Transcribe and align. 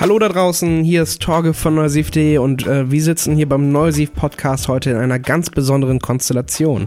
Hallo 0.00 0.16
da 0.20 0.28
draußen, 0.28 0.84
hier 0.84 1.02
ist 1.02 1.20
Torge 1.20 1.52
von 1.54 1.74
Neusiv.de 1.74 2.38
und 2.38 2.64
äh, 2.68 2.88
wir 2.88 3.02
sitzen 3.02 3.34
hier 3.34 3.48
beim 3.48 3.72
Neusiv 3.72 4.12
Podcast 4.14 4.68
heute 4.68 4.90
in 4.90 4.96
einer 4.96 5.18
ganz 5.18 5.50
besonderen 5.50 5.98
Konstellation. 5.98 6.86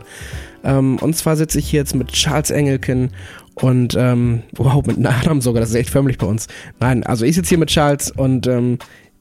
Ähm, 0.64 0.98
und 1.02 1.18
zwar 1.18 1.36
sitze 1.36 1.60
ich 1.60 1.70
hier 1.70 1.82
jetzt 1.82 1.94
mit 1.94 2.14
Charles 2.14 2.52
Engelken 2.52 3.12
und 3.56 3.98
ähm, 4.00 4.44
wow, 4.56 4.86
mit 4.86 5.06
Adam 5.06 5.42
sogar, 5.42 5.60
das 5.60 5.72
ist 5.72 5.76
echt 5.76 5.90
förmlich 5.90 6.20
bei 6.20 6.26
uns. 6.26 6.48
Nein, 6.80 7.04
also 7.04 7.26
ich 7.26 7.36
sitze 7.36 7.50
hier 7.50 7.58
mit 7.58 7.68
Charles 7.68 8.12
und 8.12 8.48
ähm, 8.48 8.78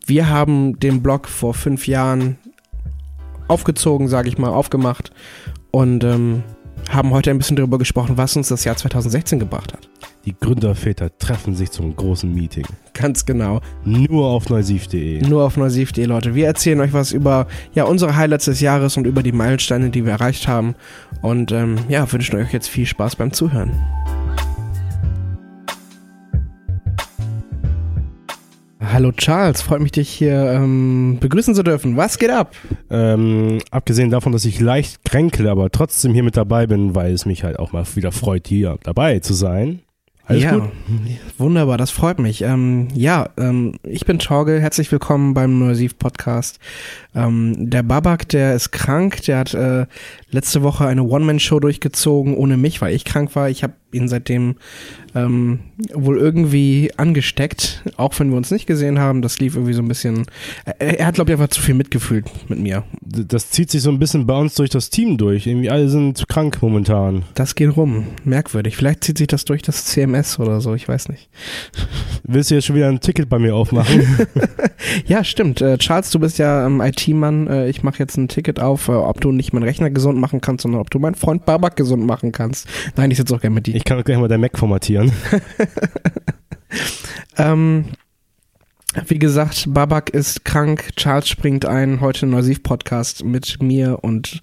wir 0.07 0.29
haben 0.29 0.79
den 0.79 1.03
Blog 1.03 1.27
vor 1.27 1.53
fünf 1.53 1.89
Jahren 1.89 2.39
aufgezogen, 3.49 4.07
sage 4.07 4.29
ich 4.29 4.39
mal, 4.39 4.51
aufgemacht 4.51 5.11
und 5.73 6.05
ähm, 6.05 6.45
haben 6.91 7.11
heute 7.11 7.31
ein 7.31 7.39
bisschen 7.39 7.57
darüber 7.57 7.79
gesprochen, 7.79 8.17
was 8.17 8.37
uns 8.37 8.49
das 8.49 8.65
Jahr 8.65 8.77
2016 8.77 9.39
gebracht 9.39 9.73
hat. 9.73 9.89
Die 10.27 10.35
Gründerväter 10.39 11.17
treffen 11.19 11.55
sich 11.55 11.71
zum 11.71 11.97
großen 11.97 12.33
Meeting. 12.33 12.67
Ganz 12.93 13.25
genau. 13.25 13.61
Nur 13.85 14.27
auf 14.27 14.51
neusiv.de. 14.51 15.23
Nur 15.27 15.45
auf 15.45 15.57
neusiv.de, 15.57 16.05
Leute. 16.05 16.35
Wir 16.35 16.47
erzählen 16.47 16.81
euch 16.81 16.93
was 16.93 17.13
über 17.13 17.47
ja, 17.73 17.85
unsere 17.85 18.17
Highlights 18.17 18.45
des 18.45 18.61
Jahres 18.61 18.97
und 18.97 19.07
über 19.07 19.23
die 19.23 19.33
Meilensteine, 19.33 19.91
die 19.91 20.05
wir 20.05 20.13
erreicht 20.13 20.47
haben. 20.47 20.75
Und 21.23 21.53
ähm, 21.53 21.77
ja, 21.89 22.11
wünschen 22.13 22.37
euch 22.37 22.53
jetzt 22.53 22.69
viel 22.69 22.87
Spaß 22.87 23.17
beim 23.17 23.33
Zuhören. 23.33 23.73
Hallo 28.83 29.13
Charles, 29.13 29.61
freut 29.61 29.83
mich 29.83 29.93
dich 29.93 30.09
hier 30.09 30.53
ähm, 30.53 31.19
begrüßen 31.21 31.55
zu 31.55 31.63
dürfen. 31.63 31.99
Was 31.99 32.19
geht 32.19 32.31
ab? 32.31 32.55
Ähm, 32.89 33.59
abgesehen 33.71 34.09
davon, 34.09 34.33
dass 34.33 34.47
ich 34.47 34.59
leicht 34.59 35.05
kränkle, 35.05 35.51
aber 35.51 35.71
trotzdem 35.71 36.15
hier 36.15 36.23
mit 36.23 36.39
dabei 36.39 36.67
bin, 36.67 36.95
weil 36.95 37.13
es 37.13 37.27
mich 37.27 37.45
halt 37.45 37.59
auch 37.59 37.73
mal 37.73 37.85
wieder 37.95 38.11
freut, 38.11 38.49
hier 38.49 38.79
dabei 38.83 39.19
zu 39.19 39.35
sein. 39.35 39.81
Alles 40.25 40.45
ja, 40.45 40.55
gut? 40.55 40.71
wunderbar, 41.37 41.77
das 41.77 41.91
freut 41.91 42.19
mich. 42.21 42.41
Ähm, 42.41 42.89
ja, 42.95 43.29
ähm, 43.37 43.75
ich 43.83 44.07
bin 44.07 44.19
Torge, 44.19 44.61
herzlich 44.61 44.91
willkommen 44.91 45.35
beim 45.35 45.59
Neusiv 45.59 45.99
Podcast. 45.99 46.59
Ähm, 47.15 47.71
der 47.71 47.83
Babak, 47.83 48.29
der 48.29 48.55
ist 48.55 48.71
krank, 48.71 49.23
der 49.23 49.39
hat 49.39 49.55
äh, 49.55 49.87
letzte 50.31 50.63
Woche 50.63 50.87
eine 50.87 51.03
One-Man-Show 51.03 51.61
durchgezogen 51.61 52.35
ohne 52.35 52.57
mich, 52.57 52.81
weil 52.81 52.95
ich 52.95 53.05
krank 53.05 53.35
war. 53.35 53.51
Ich 53.51 53.63
habe 53.63 53.75
ihn 53.93 54.09
seitdem 54.09 54.57
ähm, 55.15 55.61
wohl 55.93 56.19
irgendwie 56.19 56.93
angesteckt, 56.97 57.83
auch 57.97 58.19
wenn 58.19 58.31
wir 58.31 58.37
uns 58.37 58.51
nicht 58.51 58.67
gesehen 58.67 58.99
haben. 58.99 59.23
Das 59.23 59.41
lief 59.41 59.57
irgendwie 59.57 59.73
so 59.73 59.83
ein 59.83 59.89
bisschen. 59.89 60.27
Er, 60.65 61.01
er 61.01 61.07
hat, 61.07 61.17
glaube 61.17 61.31
ich, 61.31 61.35
einfach 61.39 61.49
zu 61.49 61.61
viel 61.61 61.75
mitgefühlt 61.75 62.27
mit 62.49 62.61
mir. 62.61 62.85
Das 63.01 63.51
zieht 63.51 63.71
sich 63.71 63.83
so 63.83 63.91
ein 63.91 63.99
bisschen 63.99 64.27
bei 64.27 64.37
uns 64.37 64.55
durch 64.55 64.71
das 64.71 64.91
Team 64.91 65.19
durch. 65.19 65.47
Irgendwie 65.47 65.71
alle 65.71 65.89
sind 65.89 66.29
krank 66.29 66.59
momentan. 66.63 67.25
Das 67.35 67.55
geht 67.55 67.77
rum. 67.77 68.07
Merkwürdig. 68.25 68.77
Vielleicht 68.77 69.05
zieht 69.05 69.19
sich 69.19 69.27
das 69.27 69.45
durch 69.45 69.63
das 69.63 69.87
CMS 69.87 70.39
oder 70.39 70.61
so, 70.61 70.75
ich 70.75 70.87
weiß 70.87 71.09
nicht. 71.09 71.29
Willst 72.23 72.51
du 72.51 72.55
jetzt 72.55 72.67
schon 72.67 72.77
wieder 72.77 72.89
ein 72.89 73.01
Ticket 73.01 73.29
bei 73.29 73.39
mir 73.39 73.55
aufmachen? 73.55 74.29
ja, 75.07 75.25
stimmt. 75.25 75.61
Äh, 75.61 75.79
Charles, 75.79 76.11
du 76.11 76.21
bist 76.21 76.39
ja 76.39 76.67
ähm, 76.67 76.81
IT-Mann. 77.01 77.47
Äh, 77.47 77.69
ich 77.69 77.83
mache 77.83 77.99
jetzt 77.99 78.17
ein 78.17 78.29
Ticket 78.29 78.61
auf, 78.61 78.89
äh, 78.89 78.93
ob 78.93 79.21
du 79.21 79.33
nicht 79.33 79.53
meinen 79.53 79.65
Rechner 79.65 79.91
gesund 79.91 80.19
machen 80.19 80.41
kannst, 80.41 80.63
sondern 80.63 80.81
ob 80.81 80.91
du 80.91 80.99
meinen 80.99 81.15
Freund 81.15 81.45
Babak 81.45 81.77
gesund 81.77 82.05
machen 82.05 82.33
kannst. 82.33 82.69
Nein, 82.97 83.11
ich 83.11 83.17
sitze 83.17 83.35
auch 83.35 83.41
gerne 83.41 83.55
mit 83.55 83.67
dir. 83.67 83.75
Ich 83.75 83.85
kann 83.85 83.99
auch 83.99 84.05
gleich 84.05 84.19
mal 84.19 84.29
dein 84.29 84.41
Mac 84.41 84.59
formatieren. 84.59 85.13
ähm, 87.37 87.87
wie 89.07 89.19
gesagt, 89.19 89.67
Babak 89.69 90.11
ist 90.11 90.45
krank, 90.45 90.91
Charles 90.97 91.29
springt 91.29 91.65
ein, 91.65 92.01
heute 92.01 92.27
ein 92.27 92.31
Neusiv-Podcast 92.31 93.25
mit 93.25 93.63
mir 93.63 94.01
und 94.03 94.41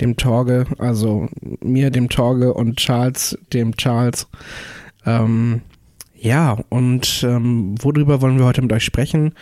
dem 0.00 0.16
Torge, 0.16 0.66
also 0.78 1.28
mir, 1.60 1.90
dem 1.90 2.08
Torge 2.08 2.54
und 2.54 2.76
Charles, 2.76 3.38
dem 3.52 3.76
Charles. 3.76 4.26
Ähm, 5.06 5.62
ja, 6.16 6.58
und 6.70 7.24
ähm, 7.28 7.76
worüber 7.80 8.20
wollen 8.20 8.38
wir 8.38 8.46
heute 8.46 8.62
mit 8.62 8.72
euch 8.72 8.84
sprechen? 8.84 9.34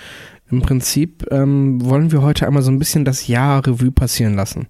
Im 0.53 0.61
Prinzip 0.61 1.27
ähm, 1.31 1.83
wollen 1.83 2.12
wir 2.12 2.20
heute 2.20 2.47
einmal 2.47 2.62
so 2.62 2.70
ein 2.70 2.78
bisschen 2.78 3.06
das 3.06 3.27
Jahr 3.27 3.67
Revue 3.67 3.91
passieren 3.91 4.34
lassen. 4.34 4.66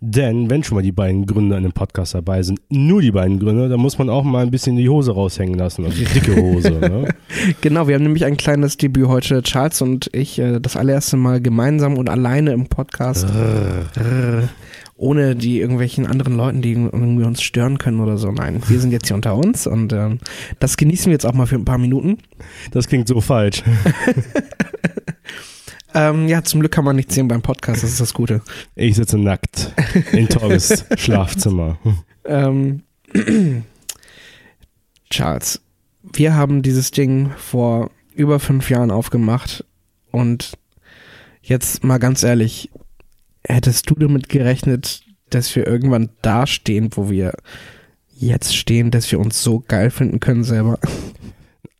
Denn 0.00 0.50
wenn 0.50 0.62
schon 0.62 0.76
mal 0.76 0.82
die 0.82 0.92
beiden 0.92 1.24
Gründer 1.24 1.56
in 1.56 1.62
dem 1.62 1.72
Podcast 1.72 2.14
dabei 2.14 2.42
sind, 2.42 2.60
nur 2.68 3.00
die 3.00 3.10
beiden 3.10 3.40
Gründer, 3.40 3.70
dann 3.70 3.80
muss 3.80 3.96
man 3.96 4.10
auch 4.10 4.22
mal 4.22 4.44
ein 4.44 4.50
bisschen 4.50 4.76
die 4.76 4.88
Hose 4.88 5.12
raushängen 5.12 5.58
lassen, 5.58 5.86
also 5.86 5.96
die 5.96 6.04
dicke 6.04 6.36
Hose. 6.36 6.72
ne? 6.72 7.08
Genau, 7.62 7.88
wir 7.88 7.94
haben 7.94 8.02
nämlich 8.02 8.26
ein 8.26 8.36
kleines 8.36 8.76
Debüt 8.76 9.08
heute, 9.08 9.42
Charles 9.42 9.80
und 9.80 10.10
ich, 10.12 10.38
äh, 10.38 10.60
das 10.60 10.76
allererste 10.76 11.16
Mal 11.16 11.40
gemeinsam 11.40 11.96
und 11.96 12.10
alleine 12.10 12.52
im 12.52 12.66
Podcast. 12.66 13.26
ohne 14.96 15.36
die 15.36 15.60
irgendwelchen 15.60 16.06
anderen 16.06 16.36
Leuten, 16.36 16.60
die 16.60 16.72
irgendwie 16.72 17.24
uns 17.24 17.40
stören 17.40 17.78
können 17.78 18.00
oder 18.00 18.18
so. 18.18 18.32
Nein, 18.32 18.60
wir 18.66 18.80
sind 18.80 18.90
jetzt 18.90 19.06
hier 19.06 19.14
unter 19.14 19.36
uns 19.36 19.66
und 19.66 19.92
ähm, 19.92 20.18
das 20.58 20.76
genießen 20.76 21.06
wir 21.06 21.12
jetzt 21.12 21.24
auch 21.24 21.34
mal 21.34 21.46
für 21.46 21.54
ein 21.54 21.64
paar 21.64 21.78
Minuten. 21.78 22.18
Das 22.72 22.88
klingt 22.88 23.06
so 23.06 23.20
falsch. 23.20 23.62
ähm, 25.94 26.28
ja, 26.28 26.42
zum 26.42 26.60
Glück 26.60 26.72
kann 26.72 26.84
man 26.84 26.96
nichts 26.96 27.14
sehen 27.14 27.28
beim 27.28 27.42
Podcast, 27.42 27.82
das 27.82 27.90
ist 27.90 28.00
das 28.00 28.14
Gute. 28.14 28.42
Ich 28.74 28.96
sitze 28.96 29.18
nackt 29.18 29.72
in 30.12 30.28
Torres 30.28 30.84
Schlafzimmer. 30.96 31.78
Ähm, 32.24 32.82
Charles, 35.10 35.60
wir 36.02 36.34
haben 36.34 36.62
dieses 36.62 36.90
Ding 36.90 37.30
vor 37.36 37.90
über 38.14 38.40
fünf 38.40 38.70
Jahren 38.70 38.90
aufgemacht 38.90 39.64
und 40.10 40.58
jetzt 41.42 41.84
mal 41.84 41.98
ganz 41.98 42.22
ehrlich, 42.22 42.70
hättest 43.44 43.88
du 43.88 43.94
damit 43.94 44.28
gerechnet, 44.28 45.02
dass 45.30 45.54
wir 45.56 45.66
irgendwann 45.66 46.10
da 46.22 46.46
stehen, 46.46 46.90
wo 46.92 47.10
wir 47.10 47.32
jetzt 48.14 48.56
stehen, 48.56 48.90
dass 48.90 49.10
wir 49.12 49.20
uns 49.20 49.42
so 49.42 49.62
geil 49.66 49.90
finden 49.90 50.20
können 50.20 50.44
selber? 50.44 50.78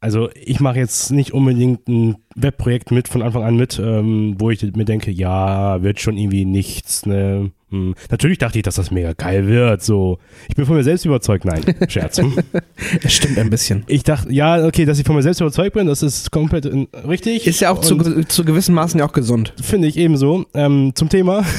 Also 0.00 0.30
ich 0.34 0.60
mache 0.60 0.78
jetzt 0.78 1.10
nicht 1.10 1.32
unbedingt 1.32 1.88
ein 1.88 2.16
Webprojekt 2.36 2.92
mit 2.92 3.08
von 3.08 3.20
Anfang 3.20 3.42
an 3.42 3.56
mit, 3.56 3.80
ähm, 3.80 4.36
wo 4.38 4.50
ich 4.50 4.62
mir 4.62 4.84
denke, 4.84 5.10
ja, 5.10 5.82
wird 5.82 5.98
schon 5.98 6.16
irgendwie 6.16 6.44
nichts. 6.44 7.04
Ne? 7.04 7.50
Hm. 7.70 7.94
Natürlich 8.08 8.38
dachte 8.38 8.58
ich, 8.58 8.62
dass 8.62 8.76
das 8.76 8.92
mega 8.92 9.12
geil 9.12 9.48
wird. 9.48 9.82
So, 9.82 10.18
ich 10.48 10.54
bin 10.54 10.66
von 10.66 10.76
mir 10.76 10.84
selbst 10.84 11.04
überzeugt. 11.04 11.44
Nein, 11.44 11.62
Scherz. 11.88 12.20
Es 13.02 13.12
stimmt 13.12 13.38
ein 13.38 13.50
bisschen. 13.50 13.82
Ich 13.88 14.04
dachte, 14.04 14.32
ja, 14.32 14.64
okay, 14.64 14.84
dass 14.84 15.00
ich 15.00 15.04
von 15.04 15.16
mir 15.16 15.22
selbst 15.22 15.40
überzeugt 15.40 15.74
bin, 15.74 15.88
das 15.88 16.02
ist 16.02 16.30
komplett 16.30 16.64
in, 16.64 16.86
richtig. 17.06 17.46
Ist 17.46 17.60
ja 17.60 17.70
auch 17.70 17.80
zu, 17.80 17.96
zu 18.24 18.44
gewissen 18.44 18.74
Maßen 18.74 19.00
ja 19.00 19.06
auch 19.06 19.12
gesund. 19.12 19.52
Finde 19.60 19.88
ich 19.88 19.96
ebenso. 19.96 20.46
Ähm, 20.54 20.92
zum 20.94 21.08
Thema. 21.08 21.44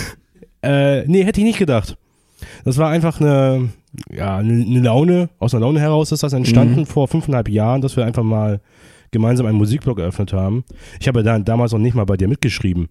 Äh, 0.61 1.07
nee, 1.07 1.23
hätte 1.23 1.39
ich 1.39 1.45
nicht 1.45 1.57
gedacht. 1.57 1.95
Das 2.65 2.77
war 2.77 2.89
einfach 2.89 3.21
eine, 3.21 3.69
ja, 4.11 4.37
eine 4.37 4.79
Laune, 4.79 5.29
aus 5.39 5.53
einer 5.53 5.65
Laune 5.65 5.79
heraus 5.79 6.11
ist 6.11 6.23
das 6.23 6.33
entstanden 6.33 6.81
mhm. 6.81 6.85
vor 6.85 7.07
fünfeinhalb 7.07 7.49
Jahren, 7.49 7.81
dass 7.81 7.97
wir 7.97 8.05
einfach 8.05 8.23
mal 8.23 8.61
gemeinsam 9.11 9.47
einen 9.47 9.57
Musikblog 9.57 9.99
eröffnet 9.99 10.33
haben. 10.33 10.63
Ich 10.99 11.07
habe 11.07 11.23
da 11.23 11.39
damals 11.39 11.71
noch 11.71 11.79
nicht 11.79 11.95
mal 11.95 12.05
bei 12.05 12.17
dir 12.17 12.27
mitgeschrieben. 12.27 12.89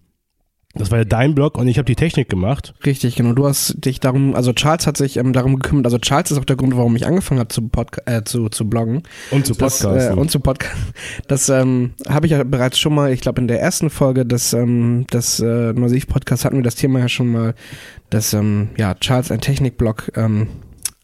Das 0.75 0.91
war 0.91 0.99
ja 0.99 1.03
dein 1.03 1.33
Blog 1.33 1.57
und 1.57 1.67
ich 1.67 1.79
habe 1.79 1.85
die 1.87 1.95
Technik 1.95 2.29
gemacht. 2.29 2.75
Richtig, 2.85 3.15
genau. 3.15 3.33
Du 3.33 3.47
hast 3.47 3.83
dich 3.83 3.99
darum, 3.99 4.35
also 4.35 4.53
Charles 4.53 4.85
hat 4.85 4.97
sich 4.97 5.17
ähm, 5.17 5.33
darum 5.33 5.55
gekümmert. 5.55 5.85
Also 5.85 5.97
Charles 5.97 6.29
ist 6.29 6.37
auch 6.37 6.45
der 6.45 6.57
Grund, 6.57 6.77
warum 6.77 6.95
ich 6.95 7.07
angefangen 7.07 7.39
habe 7.39 7.47
zu, 7.47 7.67
Podca 7.67 8.01
äh, 8.05 8.23
zu, 8.23 8.49
zu 8.49 8.69
bloggen. 8.69 9.01
Und 9.31 9.47
zu 9.47 9.55
podcasten. 9.55 9.95
Das, 9.95 10.09
äh, 10.09 10.13
und 10.13 10.29
zu 10.29 10.39
podcasten. 10.39 10.93
Das 11.27 11.49
ähm, 11.49 11.93
habe 12.07 12.27
ich 12.27 12.33
ja 12.33 12.43
bereits 12.43 12.77
schon 12.77 12.93
mal, 12.93 13.11
ich 13.11 13.21
glaube 13.21 13.41
in 13.41 13.47
der 13.47 13.59
ersten 13.59 13.89
Folge 13.89 14.27
des, 14.27 14.53
ähm, 14.53 15.07
des 15.11 15.39
äh, 15.39 15.73
Musik-Podcasts 15.73 16.45
hatten 16.45 16.57
wir 16.57 16.63
das 16.63 16.75
Thema 16.75 16.99
ja 16.99 17.09
schon 17.09 17.31
mal, 17.31 17.55
dass 18.11 18.33
ähm, 18.33 18.69
ja, 18.77 18.93
Charles 18.93 19.31
ein 19.31 19.41
Technikblog 19.41 20.11
ähm, 20.15 20.49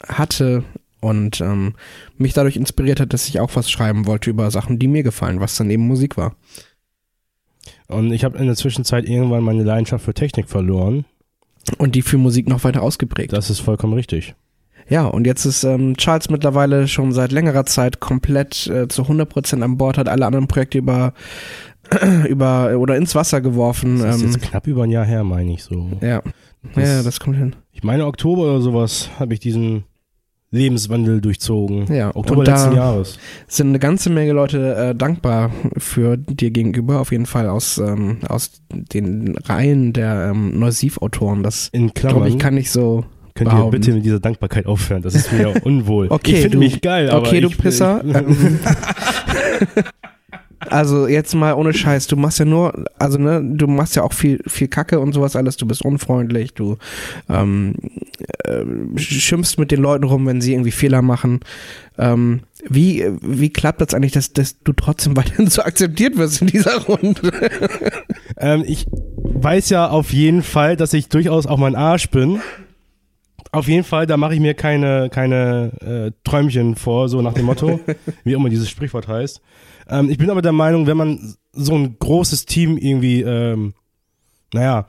hatte 0.03 0.63
und 0.99 1.41
ähm, 1.41 1.75
mich 2.17 2.33
dadurch 2.33 2.57
inspiriert 2.57 2.99
hat, 2.99 3.13
dass 3.13 3.27
ich 3.27 3.39
auch 3.39 3.51
was 3.55 3.69
schreiben 3.69 4.07
wollte 4.07 4.29
über 4.29 4.49
Sachen, 4.51 4.79
die 4.79 4.87
mir 4.87 5.03
gefallen, 5.03 5.39
was 5.39 5.55
dann 5.55 5.69
eben 5.69 5.87
Musik 5.87 6.17
war. 6.17 6.35
Und 7.87 8.11
ich 8.11 8.23
habe 8.23 8.37
in 8.37 8.47
der 8.47 8.55
Zwischenzeit 8.55 9.07
irgendwann 9.07 9.43
meine 9.43 9.63
Leidenschaft 9.63 10.05
für 10.05 10.13
Technik 10.13 10.49
verloren. 10.49 11.05
Und 11.77 11.95
die 11.95 12.01
für 12.01 12.17
Musik 12.17 12.47
noch 12.47 12.63
weiter 12.63 12.83
ausgeprägt. 12.83 13.33
Das 13.33 13.49
ist 13.49 13.59
vollkommen 13.59 13.93
richtig. 13.93 14.35
Ja, 14.87 15.05
und 15.05 15.25
jetzt 15.25 15.45
ist 15.45 15.63
ähm, 15.63 15.97
Charles 15.97 16.29
mittlerweile 16.29 16.87
schon 16.87 17.11
seit 17.11 17.31
längerer 17.31 17.65
Zeit 17.65 17.99
komplett 17.99 18.67
äh, 18.67 18.87
zu 18.87 19.03
100% 19.03 19.61
an 19.63 19.77
Bord, 19.77 19.97
hat 19.97 20.07
alle 20.07 20.27
anderen 20.27 20.47
Projekte 20.47 20.77
über, 20.77 21.13
über 22.29 22.77
oder 22.77 22.95
ins 22.95 23.15
Wasser 23.15 23.41
geworfen. 23.41 23.99
Das 23.99 24.17
ist 24.17 24.21
ähm, 24.21 24.27
jetzt 24.27 24.41
knapp 24.41 24.67
über 24.67 24.83
ein 24.83 24.91
Jahr 24.91 25.05
her, 25.05 25.23
meine 25.23 25.53
ich 25.53 25.63
so. 25.63 25.89
Ja, 26.01 26.21
das, 26.73 26.89
ja, 26.89 27.03
das 27.03 27.19
kommt 27.19 27.37
hin. 27.37 27.55
Ich 27.71 27.83
meine, 27.83 28.05
Oktober 28.05 28.43
oder 28.43 28.61
sowas 28.61 29.09
habe 29.19 29.33
ich 29.33 29.39
diesen 29.39 29.83
Lebenswandel 30.51 31.21
durchzogen. 31.21 31.93
Ja, 31.93 32.15
Oktober 32.15 32.45
letzten 32.45 32.75
Jahres. 32.75 33.19
Sind 33.47 33.69
eine 33.69 33.79
ganze 33.79 34.09
Menge 34.09 34.31
Leute 34.31 34.75
äh, 34.75 34.95
dankbar 34.95 35.51
für 35.77 36.17
dir 36.17 36.51
gegenüber, 36.51 37.01
auf 37.01 37.11
jeden 37.11 37.25
Fall 37.25 37.49
aus, 37.49 37.77
ähm, 37.77 38.19
aus 38.27 38.61
den 38.71 39.37
Reihen 39.37 39.91
der 39.93 40.29
ähm, 40.31 40.57
Neusiv-Autoren. 40.57 41.43
Das 41.43 41.69
In 41.73 41.93
Klammern. 41.93 42.27
ich 42.27 42.39
kann 42.39 42.55
nicht 42.55 42.71
so. 42.71 43.05
Könnt 43.33 43.49
behaupten. 43.49 43.75
ihr 43.75 43.79
bitte 43.79 43.91
mit 43.91 44.05
dieser 44.05 44.21
Dankbarkeit 44.21 44.65
aufhören? 44.65 45.01
Das 45.01 45.13
ist 45.13 45.33
mir 45.33 45.53
unwohl. 45.65 46.07
Okay, 46.09 46.35
ich 46.35 46.41
finde 46.41 46.57
mich 46.57 46.79
geil, 46.79 47.09
aber. 47.09 47.27
Okay, 47.27 47.41
du 47.41 47.49
Pisser. 47.49 48.01
Also 50.59 51.07
jetzt 51.07 51.35
mal 51.35 51.53
ohne 51.53 51.73
Scheiß, 51.73 52.07
du 52.07 52.15
machst 52.15 52.39
ja 52.39 52.45
nur, 52.45 52.85
also 52.97 53.17
ne, 53.17 53.41
du 53.43 53.67
machst 53.67 53.95
ja 53.95 54.03
auch 54.03 54.13
viel, 54.13 54.41
viel 54.47 54.67
Kacke 54.67 54.99
und 54.99 55.13
sowas 55.13 55.35
alles, 55.35 55.57
du 55.57 55.65
bist 55.65 55.83
unfreundlich, 55.83 56.53
du 56.53 56.77
ähm, 57.29 57.75
äh, 58.43 58.63
schimpfst 58.97 59.57
mit 59.57 59.71
den 59.71 59.81
Leuten 59.81 60.05
rum, 60.05 60.25
wenn 60.25 60.41
sie 60.41 60.53
irgendwie 60.53 60.71
Fehler 60.71 61.01
machen. 61.01 61.41
Ähm, 61.97 62.41
wie, 62.67 63.05
wie 63.21 63.49
klappt 63.49 63.81
das 63.81 63.93
eigentlich, 63.93 64.13
dass, 64.13 64.33
dass 64.33 64.61
du 64.63 64.73
trotzdem 64.73 65.15
weiterhin 65.17 65.47
so 65.47 65.61
akzeptiert 65.61 66.17
wirst 66.17 66.41
in 66.41 66.47
dieser 66.47 66.77
Runde? 66.83 67.31
ähm, 68.37 68.63
ich 68.65 68.85
weiß 68.89 69.69
ja 69.69 69.89
auf 69.89 70.13
jeden 70.13 70.43
Fall, 70.43 70.77
dass 70.77 70.93
ich 70.93 71.09
durchaus 71.09 71.45
auch 71.45 71.57
mein 71.57 71.75
Arsch 71.75 72.09
bin. 72.09 72.39
Auf 73.55 73.69
jeden 73.69 73.85
Fall, 73.85 74.05
da 74.05 74.17
mache 74.17 74.33
ich 74.33 74.41
mir 74.41 74.53
keine, 74.53 75.09
keine 75.09 75.71
äh, 75.79 76.11
Träumchen 76.25 76.75
vor, 76.75 77.07
so 77.07 77.21
nach 77.21 77.33
dem 77.33 77.45
Motto, 77.45 77.79
wie 78.25 78.33
immer 78.33 78.49
dieses 78.49 78.69
Sprichwort 78.69 79.07
heißt. 79.07 79.41
Ähm, 79.89 80.09
ich 80.09 80.17
bin 80.17 80.29
aber 80.29 80.41
der 80.41 80.51
Meinung, 80.51 80.87
wenn 80.87 80.97
man 80.97 81.35
so 81.53 81.73
ein 81.73 81.97
großes 81.97 82.45
Team 82.45 82.77
irgendwie, 82.77 83.21
ähm, 83.21 83.73
naja, 84.53 84.87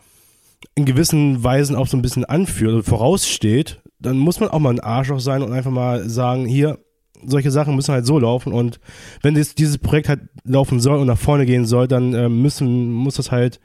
in 0.75 0.85
gewissen 0.85 1.45
Weisen 1.45 1.77
auch 1.77 1.87
so 1.87 1.97
ein 1.97 2.03
bisschen 2.03 2.25
anführt 2.25 2.73
oder 2.73 2.83
voraussteht, 2.83 3.81
dann 4.01 4.19
muss 4.19 4.41
man 4.41 4.49
auch 4.49 4.59
mal 4.59 4.71
ein 4.71 4.81
Arschloch 4.81 5.21
sein 5.21 5.43
und 5.43 5.53
einfach 5.53 5.71
mal 5.71 6.09
sagen, 6.09 6.47
hier, 6.47 6.81
solche 7.25 7.53
Sachen 7.53 7.77
müssen 7.77 7.95
halt 7.95 8.05
so 8.05 8.19
laufen 8.19 8.53
und 8.53 8.81
wenn 9.23 9.37
das, 9.37 9.55
dieses 9.55 9.79
Projekt 9.79 10.09
halt 10.09 10.23
laufen 10.45 10.81
soll 10.81 10.99
und 10.99 11.07
nach 11.07 11.19
vorne 11.19 11.47
gehen 11.47 11.67
soll, 11.67 11.87
dann 11.87 12.15
äh, 12.15 12.29
müssen, 12.29 12.93
muss 12.93 13.15
das 13.15 13.31
halt 13.31 13.61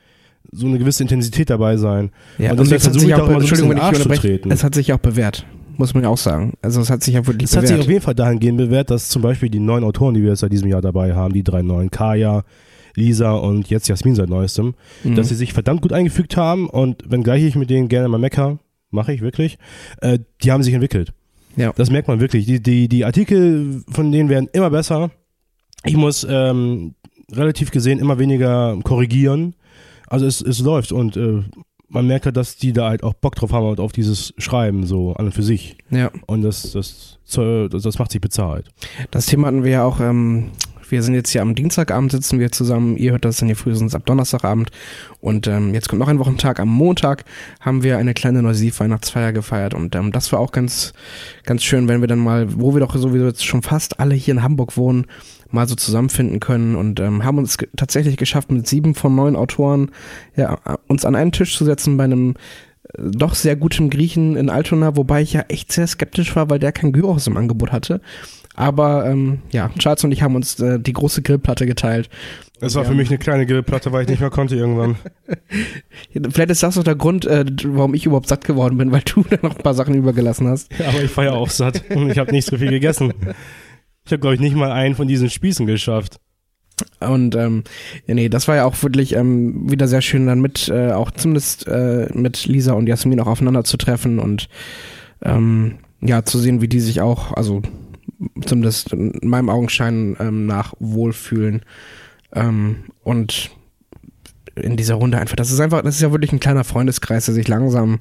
so 0.51 0.67
eine 0.67 0.79
gewisse 0.79 1.03
Intensität 1.03 1.49
dabei 1.49 1.77
sein. 1.77 2.11
Ja, 2.37 2.51
und 2.51 2.59
deswegen 2.59 2.81
versuche 2.81 3.05
ich 3.05 3.15
auch, 3.15 3.29
mal, 3.29 3.41
so 3.41 3.65
ein 3.65 4.15
treten. 4.17 4.51
Es 4.51 4.63
hat 4.63 4.75
sich 4.75 4.91
auch 4.93 4.99
bewährt, 4.99 5.45
muss 5.77 5.93
man 5.93 6.03
ja 6.03 6.09
auch 6.09 6.17
sagen. 6.17 6.53
Also 6.61 6.81
es 6.81 6.89
hat 6.89 7.03
sich 7.03 7.15
ja 7.15 7.25
wirklich 7.25 7.45
es 7.45 7.51
bewährt. 7.51 7.65
Es 7.65 7.71
hat 7.71 7.77
sich 7.77 7.85
auf 7.85 7.91
jeden 7.91 8.01
Fall 8.01 8.15
dahingehend 8.15 8.57
bewährt, 8.57 8.89
dass 8.89 9.09
zum 9.09 9.21
Beispiel 9.21 9.49
die 9.49 9.59
neuen 9.59 9.83
Autoren, 9.83 10.13
die 10.13 10.21
wir 10.21 10.29
jetzt 10.29 10.39
seit 10.39 10.51
diesem 10.51 10.67
Jahr 10.67 10.81
dabei 10.81 11.13
haben, 11.13 11.33
die 11.33 11.43
drei 11.43 11.61
neuen, 11.61 11.89
Kaya, 11.89 12.43
Lisa 12.95 13.33
und 13.33 13.69
jetzt 13.69 13.87
Jasmin 13.87 14.15
seit 14.15 14.29
neuestem, 14.29 14.75
mhm. 15.03 15.15
dass 15.15 15.29
sie 15.29 15.35
sich 15.35 15.53
verdammt 15.53 15.81
gut 15.81 15.93
eingefügt 15.93 16.37
haben 16.37 16.69
und 16.69 17.09
wenngleich 17.09 17.43
ich 17.43 17.55
mit 17.55 17.69
denen 17.69 17.87
gerne 17.87 18.09
mal 18.09 18.17
mecker, 18.17 18.59
mache 18.89 19.13
ich 19.13 19.21
wirklich, 19.21 19.57
äh, 20.01 20.19
die 20.43 20.51
haben 20.51 20.63
sich 20.63 20.73
entwickelt. 20.73 21.13
Ja. 21.55 21.73
Das 21.75 21.89
merkt 21.89 22.07
man 22.07 22.19
wirklich. 22.19 22.45
Die, 22.45 22.61
die, 22.61 22.87
die 22.87 23.05
Artikel 23.05 23.83
von 23.89 24.11
denen 24.11 24.29
werden 24.29 24.49
immer 24.53 24.69
besser. 24.69 25.11
Ich 25.83 25.97
muss 25.97 26.25
ähm, 26.29 26.95
relativ 27.31 27.71
gesehen 27.71 27.99
immer 27.99 28.19
weniger 28.19 28.77
korrigieren. 28.83 29.55
Also 30.11 30.25
es, 30.25 30.41
es 30.41 30.59
läuft 30.59 30.91
und 30.91 31.15
äh, 31.15 31.41
man 31.87 32.05
merkt 32.05 32.25
halt, 32.25 32.35
dass 32.35 32.57
die 32.57 32.73
da 32.73 32.89
halt 32.89 33.01
auch 33.01 33.13
Bock 33.13 33.35
drauf 33.35 33.53
haben 33.53 33.65
und 33.65 33.79
auf 33.79 33.93
dieses 33.93 34.33
Schreiben 34.37 34.85
so 34.85 35.13
an 35.13 35.27
und 35.27 35.31
für 35.31 35.41
sich. 35.41 35.77
Ja. 35.89 36.11
Und 36.27 36.41
das, 36.41 36.73
das, 36.73 37.19
das, 37.33 37.83
das 37.83 37.97
macht 37.97 38.11
sich 38.11 38.19
bezahlt. 38.19 38.67
Das 39.09 39.25
Thema 39.25 39.47
hatten 39.47 39.63
wir 39.63 39.71
ja 39.71 39.83
auch 39.85 40.01
ähm, 40.01 40.51
wir 40.91 41.01
sind 41.03 41.13
jetzt 41.13 41.29
hier 41.29 41.41
am 41.41 41.55
Dienstagabend 41.55 42.11
sitzen 42.11 42.39
wir 42.39 42.51
zusammen. 42.51 42.97
Ihr 42.97 43.13
hört 43.13 43.23
das 43.23 43.37
dann 43.37 43.47
hier 43.47 43.55
frühestens 43.55 43.95
ab 43.95 44.05
Donnerstagabend. 44.05 44.71
Und 45.21 45.47
ähm, 45.47 45.73
jetzt 45.73 45.87
kommt 45.87 46.01
noch 46.01 46.09
ein 46.09 46.19
Wochentag. 46.19 46.59
Am 46.59 46.67
Montag 46.67 47.23
haben 47.61 47.81
wir 47.83 47.97
eine 47.97 48.13
kleine 48.13 48.41
Neusiv-Weihnachtsfeier 48.41 49.31
gefeiert. 49.31 49.73
Und 49.73 49.95
ähm, 49.95 50.11
das 50.11 50.33
war 50.33 50.39
auch 50.39 50.51
ganz, 50.51 50.93
ganz 51.45 51.63
schön, 51.63 51.87
wenn 51.87 52.01
wir 52.01 52.07
dann 52.07 52.19
mal, 52.19 52.59
wo 52.59 52.73
wir 52.73 52.81
doch 52.81 52.95
sowieso 52.95 53.25
jetzt 53.25 53.45
schon 53.45 53.61
fast 53.61 53.99
alle 54.01 54.15
hier 54.15 54.33
in 54.33 54.43
Hamburg 54.43 54.75
wohnen, 54.75 55.05
mal 55.51 55.67
so 55.67 55.75
zusammenfinden 55.75 56.39
können 56.39 56.75
und 56.75 56.99
ähm, 56.99 57.23
haben 57.23 57.37
uns 57.37 57.57
tatsächlich 57.75 58.17
geschafft, 58.17 58.51
mit 58.51 58.67
sieben 58.67 58.95
von 58.95 59.15
neun 59.15 59.35
Autoren 59.35 59.91
ja, 60.35 60.57
uns 60.87 61.05
an 61.05 61.15
einen 61.15 61.31
Tisch 61.31 61.57
zu 61.57 61.65
setzen 61.65 61.97
bei 61.97 62.05
einem 62.05 62.35
äh, 62.97 63.01
doch 63.11 63.35
sehr 63.35 63.55
gutem 63.55 63.89
Griechen 63.89 64.35
in 64.35 64.49
Altona, 64.49 64.95
wobei 64.95 65.21
ich 65.21 65.33
ja 65.33 65.45
echt 65.47 65.71
sehr 65.71 65.87
skeptisch 65.87 66.35
war, 66.35 66.49
weil 66.49 66.59
der 66.59 66.71
kein 66.71 66.91
Gyros 66.91 67.27
im 67.27 67.37
Angebot 67.37 67.71
hatte. 67.71 68.01
Aber 68.55 69.05
ähm, 69.05 69.39
ja, 69.51 69.69
Charles 69.79 70.03
und 70.03 70.11
ich 70.11 70.21
haben 70.21 70.35
uns 70.35 70.59
äh, 70.59 70.79
die 70.79 70.93
große 70.93 71.21
Grillplatte 71.21 71.65
geteilt. 71.65 72.09
Es 72.63 72.75
war 72.75 72.85
für 72.85 72.93
mich 72.93 73.09
eine 73.09 73.17
kleine 73.17 73.47
Grillplatte, 73.47 73.91
weil 73.91 74.03
ich 74.03 74.09
nicht 74.09 74.19
mehr 74.19 74.29
konnte 74.29 74.55
irgendwann. 74.55 74.97
Vielleicht 76.31 76.51
ist 76.51 76.61
das 76.61 76.77
auch 76.77 76.83
der 76.83 76.95
Grund, 76.95 77.25
äh, 77.25 77.43
warum 77.65 77.95
ich 77.95 78.05
überhaupt 78.05 78.27
satt 78.27 78.45
geworden 78.45 78.77
bin, 78.77 78.91
weil 78.91 79.01
du 79.01 79.23
da 79.29 79.37
noch 79.41 79.55
ein 79.55 79.63
paar 79.63 79.73
Sachen 79.73 79.95
übergelassen 79.95 80.47
hast. 80.47 80.71
Ja, 80.77 80.89
aber 80.89 81.01
ich 81.01 81.15
war 81.17 81.23
ja 81.23 81.31
auch 81.31 81.49
satt 81.49 81.83
und 81.89 82.11
ich 82.11 82.19
habe 82.19 82.31
nicht 82.31 82.45
so 82.47 82.57
viel 82.57 82.69
gegessen. 82.69 83.13
Ich 84.05 84.11
habe, 84.11 84.19
glaube 84.19 84.35
ich, 84.35 84.41
nicht 84.41 84.55
mal 84.55 84.71
einen 84.71 84.95
von 84.95 85.07
diesen 85.07 85.29
Spießen 85.29 85.65
geschafft. 85.65 86.19
Und 86.99 87.35
ähm, 87.35 87.63
nee, 88.07 88.29
das 88.29 88.47
war 88.47 88.55
ja 88.55 88.65
auch 88.65 88.81
wirklich 88.81 89.15
ähm, 89.15 89.69
wieder 89.69 89.87
sehr 89.87 90.01
schön, 90.01 90.25
dann 90.25 90.41
mit, 90.41 90.67
äh, 90.69 90.91
auch 90.91 91.11
zumindest 91.11 91.67
äh, 91.67 92.09
mit 92.13 92.45
Lisa 92.45 92.73
und 92.73 92.87
Jasmin 92.87 93.19
auch 93.19 93.27
aufeinander 93.27 93.63
zu 93.63 93.77
treffen 93.77 94.19
und 94.19 94.49
ähm, 95.21 95.75
ja, 96.01 96.25
zu 96.25 96.39
sehen, 96.39 96.61
wie 96.61 96.67
die 96.67 96.79
sich 96.79 97.01
auch, 97.01 97.33
also 97.33 97.61
zumindest 98.43 98.93
in 98.93 99.19
meinem 99.21 99.49
Augenschein 99.49 100.15
ähm, 100.19 100.45
nach 100.47 100.73
wohlfühlen. 100.79 101.61
Ähm, 102.33 102.77
und 103.03 103.51
in 104.55 104.77
dieser 104.77 104.95
Runde 104.95 105.17
einfach, 105.17 105.35
das 105.35 105.51
ist 105.51 105.59
einfach, 105.59 105.81
das 105.81 105.95
ist 105.95 106.01
ja 106.01 106.11
wirklich 106.11 106.33
ein 106.33 106.39
kleiner 106.39 106.63
Freundeskreis, 106.63 107.25
der 107.25 107.35
sich 107.35 107.47
langsam 107.47 107.99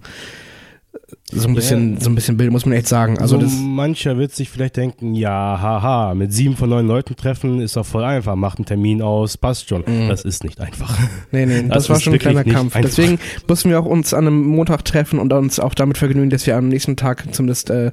so 1.30 1.48
ein 1.48 1.54
bisschen, 1.54 1.92
yeah. 1.92 2.00
so 2.00 2.10
ein 2.10 2.14
bisschen 2.14 2.36
Bild, 2.36 2.50
muss 2.50 2.66
man 2.66 2.76
echt 2.76 2.88
sagen. 2.88 3.18
Also 3.18 3.40
so 3.40 3.46
mancher 3.46 4.18
wird 4.18 4.32
sich 4.32 4.48
vielleicht 4.50 4.76
denken, 4.76 5.14
ja, 5.14 5.30
haha, 5.30 6.14
mit 6.14 6.32
sieben 6.32 6.56
von 6.56 6.68
neun 6.68 6.86
Leuten 6.86 7.16
treffen 7.16 7.60
ist 7.60 7.76
doch 7.76 7.86
voll 7.86 8.04
einfach, 8.04 8.34
macht 8.36 8.58
einen 8.58 8.66
Termin 8.66 9.02
aus, 9.02 9.36
passt 9.36 9.68
schon. 9.68 9.82
Mm. 9.82 10.08
Das 10.08 10.24
ist 10.24 10.44
nicht 10.44 10.60
einfach. 10.60 10.98
Nee, 11.32 11.46
nee, 11.46 11.62
das, 11.62 11.68
das 11.68 11.90
war 11.90 12.00
schon 12.00 12.14
ein 12.14 12.18
kleiner 12.18 12.42
Kampf. 12.42 12.74
Einfach. 12.74 12.88
Deswegen 12.88 13.18
mussten 13.46 13.70
wir 13.70 13.78
auch 13.78 13.86
uns 13.86 14.12
an 14.12 14.26
einem 14.26 14.42
Montag 14.42 14.84
treffen 14.84 15.20
und 15.20 15.32
uns 15.32 15.60
auch 15.60 15.74
damit 15.74 15.96
vergnügen, 15.96 16.30
dass 16.30 16.46
wir 16.46 16.56
am 16.56 16.68
nächsten 16.68 16.96
Tag 16.96 17.32
zumindest, 17.32 17.70
äh, 17.70 17.92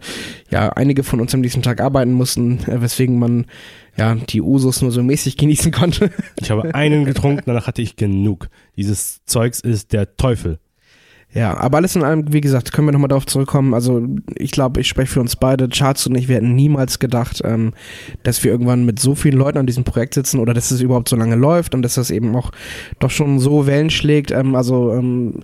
ja, 0.50 0.70
einige 0.70 1.04
von 1.04 1.22
uns 1.22 1.34
am 1.36 1.42
nächsten 1.42 1.62
Tag 1.62 1.80
arbeiten 1.80 2.14
mussten, 2.14 2.60
äh, 2.68 2.82
weswegen 2.82 3.20
man 3.20 3.46
ja, 3.98 4.16
die 4.16 4.42
Usos 4.42 4.82
nur 4.82 4.92
so 4.92 5.02
mäßig 5.04 5.38
genießen 5.38 5.72
konnte. 5.72 6.12
Ich 6.40 6.52
habe 6.52 6.74
einen 6.74 7.06
getrunken, 7.06 7.44
danach 7.46 7.68
hatte 7.68 7.82
ich 7.82 7.96
genug. 7.96 8.50
Dieses 8.76 9.24
Zeugs 9.26 9.60
ist 9.60 9.92
der 9.92 10.16
Teufel. 10.18 10.60
Ja, 11.38 11.56
aber 11.56 11.78
alles 11.78 11.96
in 11.96 12.02
allem, 12.02 12.34
wie 12.34 12.42
gesagt, 12.42 12.74
können 12.74 12.88
wir 12.88 12.94
nochmal 12.94 13.10
darauf 13.10 13.28
zurückkommen. 13.28 13.76
Also 13.76 14.02
ich 14.34 14.50
glaube, 14.50 14.82
ich 14.82 14.88
spreche 14.88 15.12
für 15.12 15.22
uns 15.22 15.36
beide, 15.36 15.70
Charts 15.70 16.08
und 16.08 16.16
ich, 16.16 16.28
wir 16.28 16.38
hätten 16.38 16.56
niemals 16.56 16.98
gedacht, 16.98 17.44
ähm, 17.46 17.74
dass 18.24 18.44
wir 18.44 18.50
irgendwann 18.50 18.88
mit 18.88 18.98
so 18.98 19.14
vielen 19.14 19.38
Leuten 19.38 19.60
an 19.60 19.68
diesem 19.68 19.84
Projekt 19.84 20.16
sitzen 20.16 20.40
oder 20.40 20.56
dass 20.56 20.72
es 20.72 20.82
überhaupt 20.82 21.10
so 21.10 21.16
lange 21.16 21.36
läuft 21.36 21.76
und 21.76 21.84
dass 21.84 21.94
das 21.94 22.10
eben 22.10 22.36
auch 22.36 22.52
doch 22.98 23.12
schon 23.12 23.38
so 23.38 23.68
Wellen 23.68 23.92
schlägt. 23.92 24.32
Ähm, 24.32 24.56
also 24.56 24.92
ähm, 24.96 25.42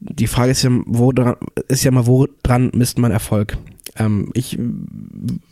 die 0.00 0.26
Frage 0.26 0.50
ist 0.50 0.64
ja, 0.64 0.70
wo 0.84 1.12
dran, 1.12 1.36
ist 1.68 1.84
ja 1.84 1.92
mal, 1.92 2.08
wo 2.08 2.26
dran 2.42 2.72
misst 2.74 2.98
man 2.98 3.12
Erfolg? 3.12 3.56
Ähm, 3.96 4.30
ich 4.34 4.58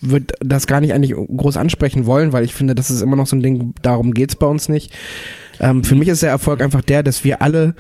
würde 0.00 0.34
das 0.40 0.66
gar 0.66 0.80
nicht 0.80 0.92
eigentlich 0.92 1.14
groß 1.14 1.56
ansprechen 1.56 2.04
wollen, 2.04 2.32
weil 2.32 2.44
ich 2.44 2.52
finde, 2.52 2.74
das 2.74 2.90
ist 2.90 3.00
immer 3.00 3.14
noch 3.14 3.28
so 3.28 3.36
ein 3.36 3.44
Ding, 3.44 3.74
darum 3.82 4.12
geht's 4.12 4.34
bei 4.34 4.46
uns 4.48 4.68
nicht. 4.68 4.92
Ähm, 5.60 5.84
für 5.84 5.94
mich 5.94 6.08
ist 6.08 6.24
der 6.24 6.30
Erfolg 6.30 6.60
einfach 6.60 6.82
der, 6.82 7.04
dass 7.04 7.22
wir 7.22 7.42
alle 7.42 7.76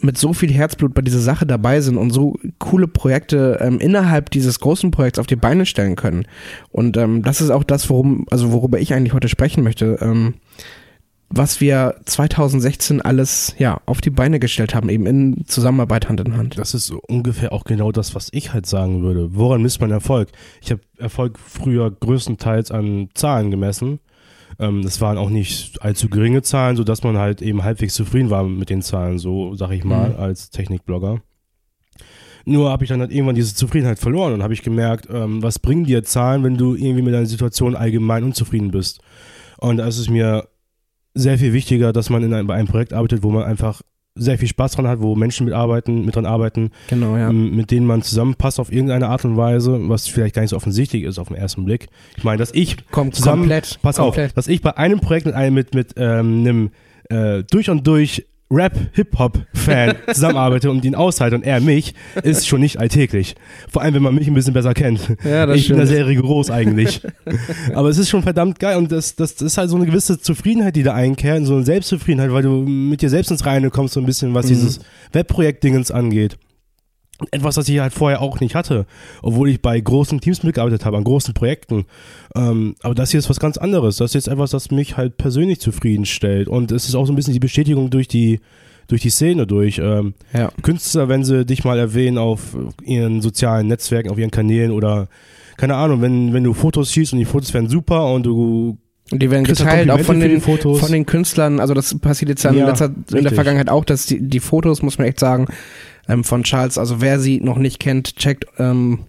mit 0.00 0.18
so 0.18 0.32
viel 0.32 0.52
Herzblut 0.52 0.94
bei 0.94 1.02
dieser 1.02 1.20
Sache 1.20 1.46
dabei 1.46 1.80
sind 1.80 1.96
und 1.96 2.10
so 2.10 2.38
coole 2.58 2.88
Projekte 2.88 3.58
ähm, 3.60 3.78
innerhalb 3.78 4.30
dieses 4.30 4.60
großen 4.60 4.90
Projekts 4.90 5.18
auf 5.18 5.26
die 5.26 5.36
Beine 5.36 5.66
stellen 5.66 5.96
können. 5.96 6.26
Und 6.70 6.96
ähm, 6.96 7.22
das 7.22 7.40
ist 7.40 7.50
auch 7.50 7.64
das, 7.64 7.88
worum, 7.90 8.26
also 8.30 8.52
worüber 8.52 8.78
ich 8.78 8.94
eigentlich 8.94 9.14
heute 9.14 9.28
sprechen 9.28 9.62
möchte. 9.64 9.98
Ähm, 10.00 10.34
was 11.28 11.60
wir 11.60 11.96
2016 12.04 13.02
alles 13.02 13.54
ja 13.58 13.80
auf 13.86 14.00
die 14.00 14.10
Beine 14.10 14.38
gestellt 14.38 14.74
haben, 14.74 14.88
eben 14.88 15.06
in 15.06 15.44
Zusammenarbeit 15.46 16.08
Hand 16.08 16.20
in 16.20 16.36
Hand. 16.36 16.56
Das 16.56 16.72
ist 16.72 16.90
ungefähr 16.90 17.52
auch 17.52 17.64
genau 17.64 17.90
das, 17.90 18.14
was 18.14 18.28
ich 18.30 18.52
halt 18.52 18.66
sagen 18.66 19.02
würde. 19.02 19.34
Woran 19.34 19.60
misst 19.60 19.80
man 19.80 19.90
Erfolg? 19.90 20.28
Ich 20.62 20.70
habe 20.70 20.82
Erfolg 20.98 21.38
früher 21.38 21.90
größtenteils 21.90 22.70
an 22.70 23.08
Zahlen 23.14 23.50
gemessen 23.50 23.98
ähm, 24.58 24.82
das 24.82 25.00
waren 25.00 25.18
auch 25.18 25.30
nicht 25.30 25.82
allzu 25.82 26.08
geringe 26.08 26.42
Zahlen, 26.42 26.76
sodass 26.76 27.02
man 27.02 27.18
halt 27.18 27.42
eben 27.42 27.62
halbwegs 27.62 27.94
zufrieden 27.94 28.30
war 28.30 28.44
mit 28.44 28.70
den 28.70 28.82
Zahlen, 28.82 29.18
so 29.18 29.54
sag 29.54 29.70
ich 29.72 29.84
mal, 29.84 30.10
mhm. 30.10 30.16
als 30.16 30.50
Technikblogger. 30.50 31.20
Nur 32.48 32.70
habe 32.70 32.84
ich 32.84 32.88
dann 32.88 33.00
halt 33.00 33.10
irgendwann 33.10 33.34
diese 33.34 33.56
Zufriedenheit 33.56 33.98
verloren 33.98 34.32
und 34.32 34.42
habe 34.42 34.54
ich 34.54 34.62
gemerkt, 34.62 35.08
ähm, 35.10 35.42
was 35.42 35.58
bringen 35.58 35.84
dir 35.84 36.04
Zahlen, 36.04 36.44
wenn 36.44 36.56
du 36.56 36.76
irgendwie 36.76 37.02
mit 37.02 37.12
deiner 37.12 37.26
Situation 37.26 37.74
allgemein 37.74 38.22
unzufrieden 38.22 38.70
bist. 38.70 39.00
Und 39.58 39.78
da 39.78 39.86
ist 39.86 39.98
es 39.98 40.08
mir 40.08 40.48
sehr 41.14 41.38
viel 41.38 41.52
wichtiger, 41.52 41.92
dass 41.92 42.08
man 42.08 42.22
in 42.22 42.32
einem, 42.32 42.46
bei 42.46 42.54
einem 42.54 42.68
Projekt 42.68 42.92
arbeitet, 42.92 43.22
wo 43.22 43.30
man 43.30 43.42
einfach 43.42 43.82
sehr 44.16 44.38
viel 44.38 44.48
Spaß 44.48 44.72
dran 44.72 44.88
hat, 44.88 45.00
wo 45.00 45.14
Menschen 45.14 45.44
mitarbeiten, 45.44 46.04
mit 46.04 46.16
dran 46.16 46.26
arbeiten, 46.26 46.70
genau, 46.88 47.16
ja. 47.16 47.30
mit 47.32 47.70
denen 47.70 47.86
man 47.86 48.02
zusammenpasst 48.02 48.58
auf 48.58 48.72
irgendeine 48.72 49.08
Art 49.08 49.24
und 49.24 49.36
Weise, 49.36 49.78
was 49.88 50.08
vielleicht 50.08 50.34
gar 50.34 50.42
nicht 50.42 50.50
so 50.50 50.56
offensichtig 50.56 51.04
ist 51.04 51.18
auf 51.18 51.28
den 51.28 51.36
ersten 51.36 51.64
Blick. 51.64 51.88
Ich 52.16 52.24
meine, 52.24 52.38
dass 52.38 52.52
ich 52.52 52.76
Kommt 52.90 53.14
zusammen, 53.14 53.42
komplett, 53.42 53.78
pass 53.82 53.96
komplett. 53.96 54.30
auf, 54.30 54.34
dass 54.34 54.48
ich 54.48 54.62
bei 54.62 54.76
einem 54.76 55.00
Projekt 55.00 55.26
mit 55.26 55.34
einem 55.34 55.54
mit 55.54 55.74
mit 55.74 55.94
ähm, 55.96 56.40
einem 56.40 56.70
äh, 57.08 57.44
durch 57.50 57.70
und 57.70 57.86
durch 57.86 58.26
Rap-Hip-Hop-Fan 58.50 59.96
zusammenarbeite 60.12 60.70
und 60.70 60.84
ihn 60.84 60.94
aushalte 60.94 61.36
und 61.36 61.42
er 61.42 61.60
mich, 61.60 61.94
ist 62.22 62.46
schon 62.46 62.60
nicht 62.60 62.78
alltäglich. 62.78 63.34
Vor 63.68 63.82
allem, 63.82 63.94
wenn 63.94 64.02
man 64.02 64.14
mich 64.14 64.28
ein 64.28 64.34
bisschen 64.34 64.54
besser 64.54 64.72
kennt. 64.72 65.16
Ja, 65.24 65.46
das 65.46 65.56
ich 65.56 65.64
stimmt. 65.64 65.80
bin 65.80 65.86
da 65.86 65.92
sehr 65.92 66.06
rigoros 66.06 66.50
eigentlich. 66.50 67.00
Aber 67.74 67.88
es 67.88 67.98
ist 67.98 68.08
schon 68.08 68.22
verdammt 68.22 68.58
geil 68.58 68.76
und 68.76 68.92
das, 68.92 69.16
das, 69.16 69.34
das 69.34 69.52
ist 69.52 69.58
halt 69.58 69.70
so 69.70 69.76
eine 69.76 69.86
gewisse 69.86 70.20
Zufriedenheit, 70.20 70.76
die 70.76 70.84
da 70.84 70.94
einkehrt, 70.94 71.44
so 71.44 71.56
eine 71.56 71.64
Selbstzufriedenheit, 71.64 72.32
weil 72.32 72.42
du 72.42 72.62
mit 72.62 73.02
dir 73.02 73.10
selbst 73.10 73.30
ins 73.30 73.44
Reine 73.44 73.70
kommst, 73.70 73.94
so 73.94 74.00
ein 74.00 74.06
bisschen, 74.06 74.34
was 74.34 74.46
mhm. 74.46 74.50
dieses 74.50 74.80
Webprojekt-Dingens 75.12 75.90
angeht. 75.90 76.38
Etwas, 77.30 77.56
was 77.56 77.68
ich 77.68 77.78
halt 77.78 77.94
vorher 77.94 78.20
auch 78.20 78.40
nicht 78.40 78.54
hatte, 78.54 78.84
obwohl 79.22 79.48
ich 79.48 79.62
bei 79.62 79.80
großen 79.80 80.20
Teams 80.20 80.42
mitgearbeitet 80.42 80.84
habe, 80.84 80.98
an 80.98 81.04
großen 81.04 81.32
Projekten. 81.32 81.86
Ähm, 82.34 82.74
aber 82.82 82.94
das 82.94 83.10
hier 83.10 83.18
ist 83.18 83.30
was 83.30 83.40
ganz 83.40 83.56
anderes. 83.56 83.96
Das 83.96 84.10
ist 84.10 84.14
jetzt 84.14 84.28
etwas, 84.28 84.50
das 84.50 84.70
mich 84.70 84.96
halt 84.98 85.16
persönlich 85.16 85.60
zufriedenstellt. 85.60 86.48
Und 86.48 86.72
es 86.72 86.88
ist 86.88 86.94
auch 86.94 87.06
so 87.06 87.12
ein 87.12 87.16
bisschen 87.16 87.32
die 87.32 87.40
Bestätigung 87.40 87.88
durch 87.88 88.06
die, 88.06 88.40
durch 88.88 89.00
die 89.00 89.10
Szene 89.10 89.46
durch. 89.46 89.78
Ähm, 89.78 90.12
Ja. 90.34 90.50
Künstler, 90.62 91.08
wenn 91.08 91.24
sie 91.24 91.46
dich 91.46 91.64
mal 91.64 91.78
erwähnen 91.78 92.18
auf 92.18 92.54
ihren 92.84 93.22
sozialen 93.22 93.66
Netzwerken, 93.66 94.10
auf 94.10 94.18
ihren 94.18 94.30
Kanälen 94.30 94.70
oder 94.70 95.08
keine 95.56 95.76
Ahnung, 95.76 96.02
wenn, 96.02 96.34
wenn 96.34 96.44
du 96.44 96.52
Fotos 96.52 96.92
schießt 96.92 97.14
und 97.14 97.18
die 97.18 97.24
Fotos 97.24 97.54
werden 97.54 97.70
super 97.70 98.12
und 98.12 98.26
du 98.26 98.76
Und 99.10 99.22
die 99.22 99.30
werden 99.30 99.44
dann 99.44 99.54
geteilt 99.54 99.90
auch 99.90 100.00
von 100.00 100.20
den, 100.20 100.40
von 100.42 100.92
den 100.92 101.06
Künstlern. 101.06 101.60
Also 101.60 101.72
das 101.72 101.98
passiert 101.98 102.28
jetzt 102.28 102.42
ja 102.42 102.50
in, 102.50 102.58
letzter, 102.66 102.90
in 103.14 103.22
der. 103.22 103.32
Vergangenheit 103.32 103.70
auch, 103.70 103.86
dass 103.86 104.04
die, 104.04 104.20
die 104.20 104.40
Fotos, 104.40 104.82
muss 104.82 104.98
man 104.98 105.06
echt 105.06 105.18
sagen, 105.18 105.46
ähm, 106.08 106.24
von 106.24 106.42
Charles, 106.42 106.78
also 106.78 107.00
wer 107.00 107.18
sie 107.18 107.40
noch 107.40 107.58
nicht 107.58 107.80
kennt, 107.80 108.16
checkt 108.16 108.46
ähm, 108.58 109.00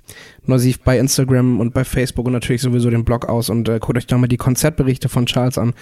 Neusiv 0.47 0.79
bei 0.79 0.97
Instagram 0.97 1.59
und 1.59 1.73
bei 1.73 1.83
Facebook 1.83 2.25
und 2.25 2.33
natürlich 2.33 2.61
sowieso 2.61 2.89
den 2.89 3.03
Blog 3.03 3.27
aus 3.27 3.49
und 3.49 3.67
äh, 3.67 3.79
guckt 3.79 3.97
euch 3.97 4.07
da 4.07 4.17
mal 4.17 4.27
die 4.27 4.37
Konzertberichte 4.37 5.09
von 5.09 5.25
Charles 5.25 5.57
an, 5.57 5.73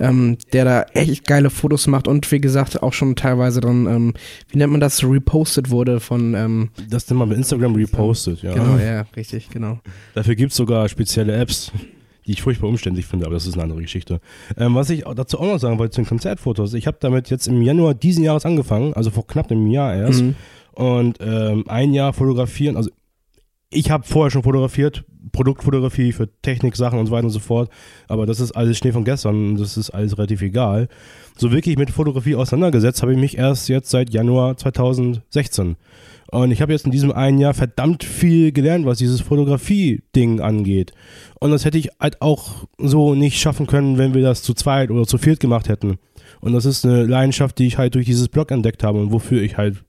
ähm, 0.00 0.38
der 0.52 0.64
da 0.64 0.82
echt 0.94 1.26
geile 1.26 1.50
Fotos 1.50 1.86
macht 1.86 2.08
und 2.08 2.30
wie 2.32 2.40
gesagt 2.40 2.82
auch 2.82 2.92
schon 2.92 3.14
teilweise 3.14 3.60
dann, 3.60 3.86
ähm, 3.86 4.14
wie 4.50 4.58
nennt 4.58 4.72
man 4.72 4.80
das, 4.80 5.04
repostet 5.04 5.70
wurde 5.70 6.00
von, 6.00 6.34
ähm, 6.34 6.70
das 6.90 7.06
dann 7.06 7.18
mal 7.18 7.26
bei 7.26 7.36
Instagram 7.36 7.74
repostet. 7.76 8.42
Ja. 8.42 8.54
genau, 8.54 8.76
ja, 8.78 9.06
richtig, 9.16 9.50
genau. 9.50 9.78
Dafür 10.14 10.34
gibt's 10.34 10.56
sogar 10.56 10.88
spezielle 10.88 11.34
Apps, 11.34 11.70
die 12.26 12.32
ich 12.32 12.42
furchtbar 12.42 12.68
umständlich 12.68 13.06
finde, 13.06 13.26
aber 13.26 13.34
das 13.34 13.46
ist 13.46 13.54
eine 13.54 13.62
andere 13.62 13.80
Geschichte. 13.80 14.20
Ähm, 14.56 14.74
was 14.74 14.90
ich 14.90 15.04
dazu 15.14 15.38
auch 15.38 15.46
noch 15.46 15.58
sagen 15.58 15.78
wollte 15.78 15.92
zu 15.94 16.02
den 16.02 16.08
Konzertfotos, 16.08 16.74
ich 16.74 16.86
habe 16.88 16.96
damit 17.00 17.30
jetzt 17.30 17.46
im 17.46 17.62
Januar 17.62 17.94
diesen 17.94 18.24
Jahres 18.24 18.44
angefangen, 18.44 18.94
also 18.94 19.10
vor 19.10 19.26
knapp 19.26 19.50
einem 19.50 19.68
Jahr 19.68 19.94
erst. 19.94 20.22
Mhm. 20.22 20.34
Und 20.78 21.18
ähm, 21.20 21.64
ein 21.66 21.92
Jahr 21.92 22.12
fotografieren, 22.12 22.76
also 22.76 22.90
ich 23.68 23.90
habe 23.90 24.06
vorher 24.06 24.30
schon 24.30 24.44
fotografiert, 24.44 25.04
Produktfotografie 25.32 26.12
für 26.12 26.28
Techniksachen 26.40 27.00
und 27.00 27.06
so 27.06 27.12
weiter 27.12 27.24
und 27.24 27.32
so 27.32 27.40
fort, 27.40 27.68
aber 28.06 28.26
das 28.26 28.38
ist 28.38 28.52
alles 28.52 28.78
Schnee 28.78 28.92
von 28.92 29.04
gestern 29.04 29.34
und 29.34 29.56
das 29.60 29.76
ist 29.76 29.90
alles 29.90 30.16
relativ 30.16 30.40
egal. 30.40 30.86
So 31.36 31.50
wirklich 31.50 31.78
mit 31.78 31.90
Fotografie 31.90 32.36
auseinandergesetzt 32.36 33.02
habe 33.02 33.12
ich 33.12 33.18
mich 33.18 33.36
erst 33.36 33.68
jetzt 33.68 33.90
seit 33.90 34.10
Januar 34.10 34.56
2016. 34.56 35.74
Und 36.30 36.52
ich 36.52 36.62
habe 36.62 36.70
jetzt 36.70 36.86
in 36.86 36.92
diesem 36.92 37.10
einen 37.10 37.38
Jahr 37.38 37.54
verdammt 37.54 38.04
viel 38.04 38.52
gelernt, 38.52 38.86
was 38.86 38.98
dieses 38.98 39.20
Fotografie-Ding 39.20 40.40
angeht. 40.40 40.92
Und 41.40 41.50
das 41.50 41.64
hätte 41.64 41.78
ich 41.78 41.88
halt 41.98 42.22
auch 42.22 42.68
so 42.78 43.16
nicht 43.16 43.40
schaffen 43.40 43.66
können, 43.66 43.98
wenn 43.98 44.14
wir 44.14 44.22
das 44.22 44.44
zu 44.44 44.54
zweit 44.54 44.92
oder 44.92 45.08
zu 45.08 45.18
viert 45.18 45.40
gemacht 45.40 45.68
hätten. 45.68 45.98
Und 46.40 46.52
das 46.52 46.66
ist 46.66 46.84
eine 46.84 47.02
Leidenschaft, 47.04 47.58
die 47.58 47.66
ich 47.66 47.78
halt 47.78 47.96
durch 47.96 48.06
dieses 48.06 48.28
Blog 48.28 48.52
entdeckt 48.52 48.84
habe 48.84 49.00
und 49.00 49.10
wofür 49.10 49.42
ich 49.42 49.56
halt 49.56 49.82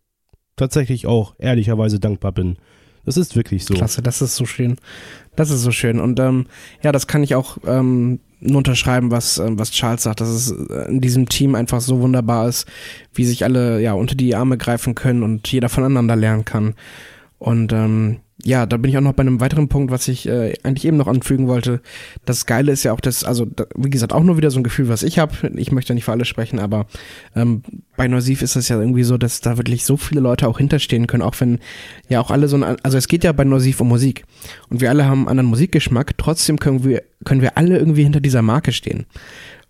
tatsächlich 0.60 1.08
auch 1.08 1.36
ehrlicherweise 1.40 2.00
dankbar 2.00 2.32
bin. 2.32 2.58
Das 3.06 3.18
ist 3.18 3.36
wirklich 3.36 3.66
so. 3.66 3.74
Klasse, 3.74 4.02
das 4.02 4.22
ist 4.22 4.36
so 4.36 4.46
schön. 4.46 4.76
Das 5.36 5.50
ist 5.50 5.62
so 5.62 5.72
schön. 5.72 6.00
Und 6.00 6.20
ähm, 6.20 6.46
ja, 6.84 6.92
das 6.92 7.08
kann 7.08 7.24
ich 7.24 7.34
auch 7.34 7.58
ähm, 7.66 8.20
nur 8.40 8.58
unterschreiben, 8.58 9.10
was, 9.10 9.38
ähm, 9.38 9.58
was 9.58 9.72
Charles 9.72 10.04
sagt, 10.04 10.22
dass 10.22 10.30
es 10.30 10.52
äh, 10.52 10.90
in 10.90 11.02
diesem 11.02 11.28
Team 11.28 11.56
einfach 11.56 11.82
so 11.82 12.02
wunderbar 12.02 12.48
ist, 12.48 12.68
wie 13.14 13.26
sich 13.26 13.44
alle 13.44 13.82
ja 13.82 13.94
unter 13.94 14.16
die 14.16 14.36
Arme 14.36 14.58
greifen 14.58 14.96
können 14.96 15.24
und 15.24 15.52
jeder 15.52 15.70
voneinander 15.70 16.16
lernen 16.16 16.46
kann. 16.46 16.76
Und 17.38 17.72
ähm, 17.74 18.18
ja, 18.44 18.66
da 18.66 18.78
bin 18.78 18.90
ich 18.90 18.98
auch 18.98 19.02
noch 19.02 19.14
bei 19.14 19.22
einem 19.22 19.42
weiteren 19.42 19.68
Punkt, 19.68 19.92
was 19.92 20.08
ich 20.08 20.28
äh, 20.28 20.54
eigentlich 20.64 20.86
eben 20.86 20.98
noch 20.98 21.08
anfügen 21.08 21.48
wollte. 21.48 21.82
Das 22.26 22.46
Geile 22.46 22.72
ist 22.72 22.84
ja 22.84 22.94
auch, 22.94 23.02
dass, 23.02 23.24
also 23.26 23.46
da, 23.46 23.66
wie 23.76 23.90
gesagt, 23.90 24.14
auch 24.14 24.24
nur 24.24 24.38
wieder 24.38 24.50
so 24.50 24.60
ein 24.60 24.64
Gefühl, 24.64 24.88
was 24.88 25.04
ich 25.04 25.20
habe. 25.20 25.34
Ich 25.56 25.72
möchte 25.72 25.90
ja 25.90 25.96
nicht 25.96 26.06
für 26.06 26.14
alle 26.14 26.26
sprechen, 26.26 26.60
aber 26.60 26.86
ähm, 27.36 27.64
bei 27.98 28.08
Neusiv 28.08 28.42
ist 28.42 28.56
es 28.56 28.70
ja 28.70 28.80
irgendwie 28.80 29.04
so, 29.04 29.18
dass 29.18 29.42
da 29.42 29.58
wirklich 29.58 29.84
so 29.84 29.98
viele 29.98 30.22
Leute 30.22 30.48
auch 30.48 30.58
hinterstehen 30.58 31.06
können, 31.08 31.24
auch 31.24 31.36
wenn 31.40 31.60
ja 32.08 32.22
auch 32.22 32.32
alle 32.32 32.48
so 32.48 32.56
ein, 32.56 32.64
also 32.64 32.98
es 32.98 33.10
geht 33.10 33.26
ja 33.26 33.34
bei 33.34 33.44
Neusiv 33.44 33.82
um 33.82 33.90
Musik 33.90 34.24
und 34.70 34.80
wir 34.80 34.90
alle 34.90 35.06
haben 35.06 35.22
einen 35.22 35.28
anderen 35.28 35.50
Musikgeschmack, 35.50 36.18
trotzdem 36.18 36.60
können 36.60 36.86
wir, 36.86 37.04
können 37.26 37.42
wir 37.42 37.58
alle 37.58 37.78
irgendwie 37.78 38.04
hinter 38.04 38.22
dieser 38.22 38.42
Marke 38.42 38.72
stehen. 38.72 39.06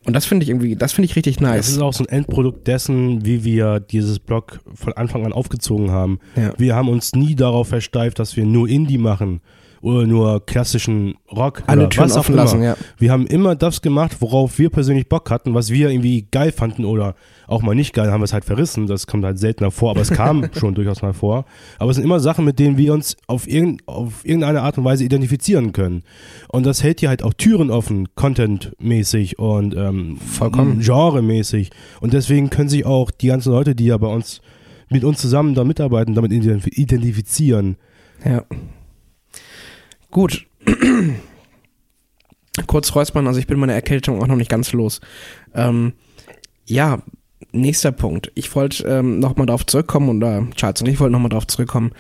Und 0.10 0.14
das 0.16 0.26
finde 0.26 0.44
ich 0.44 0.50
irgendwie, 0.50 0.76
das 0.76 0.92
finde 0.92 1.06
ich 1.06 1.16
richtig 1.16 1.36
Das 1.38 1.44
nice. 1.44 1.70
ist 1.70 1.80
auch 1.80 1.94
so 1.94 2.04
ein 2.04 2.10
Endprodukt 2.10 2.68
dessen, 2.68 3.24
wie 3.26 3.44
wir 3.44 3.80
dieses 3.80 4.18
Blog 4.18 4.60
von 4.74 4.94
Anfang 4.94 5.24
an 5.24 5.34
aufgezogen 5.34 5.92
haben. 5.92 6.18
Ja. 6.36 6.52
Wir 6.58 6.76
haben 6.76 6.90
uns 6.90 7.14
nie 7.14 7.36
darauf 7.36 7.68
versteift, 7.68 8.18
dass 8.18 8.36
wir 8.36 8.46
nur 8.46 8.68
Indie 8.68 8.98
machen 8.98 9.42
oder 9.82 10.06
nur 10.06 10.46
klassischen 10.46 11.16
Rock 11.32 11.64
Alle 11.68 11.82
oder 11.82 11.90
Türen 11.90 12.10
was 12.10 12.18
offen 12.18 12.36
lassen, 12.36 12.62
ja. 12.62 12.76
Wir 12.98 13.12
haben 13.12 13.26
immer 13.28 13.56
das 13.56 13.82
gemacht, 13.82 14.18
worauf 14.20 14.60
wir 14.60 14.70
persönlich 14.70 15.08
Bock 15.08 15.30
hatten, 15.32 15.54
was 15.54 15.70
wir 15.72 15.90
irgendwie 15.90 16.28
geil 16.32 16.52
fanden 16.52 16.86
oder 16.86 17.16
auch 17.48 17.62
mal 17.62 17.74
nicht 17.76 17.94
geil, 17.94 18.12
haben 18.12 18.22
wir 18.22 18.26
es 18.26 18.34
halt 18.34 18.46
verrissen. 18.46 18.88
Das 18.88 19.08
kommt 19.08 19.24
halt 19.26 19.40
seltener 19.40 19.72
vor, 19.72 19.92
aber 19.92 20.02
es 20.02 20.12
kam 20.12 20.48
schon 20.54 20.76
durchaus 20.76 21.02
mal 21.02 21.14
vor. 21.14 21.46
Aber 21.80 21.90
es 21.92 21.96
sind 21.96 22.04
immer 22.04 22.20
Sachen, 22.20 22.46
mit 22.46 22.60
denen 22.60 22.78
wir 22.78 22.94
uns 22.94 23.18
auf, 23.28 23.48
irgend, 23.48 23.82
auf 23.88 24.24
irgendeine 24.26 24.62
Art 24.62 24.78
und 24.78 24.84
Weise 24.84 25.04
identifizieren 25.04 25.72
können. 25.72 26.04
Und 26.50 26.66
das 26.66 26.84
hält 26.84 27.00
hier 27.00 27.10
halt 27.10 27.24
auch 27.24 27.34
Türen 27.34 27.72
offen, 27.72 28.08
contentmäßig 28.16 29.40
und 29.40 29.76
ähm, 29.76 30.18
Vollkommen. 30.18 30.80
genremäßig. 30.82 31.72
Und 32.02 32.14
deswegen 32.14 32.50
können 32.50 32.70
sich 32.70 32.86
auch 32.86 33.12
die 33.12 33.28
ganzen 33.28 33.52
Leute, 33.52 33.76
die 33.76 33.86
ja 33.86 33.98
bei 33.98 34.08
uns 34.08 34.42
mit 34.90 35.04
uns 35.04 35.20
zusammen 35.20 35.54
da 35.56 35.64
mitarbeiten, 35.64 36.16
damit 36.16 36.32
identif- 36.32 36.68
identifizieren. 36.78 37.78
Ja. 38.26 38.44
Gut. 40.12 40.48
Kurz 42.68 42.94
räuspern, 42.96 43.28
also 43.28 43.40
ich 43.40 43.48
bin 43.48 43.60
meine 43.60 43.74
Erkältung 43.74 44.22
auch 44.22 44.28
noch 44.28 44.36
nicht 44.36 44.50
ganz 44.50 44.74
los. 44.74 45.02
Ähm, 45.54 45.94
ja, 46.66 47.02
nächster 47.52 47.92
Punkt. 47.92 48.32
Ich 48.36 48.54
wollte 48.56 48.84
ähm, 48.86 49.20
nochmal 49.20 49.48
darauf 49.48 49.66
zurückkommen, 49.66 50.18
oder 50.18 50.46
Charles 50.56 50.82
und 50.82 50.88
ich 50.88 51.00
wollten 51.00 51.14
nochmal 51.14 51.30
darauf 51.30 51.48
zurückkommen, 51.48 51.92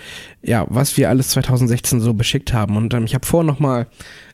ja, 0.42 0.66
was 0.70 0.98
wir 0.98 1.10
alles 1.10 1.30
2016 1.30 2.02
so 2.02 2.14
beschickt 2.14 2.54
haben. 2.54 2.78
Und 2.78 2.94
ähm, 2.94 3.06
ich 3.06 3.16
habe 3.16 3.26
vorher 3.26 3.48
nochmal 3.48 3.88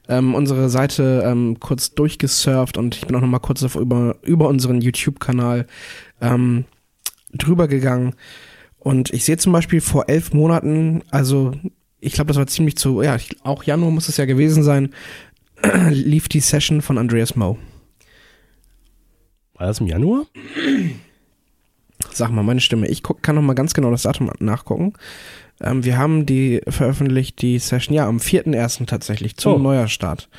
ähm, 0.07 0.35
unsere 0.35 0.69
Seite 0.69 1.23
ähm, 1.25 1.59
kurz 1.59 1.93
durchgesurft 1.93 2.77
und 2.77 2.95
ich 2.95 3.07
bin 3.07 3.15
auch 3.15 3.21
nochmal 3.21 3.39
kurz 3.39 3.63
auf 3.63 3.75
über, 3.75 4.17
über 4.23 4.47
unseren 4.47 4.81
YouTube-Kanal 4.81 5.67
ähm, 6.21 6.65
drüber 7.33 7.67
gegangen. 7.67 8.15
Und 8.79 9.11
ich 9.13 9.25
sehe 9.25 9.37
zum 9.37 9.51
Beispiel 9.51 9.81
vor 9.81 10.09
elf 10.09 10.33
Monaten, 10.33 11.01
also 11.09 11.53
ich 11.99 12.13
glaube, 12.13 12.27
das 12.27 12.37
war 12.37 12.47
ziemlich 12.47 12.77
zu, 12.77 13.01
ja, 13.01 13.15
ich, 13.15 13.35
auch 13.43 13.63
Januar 13.63 13.91
muss 13.91 14.09
es 14.09 14.17
ja 14.17 14.25
gewesen 14.25 14.63
sein, 14.63 14.93
lief 15.89 16.27
die 16.27 16.39
Session 16.39 16.81
von 16.81 16.97
Andreas 16.97 17.35
Moe. 17.35 17.57
War 19.55 19.67
das 19.67 19.79
im 19.79 19.87
Januar? 19.87 20.25
Sag 22.11 22.31
mal, 22.31 22.43
meine 22.43 22.59
Stimme. 22.59 22.87
Ich 22.87 23.03
guck, 23.03 23.23
kann 23.23 23.35
noch 23.35 23.41
mal 23.41 23.53
ganz 23.53 23.73
genau 23.73 23.89
das 23.91 24.03
Datum 24.03 24.29
nachgucken. 24.39 24.93
Ähm, 25.61 25.85
wir 25.85 25.97
haben 25.97 26.25
die 26.25 26.61
veröffentlicht, 26.67 27.41
die 27.41 27.59
Session, 27.59 27.95
ja, 27.95 28.07
am 28.07 28.17
4.1. 28.17 28.85
tatsächlich, 28.85 29.37
zum 29.37 29.53
Oh. 29.53 29.57
Neujahrstart. 29.57 30.29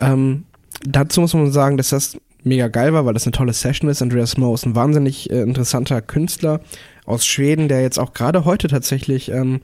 Ähm, 0.00 0.44
dazu 0.82 1.22
muss 1.22 1.34
man 1.34 1.50
sagen, 1.50 1.76
dass 1.76 1.90
das 1.90 2.18
mega 2.42 2.68
geil 2.68 2.92
war, 2.92 3.04
weil 3.06 3.14
das 3.14 3.24
eine 3.24 3.32
tolle 3.32 3.52
Session 3.52 3.90
ist. 3.90 4.02
Andreas 4.02 4.36
Moe 4.36 4.54
ist 4.54 4.66
ein 4.66 4.74
wahnsinnig 4.74 5.30
äh, 5.30 5.40
interessanter 5.42 6.00
Künstler 6.02 6.60
aus 7.04 7.26
Schweden, 7.26 7.68
der 7.68 7.82
jetzt 7.82 7.98
auch 7.98 8.12
gerade 8.12 8.44
heute 8.44 8.68
tatsächlich 8.68 9.30
ähm, 9.30 9.60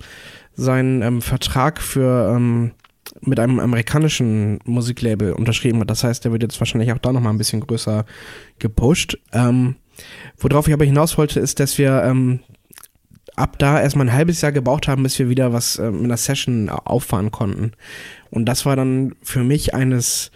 seinen 0.56 1.02
ähm, 1.02 1.22
Vertrag 1.22 1.80
für 1.80 2.34
ähm, 2.34 2.72
mit 3.20 3.38
einem 3.38 3.60
amerikanischen 3.60 4.58
Musiklabel 4.64 5.32
unterschrieben 5.32 5.80
hat. 5.80 5.90
Das 5.90 6.02
heißt, 6.02 6.24
der 6.24 6.32
wird 6.32 6.42
jetzt 6.42 6.60
wahrscheinlich 6.60 6.92
auch 6.92 6.98
da 6.98 7.12
nochmal 7.12 7.32
ein 7.32 7.38
bisschen 7.38 7.60
größer 7.60 8.04
gepusht. 8.58 9.18
Ähm, 9.32 9.76
worauf 10.38 10.66
ich 10.66 10.74
aber 10.74 10.84
hinaus 10.84 11.16
wollte, 11.16 11.40
ist, 11.40 11.60
dass 11.60 11.78
wir 11.78 12.02
ähm, 12.02 12.40
ab 13.36 13.58
da 13.58 13.80
erstmal 13.80 14.06
ein 14.06 14.12
halbes 14.12 14.40
Jahr 14.40 14.52
gebraucht 14.52 14.88
haben, 14.88 15.02
bis 15.02 15.18
wir 15.18 15.28
wieder 15.28 15.52
was 15.52 15.78
ähm, 15.78 15.98
in 15.98 16.04
einer 16.06 16.16
Session 16.16 16.68
auffahren 16.68 17.30
konnten. 17.30 17.72
Und 18.30 18.46
das 18.46 18.66
war 18.66 18.76
dann 18.76 19.14
für 19.22 19.44
mich 19.44 19.74
eines, 19.74 20.30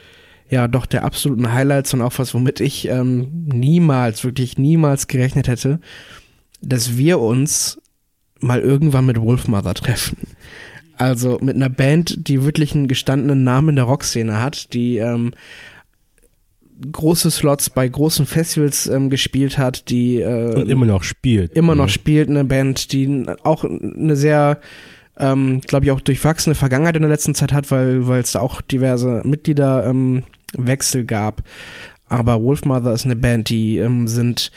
ja, 0.48 0.68
doch 0.68 0.86
der 0.86 1.04
absoluten 1.04 1.52
Highlights 1.52 1.94
und 1.94 2.02
auch 2.02 2.18
was, 2.18 2.34
womit 2.34 2.60
ich 2.60 2.88
ähm, 2.88 3.46
niemals, 3.52 4.22
wirklich 4.24 4.58
niemals 4.58 5.06
gerechnet 5.06 5.48
hätte, 5.48 5.80
dass 6.60 6.96
wir 6.96 7.20
uns 7.20 7.80
mal 8.40 8.60
irgendwann 8.60 9.06
mit 9.06 9.20
Wolfmother 9.20 9.74
treffen. 9.74 10.18
Also 10.96 11.38
mit 11.40 11.56
einer 11.56 11.70
Band, 11.70 12.28
die 12.28 12.44
wirklich 12.44 12.74
einen 12.74 12.88
gestandenen 12.88 13.42
Namen 13.42 13.70
in 13.70 13.76
der 13.76 13.84
Rockszene 13.86 14.42
hat, 14.42 14.74
die 14.74 14.98
ähm, 14.98 15.32
große 16.92 17.30
Slots 17.30 17.70
bei 17.70 17.86
großen 17.88 18.26
Festivals 18.26 18.86
ähm, 18.86 19.10
gespielt 19.10 19.58
hat, 19.58 19.88
die 19.90 20.20
äh, 20.20 20.54
Und 20.54 20.68
immer 20.68 20.86
noch 20.86 21.02
spielt. 21.02 21.52
immer 21.52 21.74
noch 21.74 21.86
Mhm. 21.86 21.90
spielt, 21.90 22.28
eine 22.28 22.44
Band, 22.44 22.92
die 22.92 23.26
auch 23.44 23.64
eine 23.64 24.16
sehr, 24.16 24.60
ähm, 25.18 25.60
glaube 25.62 25.86
ich, 25.86 25.90
auch 25.90 26.00
durchwachsene 26.00 26.54
Vergangenheit 26.54 26.96
in 26.96 27.02
der 27.02 27.10
letzten 27.10 27.34
Zeit 27.34 27.52
hat, 27.52 27.70
weil 27.70 28.06
weil 28.06 28.20
es 28.20 28.32
da 28.32 28.40
auch 28.40 28.60
diverse 28.60 29.22
Mitgliederwechsel 29.24 29.90
ähm, 29.90 30.22
Wechsel 30.56 31.04
gab. 31.04 31.42
Aber 32.08 32.42
Wolfmother 32.42 32.92
ist 32.92 33.04
eine 33.04 33.16
Band, 33.16 33.50
die 33.50 33.78
ähm, 33.78 34.08
sind 34.08 34.50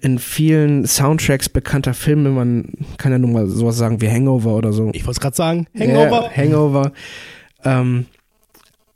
in 0.00 0.18
vielen 0.18 0.86
Soundtracks 0.86 1.48
bekannter 1.48 1.94
Filme, 1.94 2.30
man 2.30 2.72
kann 2.96 3.12
ja 3.12 3.18
nur 3.18 3.30
mal 3.30 3.46
sowas 3.46 3.76
sagen 3.76 4.00
wie 4.00 4.08
Hangover 4.08 4.54
oder 4.54 4.72
so. 4.72 4.90
Ich 4.92 5.02
wollte 5.02 5.18
es 5.18 5.20
gerade 5.20 5.36
sagen. 5.36 5.66
Hangover. 5.78 6.30
Ja, 6.30 6.36
Hangover. 6.36 6.92
Ähm, 7.64 8.06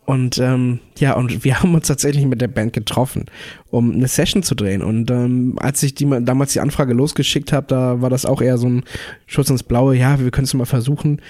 und 0.06 0.38
ähm, 0.38 0.80
ja, 0.98 1.14
und 1.14 1.44
wir 1.44 1.60
haben 1.60 1.74
uns 1.74 1.86
tatsächlich 1.86 2.26
mit 2.26 2.40
der 2.40 2.48
Band 2.48 2.72
getroffen, 2.72 3.26
um 3.70 3.92
eine 3.92 4.08
Session 4.08 4.42
zu 4.42 4.54
drehen. 4.54 4.82
Und 4.82 5.10
ähm, 5.10 5.56
als 5.58 5.82
ich 5.82 5.94
die, 5.94 6.08
damals 6.22 6.52
die 6.52 6.60
Anfrage 6.60 6.94
losgeschickt 6.94 7.52
habe, 7.52 7.66
da 7.66 8.00
war 8.00 8.10
das 8.10 8.26
auch 8.26 8.42
eher 8.42 8.58
so 8.58 8.68
ein 8.68 8.84
Schutz 9.26 9.50
ins 9.50 9.62
Blaue. 9.62 9.96
Ja, 9.96 10.20
wir 10.20 10.30
können 10.30 10.44
es 10.44 10.54
mal 10.54 10.66
versuchen. 10.66 11.20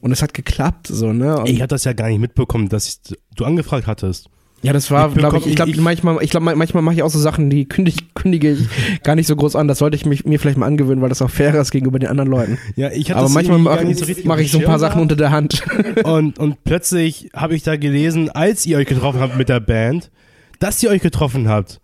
Und 0.00 0.10
es 0.10 0.22
hat 0.22 0.34
geklappt, 0.34 0.88
so 0.88 1.12
ne. 1.12 1.38
Und, 1.38 1.48
Ich 1.48 1.60
hatte 1.60 1.74
das 1.74 1.84
ja 1.84 1.92
gar 1.92 2.08
nicht 2.08 2.18
mitbekommen, 2.18 2.68
dass 2.68 2.88
ich, 2.88 3.16
du 3.36 3.44
angefragt 3.44 3.86
hattest. 3.86 4.28
Ja, 4.62 4.72
das 4.72 4.92
war, 4.92 5.08
Ich 5.08 5.16
glaube 5.16 5.38
ich, 5.38 5.46
ich 5.48 5.56
glaube, 5.56 5.72
manchmal, 5.80 6.22
ich 6.22 6.30
glaube, 6.30 6.54
manchmal 6.54 6.84
mache 6.84 6.94
ich 6.94 7.02
auch 7.02 7.10
so 7.10 7.18
Sachen, 7.18 7.50
die 7.50 7.66
kündige, 7.68 8.04
kündige 8.14 8.52
ich 8.52 9.02
gar 9.02 9.16
nicht 9.16 9.26
so 9.26 9.34
groß 9.34 9.56
an. 9.56 9.66
Das 9.66 9.78
sollte 9.78 9.96
ich 9.96 10.06
mich, 10.06 10.24
mir 10.24 10.38
vielleicht 10.38 10.56
mal 10.56 10.66
angewöhnen, 10.66 11.02
weil 11.02 11.08
das 11.08 11.20
auch 11.20 11.30
fairer 11.30 11.60
ist 11.60 11.72
gegenüber 11.72 11.98
den 11.98 12.08
anderen 12.08 12.30
Leuten. 12.30 12.58
Ja, 12.76 12.90
ich 12.92 13.10
hatte 13.10 13.18
Aber 13.18 13.28
manchmal 13.28 13.58
mache 13.58 13.92
so 13.94 14.06
mach 14.24 14.38
ich 14.38 14.52
so 14.52 14.58
ein 14.58 14.64
paar 14.64 14.78
Sachen 14.78 15.02
unter 15.02 15.16
der 15.16 15.32
Hand. 15.32 15.64
Und, 16.04 16.38
und 16.38 16.64
plötzlich 16.64 17.30
habe 17.34 17.54
ich 17.54 17.62
da 17.62 17.76
gelesen, 17.76 18.30
als 18.30 18.64
ihr 18.66 18.78
euch 18.78 18.86
getroffen 18.86 19.20
habt 19.20 19.36
mit 19.36 19.48
der 19.48 19.60
Band, 19.60 20.10
dass 20.58 20.82
ihr 20.82 20.90
euch 20.90 21.02
getroffen 21.02 21.48
habt. 21.48 21.80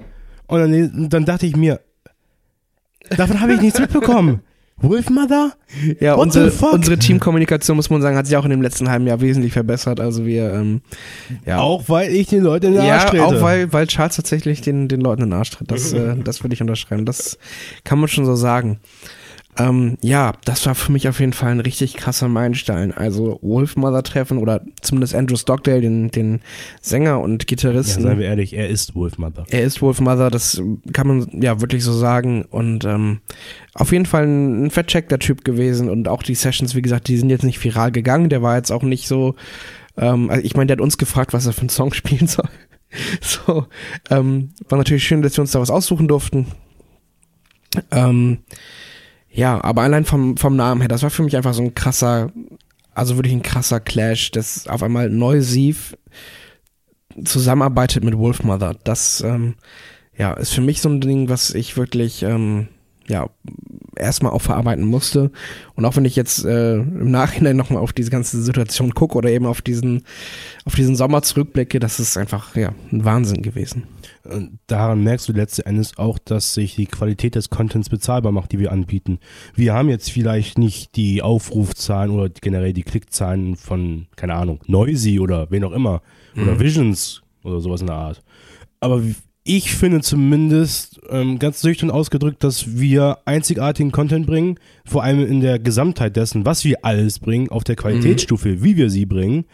Und 0.47 0.61
dann, 0.61 1.09
dann 1.11 1.25
dachte 1.25 1.47
ich 1.47 1.57
mir, 1.57 1.81
davon 3.11 3.41
habe 3.41 3.55
ich 3.55 3.61
nichts 3.61 3.81
mitbekommen. 3.81 4.41
Wolfmother? 4.81 5.53
Ja, 6.01 6.17
What 6.17 6.27
unsere, 6.27 6.51
unsere 6.73 6.99
Teamkommunikation, 6.99 7.77
muss 7.77 7.91
man 7.91 8.01
sagen, 8.01 8.17
hat 8.17 8.27
sich 8.27 8.37
auch 8.37 8.45
in 8.45 8.51
dem 8.51 8.63
letzten 8.63 8.89
halben 8.89 9.07
Jahr 9.07 9.21
wesentlich 9.21 9.53
verbessert. 9.53 10.01
Also 10.01 10.25
wir, 10.25 10.53
ähm, 10.53 10.81
ja. 11.45 11.59
Auch 11.59 11.89
weil 11.89 12.13
ich 12.13 12.29
den 12.29 12.43
Leuten 12.43 12.67
in 12.67 12.73
den 12.73 12.83
Arsch 12.83 13.05
ja, 13.05 13.11
trete. 13.11 13.25
auch 13.25 13.41
weil, 13.41 13.73
weil 13.73 13.87
Charles 13.87 14.17
tatsächlich 14.17 14.61
den, 14.61 14.89
den 14.89 15.01
Leuten 15.01 15.23
in 15.23 15.31
den 15.31 15.39
Arsch 15.39 15.51
tritt. 15.51 15.71
Das, 15.71 15.93
äh, 15.95 16.17
das 16.23 16.43
würde 16.43 16.55
ich 16.55 16.61
unterschreiben. 16.61 17.05
Das 17.05 17.39
kann 17.85 17.99
man 17.99 18.09
schon 18.09 18.25
so 18.25 18.37
sagen. 18.37 18.79
Ähm, 19.59 19.99
ja, 20.03 20.35
das 20.45 20.65
war 20.67 20.75
für 20.75 20.93
mich 20.93 21.09
auf 21.09 21.19
jeden 21.19 21.33
Fall 21.33 21.51
ein 21.51 21.61
richtig 21.61 21.95
krasser 21.95 22.29
Meilenstein. 22.29 22.93
Also 22.93 23.39
Wolfmother 23.43 24.05
treffen 24.05 24.39
oder 24.39 24.63
zumindest 24.81 25.15
Andrew 25.15 25.37
Stockdale, 25.37 25.81
den, 25.81 26.11
den 26.11 26.41
Sänger 26.81 27.21
und 27.21 27.43
ja, 27.43 27.47
Gitarristen. 27.47 28.03
seien 28.03 28.19
wir 28.19 28.27
ehrlich, 28.27 28.53
er 28.53 28.69
ist 28.69 28.95
Wolfmother. 28.95 29.45
Er 29.51 29.63
ist 29.63 29.83
Wolfmother, 29.83 30.31
das 30.31 30.63
kann 30.93 31.09
man 31.09 31.43
ja 31.43 31.61
wirklich 31.61 31.83
so 31.83 31.93
sagen. 31.93 32.45
Und 32.45 32.85
ähm, 32.85 33.21
auf 33.75 33.91
jeden 33.91 34.07
Fall 34.07 34.25
ein, 34.25 34.67
ein 34.67 34.71
vercheckter 34.71 35.19
Typ 35.19 35.45
gewesen. 35.45 35.91
Und 35.91 36.07
auch 36.07 36.23
die 36.23 36.37
Sessions, 36.37 36.77
wie 36.77 36.83
gesagt, 36.83 37.09
die 37.09 37.17
sind 37.17 37.31
jetzt 37.31 37.45
nicht 37.45 37.63
viral 37.63 37.91
gegangen. 37.91 38.29
Der 38.29 38.43
war 38.43 38.57
jetzt 38.57 38.71
auch 38.71 38.85
nicht 38.85 39.09
so. 39.09 39.35
Ähm, 39.97 40.31
also 40.31 40.45
ich 40.45 40.55
meine, 40.55 40.69
der 40.69 40.77
hat 40.77 40.83
uns 40.83 40.99
gefragt, 40.99 41.33
was 41.33 41.47
er 41.47 41.53
für 41.53 41.63
einen 41.63 41.69
Song 41.69 41.93
spielen 41.95 42.29
soll. 42.29 42.49
So, 43.21 43.67
ähm, 44.09 44.51
war 44.69 44.79
natürlich 44.79 45.05
schön, 45.05 45.21
dass 45.21 45.37
wir 45.37 45.43
uns 45.43 45.51
da 45.51 45.61
was 45.61 45.69
aussuchen 45.69 46.09
durften. 46.09 46.47
Ähm, 47.91 48.39
ja, 49.31 49.63
aber 49.63 49.83
allein 49.83 50.05
vom, 50.05 50.37
vom 50.37 50.57
Namen 50.57 50.81
her, 50.81 50.89
das 50.89 51.03
war 51.03 51.11
für 51.11 51.23
mich 51.23 51.37
einfach 51.37 51.55
so 51.55 51.63
ein 51.63 51.75
krasser, 51.75 52.33
also 52.95 53.17
wirklich 53.17 53.35
ein 53.35 53.43
krasser 53.43 53.81
Clash, 53.81 54.31
dass 54.31 54.67
auf 54.67 54.83
einmal 54.83 55.11
Neusiv 55.11 55.97
zusammenarbeitet 57.25 58.05
mit 58.05 58.17
Wolfmother. 58.17 58.75
Das 58.85 59.21
ähm, 59.21 59.55
ja, 60.17 60.33
ist 60.33 60.55
für 60.55 60.61
mich 60.61 60.81
so 60.81 60.89
ein 60.89 61.01
Ding, 61.01 61.29
was 61.29 61.55
ich 61.55 61.77
wirklich 61.77 62.23
ähm, 62.23 62.69
ja 63.09 63.29
erstmal 63.97 64.33
auch 64.33 64.43
verarbeiten 64.43 64.85
musste. 64.85 65.31
Und 65.75 65.85
auch 65.85 65.97
wenn 65.97 66.05
ich 66.05 66.17
jetzt 66.17 66.45
äh, 66.45 66.77
im 66.77 67.11
Nachhinein 67.11 67.57
nochmal 67.57 67.83
auf 67.83 67.93
diese 67.93 68.11
ganze 68.11 68.41
Situation 68.43 68.95
gucke 68.95 69.17
oder 69.17 69.31
eben 69.31 69.47
auf 69.47 69.63
diesen, 69.63 70.05
auf 70.65 70.75
diesen 70.75 70.97
Sommer 70.97 71.23
zurückblicke, 71.23 71.81
das 71.81 72.01
ist 72.01 72.17
einfach 72.17 72.57
ja 72.57 72.73
ein 72.93 73.05
Wahnsinn 73.05 73.43
gewesen. 73.43 73.85
Und 74.29 74.59
daran 74.67 75.03
merkst 75.03 75.29
du 75.29 75.33
letzten 75.33 75.63
Endes 75.63 75.97
auch, 75.99 76.19
dass 76.19 76.55
sich 76.55 76.77
die 76.77 76.87
Qualität 76.87 77.35
des 77.35 77.51
Contents 77.51 77.89
bezahlbar 77.89 78.33
macht, 78.33 78.53
die 78.53 78.59
wir 78.59 78.73
anbieten. 78.73 79.19
Wir 79.55 79.75
haben 79.75 79.89
jetzt 79.89 80.11
vielleicht 80.11 80.59
nicht 80.59 80.97
die 80.97 81.23
Aufrufzahlen 81.23 82.11
oder 82.11 82.29
generell 82.29 82.73
die 82.73 82.83
Klickzahlen 82.83 83.57
von, 83.57 84.07
keine 84.17 84.35
Ahnung, 84.35 84.61
Noisy 84.67 85.19
oder 85.19 85.51
wen 85.51 85.65
auch 85.65 85.73
immer. 85.73 86.03
Oder 86.37 86.61
Visions 86.61 87.23
oder 87.43 87.61
sowas 87.61 87.81
in 87.81 87.89
der 87.89 87.97
Art. 87.97 88.23
Aber 88.81 89.03
ich 89.45 89.73
finde 89.73 90.03
zumindest 90.03 91.01
ähm, 91.09 91.39
ganz 91.39 91.65
nüchtern 91.65 91.91
ausgedrückt, 91.91 92.45
dass 92.45 92.79
wir 92.79 93.19
einzigartigen 93.25 93.93
Content 93.93 94.27
bringen, 94.27 94.59
vor 94.85 95.03
allem 95.03 95.27
in 95.27 95.41
der 95.41 95.59
Gesamtheit 95.59 96.17
dessen, 96.17 96.45
was 96.45 96.65
wir 96.65 96.85
alles 96.85 97.19
bringen, 97.19 97.49
auf 97.49 97.65
der 97.65 97.77
Qualitätsstufe, 97.77 98.63
wie 98.63 98.77
wir 98.77 98.91
sie 98.91 99.07
bringen. 99.07 99.47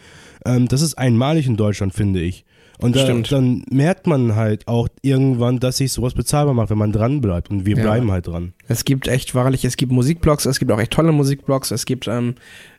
Ähm, 0.45 0.67
das 0.67 0.83
ist 0.83 0.99
einmalig 0.99 1.47
in 1.47 1.57
Deutschland, 1.57 1.95
finde 1.95 2.21
ich. 2.21 2.45
Und 2.79 2.97
da, 2.97 3.13
dann 3.13 3.65
merkt 3.71 4.07
man 4.07 4.35
halt 4.35 4.67
auch 4.69 4.89
irgendwann, 5.03 5.61
dass 5.61 5.77
sich 5.79 5.93
sowas 5.93 6.15
bezahlbar 6.15 6.55
macht, 6.55 6.71
wenn 6.71 6.79
man 6.79 6.93
dran 6.93 7.21
bleibt. 7.21 7.51
Und 7.51 7.67
wir 7.67 7.77
Ja. 7.77 7.83
bleiben 7.83 8.11
halt 8.11 8.27
dran. 8.27 8.53
Es 8.69 8.85
gibt 8.85 9.09
echt 9.09 9.35
wahrlich, 9.35 9.65
es 9.65 9.77
gibt 9.77 9.93
Musikblogs, 9.93 10.45
es 10.47 10.59
gibt 10.59 10.71
auch 10.73 10.81
echt 10.81 10.93
tolle 10.93 11.13
Musikblogs, 11.13 11.71
es 11.71 11.87
gibt 11.87 12.09
ähm, 12.09 12.35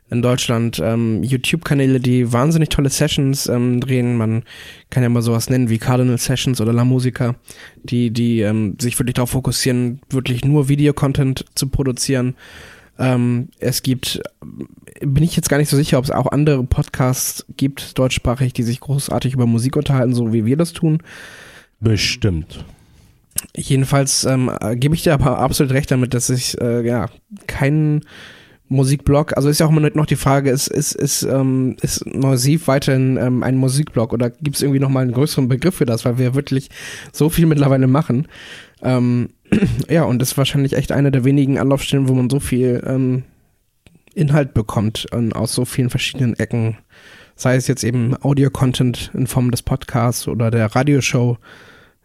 in 0.08 0.22
Deutschland 0.22 0.80
ähm, 0.84 1.22
YouTube-Kanäle, 1.24 1.98
die 1.98 2.32
wahnsinnig 2.32 2.68
tolle 2.68 2.90
Sessions 2.90 3.48
ähm, 3.48 3.80
drehen. 3.80 4.16
Man 4.16 4.44
kann 4.90 5.02
ja 5.02 5.08
mal 5.08 5.22
sowas 5.22 5.50
nennen 5.50 5.68
wie 5.68 5.78
Cardinal 5.78 6.18
Sessions 6.18 6.60
oder 6.60 6.72
La 6.72 6.84
Musica, 6.84 7.34
die, 7.82 8.10
die 8.10 8.40
ähm, 8.40 8.76
sich 8.80 8.98
wirklich 8.98 9.14
darauf 9.14 9.30
fokussieren, 9.30 10.00
wirklich 10.10 10.44
nur 10.44 10.68
Videocontent 10.68 11.44
zu 11.56 11.68
produzieren. 11.68 12.36
Ähm, 12.98 13.48
es 13.58 13.82
gibt, 13.82 14.22
bin 15.00 15.22
ich 15.22 15.36
jetzt 15.36 15.48
gar 15.48 15.58
nicht 15.58 15.68
so 15.68 15.76
sicher, 15.76 15.98
ob 15.98 16.04
es 16.04 16.10
auch 16.10 16.32
andere 16.32 16.64
Podcasts 16.64 17.44
gibt, 17.56 17.98
deutschsprachig, 17.98 18.52
die 18.52 18.62
sich 18.62 18.80
großartig 18.80 19.34
über 19.34 19.46
Musik 19.46 19.76
unterhalten, 19.76 20.14
so 20.14 20.32
wie 20.32 20.44
wir 20.44 20.56
das 20.56 20.72
tun. 20.72 21.02
Bestimmt. 21.80 22.64
Jedenfalls 23.54 24.24
ähm, 24.24 24.50
äh, 24.60 24.76
gebe 24.76 24.94
ich 24.94 25.02
dir 25.02 25.14
aber 25.14 25.38
absolut 25.38 25.72
recht 25.72 25.90
damit, 25.90 26.14
dass 26.14 26.30
ich 26.30 26.58
äh, 26.60 26.86
ja 26.86 27.08
keinen 27.46 28.02
Musikblog, 28.68 29.36
also 29.36 29.48
ist 29.48 29.60
ja 29.60 29.66
auch 29.66 29.70
immer 29.70 29.88
noch 29.94 30.06
die 30.06 30.16
Frage, 30.16 30.50
ist, 30.50 30.66
ist, 30.66 30.92
ist, 30.92 31.22
ähm, 31.22 31.76
ist 31.82 32.04
Neusiv 32.06 32.66
weiterhin 32.66 33.16
ähm, 33.16 33.42
ein 33.42 33.56
Musikblog 33.56 34.12
oder 34.12 34.30
gibt 34.30 34.56
es 34.56 34.62
irgendwie 34.62 34.80
nochmal 34.80 35.04
einen 35.04 35.12
größeren 35.12 35.48
Begriff 35.48 35.76
für 35.76 35.86
das, 35.86 36.04
weil 36.04 36.18
wir 36.18 36.34
wirklich 36.34 36.70
so 37.12 37.28
viel 37.28 37.46
mittlerweile 37.46 37.86
machen. 37.86 38.26
Ähm, 38.82 39.28
ja, 39.88 40.04
und 40.04 40.20
das 40.20 40.32
ist 40.32 40.38
wahrscheinlich 40.38 40.74
echt 40.74 40.92
eine 40.92 41.10
der 41.10 41.24
wenigen 41.24 41.58
Anlaufstellen, 41.58 42.08
wo 42.08 42.14
man 42.14 42.30
so 42.30 42.40
viel 42.40 42.82
ähm, 42.86 43.24
Inhalt 44.14 44.54
bekommt 44.54 45.06
ähm, 45.12 45.32
aus 45.32 45.52
so 45.52 45.64
vielen 45.64 45.90
verschiedenen 45.90 46.34
Ecken. 46.34 46.78
Sei 47.34 47.56
es 47.56 47.66
jetzt 47.66 47.84
eben 47.84 48.16
Audio-Content 48.20 49.10
in 49.14 49.26
Form 49.26 49.50
des 49.50 49.62
Podcasts 49.62 50.26
oder 50.26 50.50
der 50.50 50.74
Radioshow, 50.74 51.36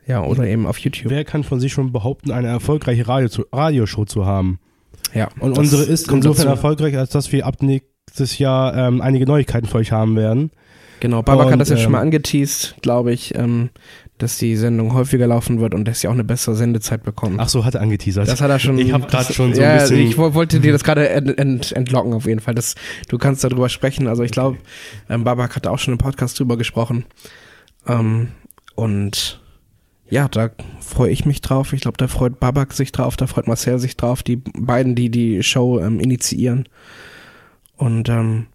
ja, 0.06 0.24
oder 0.24 0.46
eben 0.46 0.66
auf 0.66 0.78
YouTube. 0.80 1.10
Wer 1.10 1.24
kann 1.24 1.44
von 1.44 1.60
sich 1.60 1.72
schon 1.72 1.92
behaupten, 1.94 2.32
eine 2.32 2.48
erfolgreiche 2.48 3.08
Radio 3.08 3.30
zu, 3.30 3.46
Radioshow 3.54 4.06
zu 4.06 4.26
haben? 4.26 4.60
Ja, 5.14 5.30
Und 5.40 5.58
unsere 5.58 5.84
ist 5.84 6.12
insofern 6.12 6.46
dazu. 6.46 6.50
erfolgreich, 6.50 6.98
als 6.98 7.12
dass 7.12 7.32
wir 7.32 7.46
ab 7.46 7.62
nächstes 7.62 8.38
Jahr 8.38 8.76
ähm, 8.76 9.02
einige 9.02 9.26
Neuigkeiten 9.26 9.68
für 9.68 9.78
euch 9.78 9.92
haben 9.92 10.16
werden. 10.16 10.52
Genau, 11.00 11.22
Babak 11.22 11.48
Und, 11.48 11.54
hat 11.54 11.62
das 11.62 11.70
ja 11.70 11.78
schon 11.78 11.88
ähm, 11.88 11.92
mal 11.94 12.02
angeteased, 12.02 12.76
glaube 12.82 13.12
ich, 13.12 13.36
ähm, 13.36 13.70
dass 14.22 14.38
die 14.38 14.56
Sendung 14.56 14.94
häufiger 14.94 15.28
laufen 15.28 15.60
wird 15.60 15.74
und 15.74 15.88
dass 15.88 16.02
sie 16.02 16.08
auch 16.08 16.14
eine 16.14 16.24
bessere 16.24 16.56
Sendezeit 16.56 17.04
bekommt. 17.04 17.40
Ach 17.40 17.50
so, 17.50 17.66
hat 17.66 17.76
er 17.76 17.82
angeteasert. 17.82 18.28
das 18.28 18.42
hat 18.42 18.50
er 18.50 18.60
schon. 18.60 18.78
Ich 18.78 18.92
habe 18.94 19.08
gerade 19.08 19.34
schon 19.34 19.54
so 19.54 19.62
ja, 19.62 19.74
ein 19.74 19.80
bisschen. 19.80 20.00
Ich 20.00 20.18
wo- 20.18 20.34
wollte 20.34 20.60
dir 20.60 20.72
das 20.72 20.84
gerade 20.84 21.10
ent, 21.10 21.38
ent, 21.38 21.72
entlocken 21.72 22.14
auf 22.14 22.26
jeden 22.26 22.40
Fall. 22.40 22.56
Das, 22.56 22.76
du 23.08 23.18
kannst 23.18 23.44
darüber 23.44 23.70
sprechen. 23.70 24.08
Also 24.08 24.24
ich 24.24 24.32
glaube, 24.32 24.58
ähm, 25.10 25.24
Babak 25.24 25.56
hat 25.56 25.68
auch 25.68 25.80
schon 25.80 25.94
im 25.94 25.98
Podcast 25.98 26.40
drüber 26.40 26.58
gesprochen. 26.58 27.06
Ähm, 27.88 28.30
und 28.76 29.40
ja, 30.10 30.28
da 30.28 30.50
freue 30.82 31.12
ich 31.12 31.26
mich 31.26 31.42
drauf. 31.42 31.74
Ich 31.74 31.82
glaube, 31.82 31.98
da 31.98 32.08
freut 32.08 32.40
Babak 32.40 32.74
sich 32.74 32.92
drauf, 32.92 33.16
da 33.16 33.28
freut 33.28 33.48
Marcel 33.48 33.80
sich 33.80 33.96
drauf, 33.96 34.24
die 34.24 34.36
beiden, 34.36 34.94
die 34.96 35.10
die 35.10 35.42
Show 35.42 35.80
ähm, 35.80 36.00
initiieren. 36.00 36.68
Und 37.78 38.10
ähm, 38.10 38.48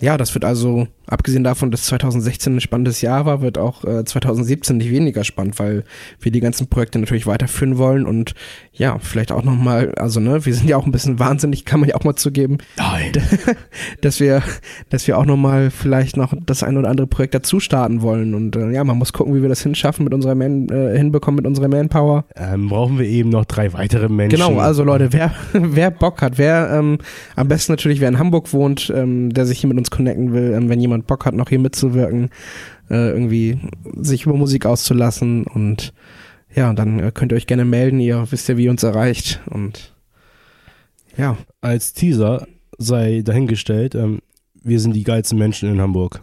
ja, 0.00 0.16
das 0.16 0.34
wird 0.34 0.44
also, 0.44 0.88
abgesehen 1.06 1.44
davon, 1.44 1.70
dass 1.70 1.84
2016 1.84 2.56
ein 2.56 2.60
spannendes 2.60 3.00
Jahr 3.00 3.26
war, 3.26 3.40
wird 3.40 3.58
auch 3.58 3.84
äh, 3.84 4.04
2017 4.04 4.76
nicht 4.76 4.90
weniger 4.90 5.24
spannend, 5.24 5.58
weil 5.58 5.84
wir 6.20 6.32
die 6.32 6.40
ganzen 6.40 6.68
Projekte 6.68 6.98
natürlich 6.98 7.26
weiterführen 7.26 7.78
wollen 7.78 8.06
und 8.06 8.34
ja, 8.72 8.98
vielleicht 8.98 9.32
auch 9.32 9.42
nochmal, 9.42 9.94
also 9.96 10.20
ne, 10.20 10.44
wir 10.44 10.54
sind 10.54 10.68
ja 10.68 10.76
auch 10.76 10.84
ein 10.86 10.92
bisschen 10.92 11.18
wahnsinnig, 11.18 11.64
kann 11.64 11.80
man 11.80 11.88
ja 11.88 11.94
auch 11.94 12.04
mal 12.04 12.16
zugeben, 12.16 12.58
Nein. 12.76 13.12
dass 14.00 14.20
wir, 14.20 14.42
dass 14.90 15.06
wir 15.06 15.18
auch 15.18 15.24
nochmal 15.24 15.70
vielleicht 15.70 16.16
noch 16.16 16.34
das 16.44 16.62
ein 16.62 16.76
oder 16.76 16.88
andere 16.88 17.06
Projekt 17.06 17.34
dazu 17.34 17.60
starten 17.60 18.02
wollen 18.02 18.34
und 18.34 18.56
äh, 18.56 18.70
ja, 18.70 18.84
man 18.84 18.98
muss 18.98 19.12
gucken, 19.12 19.34
wie 19.34 19.42
wir 19.42 19.48
das 19.48 19.62
hinschaffen 19.62 20.04
mit 20.04 20.12
unserer 20.12 20.34
Man, 20.34 20.68
äh, 20.68 20.96
hinbekommen 20.96 21.36
mit 21.36 21.46
unserer 21.46 21.68
Manpower. 21.68 22.24
Ähm, 22.36 22.68
brauchen 22.68 22.98
wir 22.98 23.06
eben 23.06 23.30
noch 23.30 23.44
drei 23.44 23.72
weitere 23.72 24.08
Menschen. 24.08 24.38
Genau, 24.38 24.58
also 24.58 24.84
Leute, 24.84 25.12
wer, 25.12 25.34
wer 25.52 25.90
Bock 25.90 26.22
hat, 26.22 26.38
wer 26.38 26.70
ähm, 26.72 26.98
am 27.34 27.48
besten 27.48 27.72
natürlich, 27.72 28.00
wer 28.00 28.08
in 28.08 28.18
Hamburg 28.18 28.52
wohnt, 28.52 28.92
ähm, 28.94 29.32
der 29.32 29.46
sich 29.46 29.60
hier 29.60 29.68
mit 29.68 29.78
uns 29.78 29.90
connecten 29.90 30.32
will, 30.32 30.52
ähm, 30.52 30.68
wenn 30.68 30.80
jemand 30.80 30.95
Bock 31.02 31.24
hat, 31.26 31.34
noch 31.34 31.48
hier 31.48 31.58
mitzuwirken, 31.58 32.30
äh, 32.90 33.10
irgendwie 33.10 33.58
sich 33.96 34.24
über 34.24 34.34
Musik 34.36 34.66
auszulassen 34.66 35.44
und 35.44 35.92
ja, 36.54 36.72
dann 36.72 37.00
äh, 37.00 37.10
könnt 37.12 37.32
ihr 37.32 37.36
euch 37.36 37.46
gerne 37.46 37.64
melden, 37.64 38.00
ihr 38.00 38.26
wisst 38.30 38.48
ja, 38.48 38.56
wie 38.56 38.64
ihr 38.64 38.70
uns 38.70 38.82
erreicht 38.82 39.40
und 39.50 39.92
ja, 41.16 41.36
Als 41.62 41.94
Teaser 41.94 42.46
sei 42.78 43.22
dahingestellt, 43.24 43.94
ähm, 43.94 44.20
wir 44.62 44.80
sind 44.80 44.94
die 44.94 45.04
geilsten 45.04 45.38
Menschen 45.38 45.70
in 45.70 45.80
Hamburg. 45.80 46.20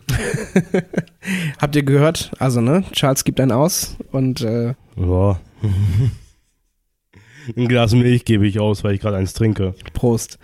habt 1.59 1.75
ihr 1.75 1.83
gehört? 1.83 2.31
Also, 2.37 2.61
ne, 2.61 2.83
Charles 2.91 3.23
gibt 3.23 3.39
einen 3.39 3.51
aus 3.51 3.95
und 4.11 4.41
äh, 4.41 4.75
Ja. 4.97 5.39
Ein 7.57 7.67
Glas 7.67 7.93
Milch 7.93 8.23
gebe 8.23 8.47
ich 8.47 8.59
aus, 8.59 8.83
weil 8.83 8.95
ich 8.95 9.01
gerade 9.01 9.17
eins 9.17 9.33
trinke. 9.33 9.73
Prost. 9.93 10.39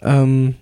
Ähm, 0.00 0.54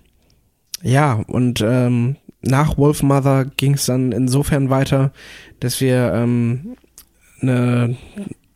ja, 0.81 1.23
und 1.27 1.61
ähm, 1.61 2.17
nach 2.41 2.77
Wolfmother 2.77 3.45
ging 3.45 3.73
es 3.73 3.85
dann 3.85 4.11
insofern 4.11 4.69
weiter, 4.69 5.11
dass 5.59 5.81
wir 5.81 6.13
ähm, 6.13 6.75
eine 7.41 7.97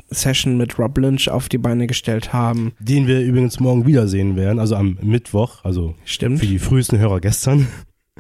Session 0.09 0.57
mit 0.57 0.77
Rob 0.79 0.97
Lynch 0.97 1.29
auf 1.29 1.49
die 1.49 1.57
Beine 1.57 1.87
gestellt 1.87 2.33
haben. 2.33 2.73
Den 2.79 3.07
wir 3.07 3.21
übrigens 3.21 3.59
morgen 3.59 3.85
wiedersehen 3.85 4.35
werden, 4.35 4.59
also 4.59 4.75
am 4.75 4.97
Mittwoch, 5.01 5.63
also 5.63 5.95
Stimmt. 6.05 6.39
für 6.39 6.45
die 6.45 6.59
frühesten 6.59 6.99
Hörer 6.99 7.19
gestern, 7.19 7.67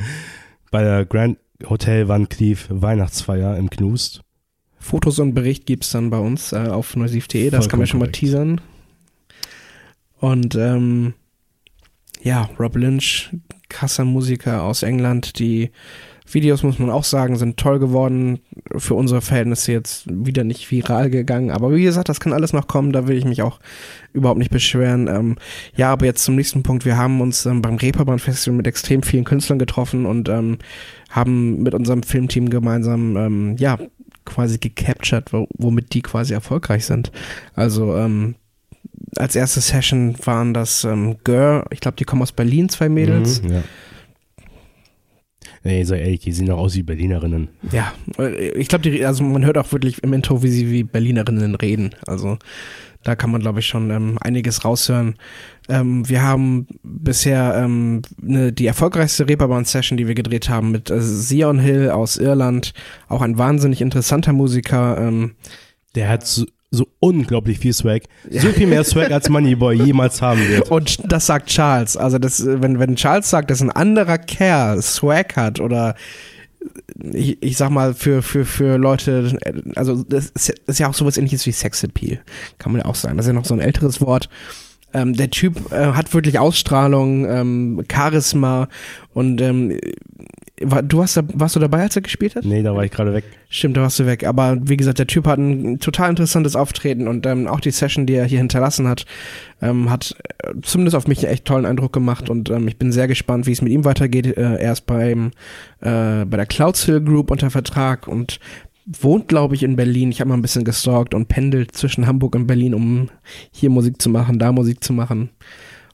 bei 0.71 0.83
der 0.83 1.05
Grand 1.05 1.37
Hotel 1.69 2.07
Van 2.07 2.27
Cleef 2.27 2.67
Weihnachtsfeier 2.69 3.57
im 3.57 3.69
Knust. 3.69 4.21
Fotos 4.79 5.19
und 5.19 5.33
Bericht 5.33 5.65
gibt's 5.65 5.91
dann 5.91 6.09
bei 6.09 6.17
uns 6.17 6.51
äh, 6.51 6.57
auf 6.57 6.95
neusiv.de, 6.95 7.49
das 7.49 7.69
kann 7.69 7.79
man 7.79 7.87
schon 7.87 8.01
mal 8.01 8.11
teasern. 8.11 8.59
Und 10.19 10.55
ähm, 10.55 11.13
ja, 12.21 12.49
Rob 12.59 12.75
Lynch, 12.75 13.31
krasser 13.73 14.05
Musiker 14.05 14.63
aus 14.63 14.83
England, 14.83 15.39
die 15.39 15.71
Videos, 16.31 16.63
muss 16.63 16.79
man 16.79 16.89
auch 16.89 17.03
sagen, 17.03 17.35
sind 17.35 17.57
toll 17.57 17.79
geworden. 17.79 18.39
Für 18.77 18.95
unsere 18.95 19.21
Verhältnisse 19.21 19.71
jetzt 19.71 20.05
wieder 20.07 20.43
nicht 20.43 20.71
viral 20.71 21.09
gegangen. 21.09 21.51
Aber 21.51 21.73
wie 21.73 21.83
gesagt, 21.83 22.09
das 22.09 22.19
kann 22.19 22.33
alles 22.33 22.53
noch 22.53 22.67
kommen. 22.67 22.93
Da 22.93 23.07
will 23.07 23.17
ich 23.17 23.25
mich 23.25 23.41
auch 23.41 23.59
überhaupt 24.13 24.39
nicht 24.39 24.51
beschweren. 24.51 25.07
Ähm, 25.07 25.35
ja, 25.75 25.91
aber 25.91 26.05
jetzt 26.05 26.23
zum 26.23 26.35
nächsten 26.35 26.63
Punkt. 26.63 26.85
Wir 26.85 26.97
haben 26.97 27.19
uns 27.21 27.45
ähm, 27.45 27.61
beim 27.61 27.75
Reeperbahn 27.75 28.19
Festival 28.19 28.57
mit 28.57 28.67
extrem 28.67 29.03
vielen 29.03 29.25
Künstlern 29.25 29.59
getroffen 29.59 30.05
und 30.05 30.29
ähm, 30.29 30.59
haben 31.09 31.61
mit 31.61 31.73
unserem 31.73 32.03
Filmteam 32.03 32.49
gemeinsam, 32.49 33.17
ähm, 33.17 33.55
ja, 33.57 33.77
quasi 34.25 34.57
gecaptured, 34.57 35.33
wo, 35.33 35.47
womit 35.57 35.93
die 35.93 36.01
quasi 36.01 36.33
erfolgreich 36.33 36.85
sind. 36.85 37.11
Also, 37.53 37.97
ähm, 37.97 38.35
als 39.15 39.35
erste 39.35 39.61
Session 39.61 40.15
waren 40.25 40.53
das 40.53 40.83
ähm, 40.83 41.17
Gör, 41.23 41.65
ich 41.71 41.79
glaube, 41.79 41.97
die 41.97 42.03
kommen 42.03 42.21
aus 42.21 42.31
Berlin, 42.31 42.69
zwei 42.69 42.89
Mädels. 42.89 43.41
Mhm, 43.41 43.51
ja. 43.53 43.63
Nee, 45.65 45.83
sei 45.85 45.99
ehrlich, 45.99 46.19
die 46.19 46.33
sehen 46.33 46.47
doch 46.47 46.57
aus 46.57 46.75
wie 46.75 46.83
Berlinerinnen. 46.83 47.47
Ja, 47.71 47.93
äh, 48.17 48.49
ich 48.51 48.67
glaube, 48.67 49.05
also 49.07 49.23
man 49.23 49.45
hört 49.45 49.57
auch 49.57 49.71
wirklich 49.71 50.03
im 50.03 50.11
Intro, 50.13 50.43
wie 50.43 50.49
sie 50.49 50.69
wie 50.69 50.83
Berlinerinnen 50.83 51.55
reden. 51.55 51.95
Also 52.05 52.37
da 53.03 53.15
kann 53.15 53.31
man, 53.31 53.41
glaube 53.41 53.59
ich, 53.59 53.67
schon 53.67 53.89
ähm, 53.91 54.17
einiges 54.21 54.65
raushören. 54.65 55.15
Ähm, 55.69 56.07
wir 56.07 56.21
haben 56.21 56.67
bisher 56.83 57.55
ähm, 57.57 58.01
ne, 58.21 58.51
die 58.51 58.65
erfolgreichste 58.65 59.27
Reeperbahn-Session, 59.27 59.97
die 59.97 60.07
wir 60.07 60.15
gedreht 60.15 60.49
haben, 60.49 60.71
mit 60.71 60.89
äh, 60.89 61.01
Sion 61.01 61.59
Hill 61.59 61.89
aus 61.89 62.17
Irland. 62.17 62.73
Auch 63.07 63.21
ein 63.21 63.37
wahnsinnig 63.37 63.81
interessanter 63.81 64.33
Musiker. 64.33 64.97
Ähm, 64.97 65.35
Der 65.95 66.09
hat 66.09 66.25
so, 66.25 66.45
so 66.73 66.87
unglaublich 66.99 67.59
viel 67.59 67.71
Swag. 67.71 68.03
So 68.31 68.49
viel 68.49 68.67
mehr 68.67 68.83
Swag, 68.83 69.11
als 69.11 69.29
Moneyboy 69.29 69.75
jemals 69.75 70.21
haben 70.21 70.41
wird. 70.49 70.71
Und 70.71 70.99
das 71.11 71.27
sagt 71.27 71.47
Charles. 71.47 71.95
Also 71.95 72.17
das, 72.17 72.39
äh, 72.39 72.61
wenn, 72.61 72.79
wenn 72.79 72.95
Charles 72.95 73.29
sagt, 73.29 73.51
dass 73.51 73.61
ein 73.61 73.69
anderer 73.69 74.17
Kerl 74.17 74.81
Swag 74.81 75.35
hat 75.35 75.59
oder 75.59 75.95
ich, 77.11 77.41
ich 77.41 77.57
sag 77.57 77.69
mal, 77.69 77.93
für, 77.93 78.21
für, 78.21 78.45
für 78.45 78.77
Leute, 78.77 79.37
äh, 79.41 79.53
also 79.75 80.03
das 80.03 80.31
ist, 80.31 80.49
ist 80.65 80.79
ja 80.79 80.89
auch 80.89 80.95
sowas 80.95 81.17
ähnliches 81.17 81.45
wie 81.45 81.51
Sexappeal. 81.51 82.19
Kann 82.57 82.71
man 82.71 82.81
ja 82.81 82.87
auch 82.87 82.95
sagen. 82.95 83.17
Das 83.17 83.27
ist 83.27 83.29
ja 83.29 83.33
noch 83.33 83.45
so 83.45 83.53
ein 83.53 83.59
älteres 83.59 84.01
Wort. 84.01 84.29
Ähm, 84.95 85.13
der 85.13 85.29
Typ 85.29 85.71
äh, 85.71 85.93
hat 85.93 86.13
wirklich 86.13 86.39
Ausstrahlung, 86.39 87.25
ähm, 87.29 87.83
Charisma 87.91 88.67
und 89.13 89.41
ähm, 89.41 89.77
du 90.65 90.97
warst, 90.97 91.17
da, 91.17 91.23
warst 91.33 91.55
du 91.55 91.59
dabei, 91.59 91.81
als 91.81 91.95
er 91.95 92.01
gespielt 92.01 92.35
hat? 92.35 92.45
Nee, 92.45 92.63
da 92.63 92.75
war 92.75 92.83
ich 92.83 92.91
gerade 92.91 93.13
weg. 93.13 93.23
Stimmt, 93.49 93.77
da 93.77 93.81
warst 93.81 93.99
du 93.99 94.05
weg. 94.05 94.25
Aber 94.25 94.57
wie 94.61 94.77
gesagt, 94.77 94.99
der 94.99 95.07
Typ 95.07 95.27
hat 95.27 95.39
ein 95.39 95.79
total 95.79 96.09
interessantes 96.09 96.55
Auftreten 96.55 97.07
und 97.07 97.25
ähm, 97.25 97.47
auch 97.47 97.59
die 97.59 97.71
Session, 97.71 98.05
die 98.05 98.15
er 98.15 98.25
hier 98.25 98.39
hinterlassen 98.39 98.87
hat, 98.87 99.05
ähm, 99.61 99.89
hat 99.89 100.15
äh, 100.43 100.53
zumindest 100.61 100.95
auf 100.95 101.07
mich 101.07 101.19
einen 101.19 101.33
echt 101.33 101.45
tollen 101.45 101.65
Eindruck 101.65 101.93
gemacht 101.93 102.29
und 102.29 102.49
ähm, 102.49 102.67
ich 102.67 102.77
bin 102.77 102.91
sehr 102.91 103.07
gespannt, 103.07 103.45
wie 103.45 103.51
es 103.51 103.61
mit 103.61 103.71
ihm 103.71 103.85
weitergeht. 103.85 104.25
Äh, 104.25 104.57
er 104.57 104.73
ist 104.73 104.85
beim, 104.85 105.31
äh, 105.81 106.25
bei 106.25 106.37
der 106.37 106.45
Clouds 106.45 106.85
Hill 106.85 107.01
Group 107.01 107.31
unter 107.31 107.49
Vertrag 107.49 108.07
und 108.07 108.39
wohnt, 108.85 109.27
glaube 109.27 109.55
ich, 109.55 109.63
in 109.63 109.75
Berlin. 109.75 110.11
Ich 110.11 110.19
habe 110.19 110.29
mal 110.29 110.35
ein 110.35 110.41
bisschen 110.41 110.65
gestalkt 110.65 111.13
und 111.13 111.27
pendelt 111.27 111.71
zwischen 111.71 112.05
Hamburg 112.05 112.35
und 112.35 112.47
Berlin, 112.47 112.73
um 112.73 113.09
hier 113.51 113.69
Musik 113.69 114.01
zu 114.01 114.09
machen, 114.09 114.39
da 114.39 114.51
Musik 114.51 114.83
zu 114.83 114.93
machen. 114.93 115.29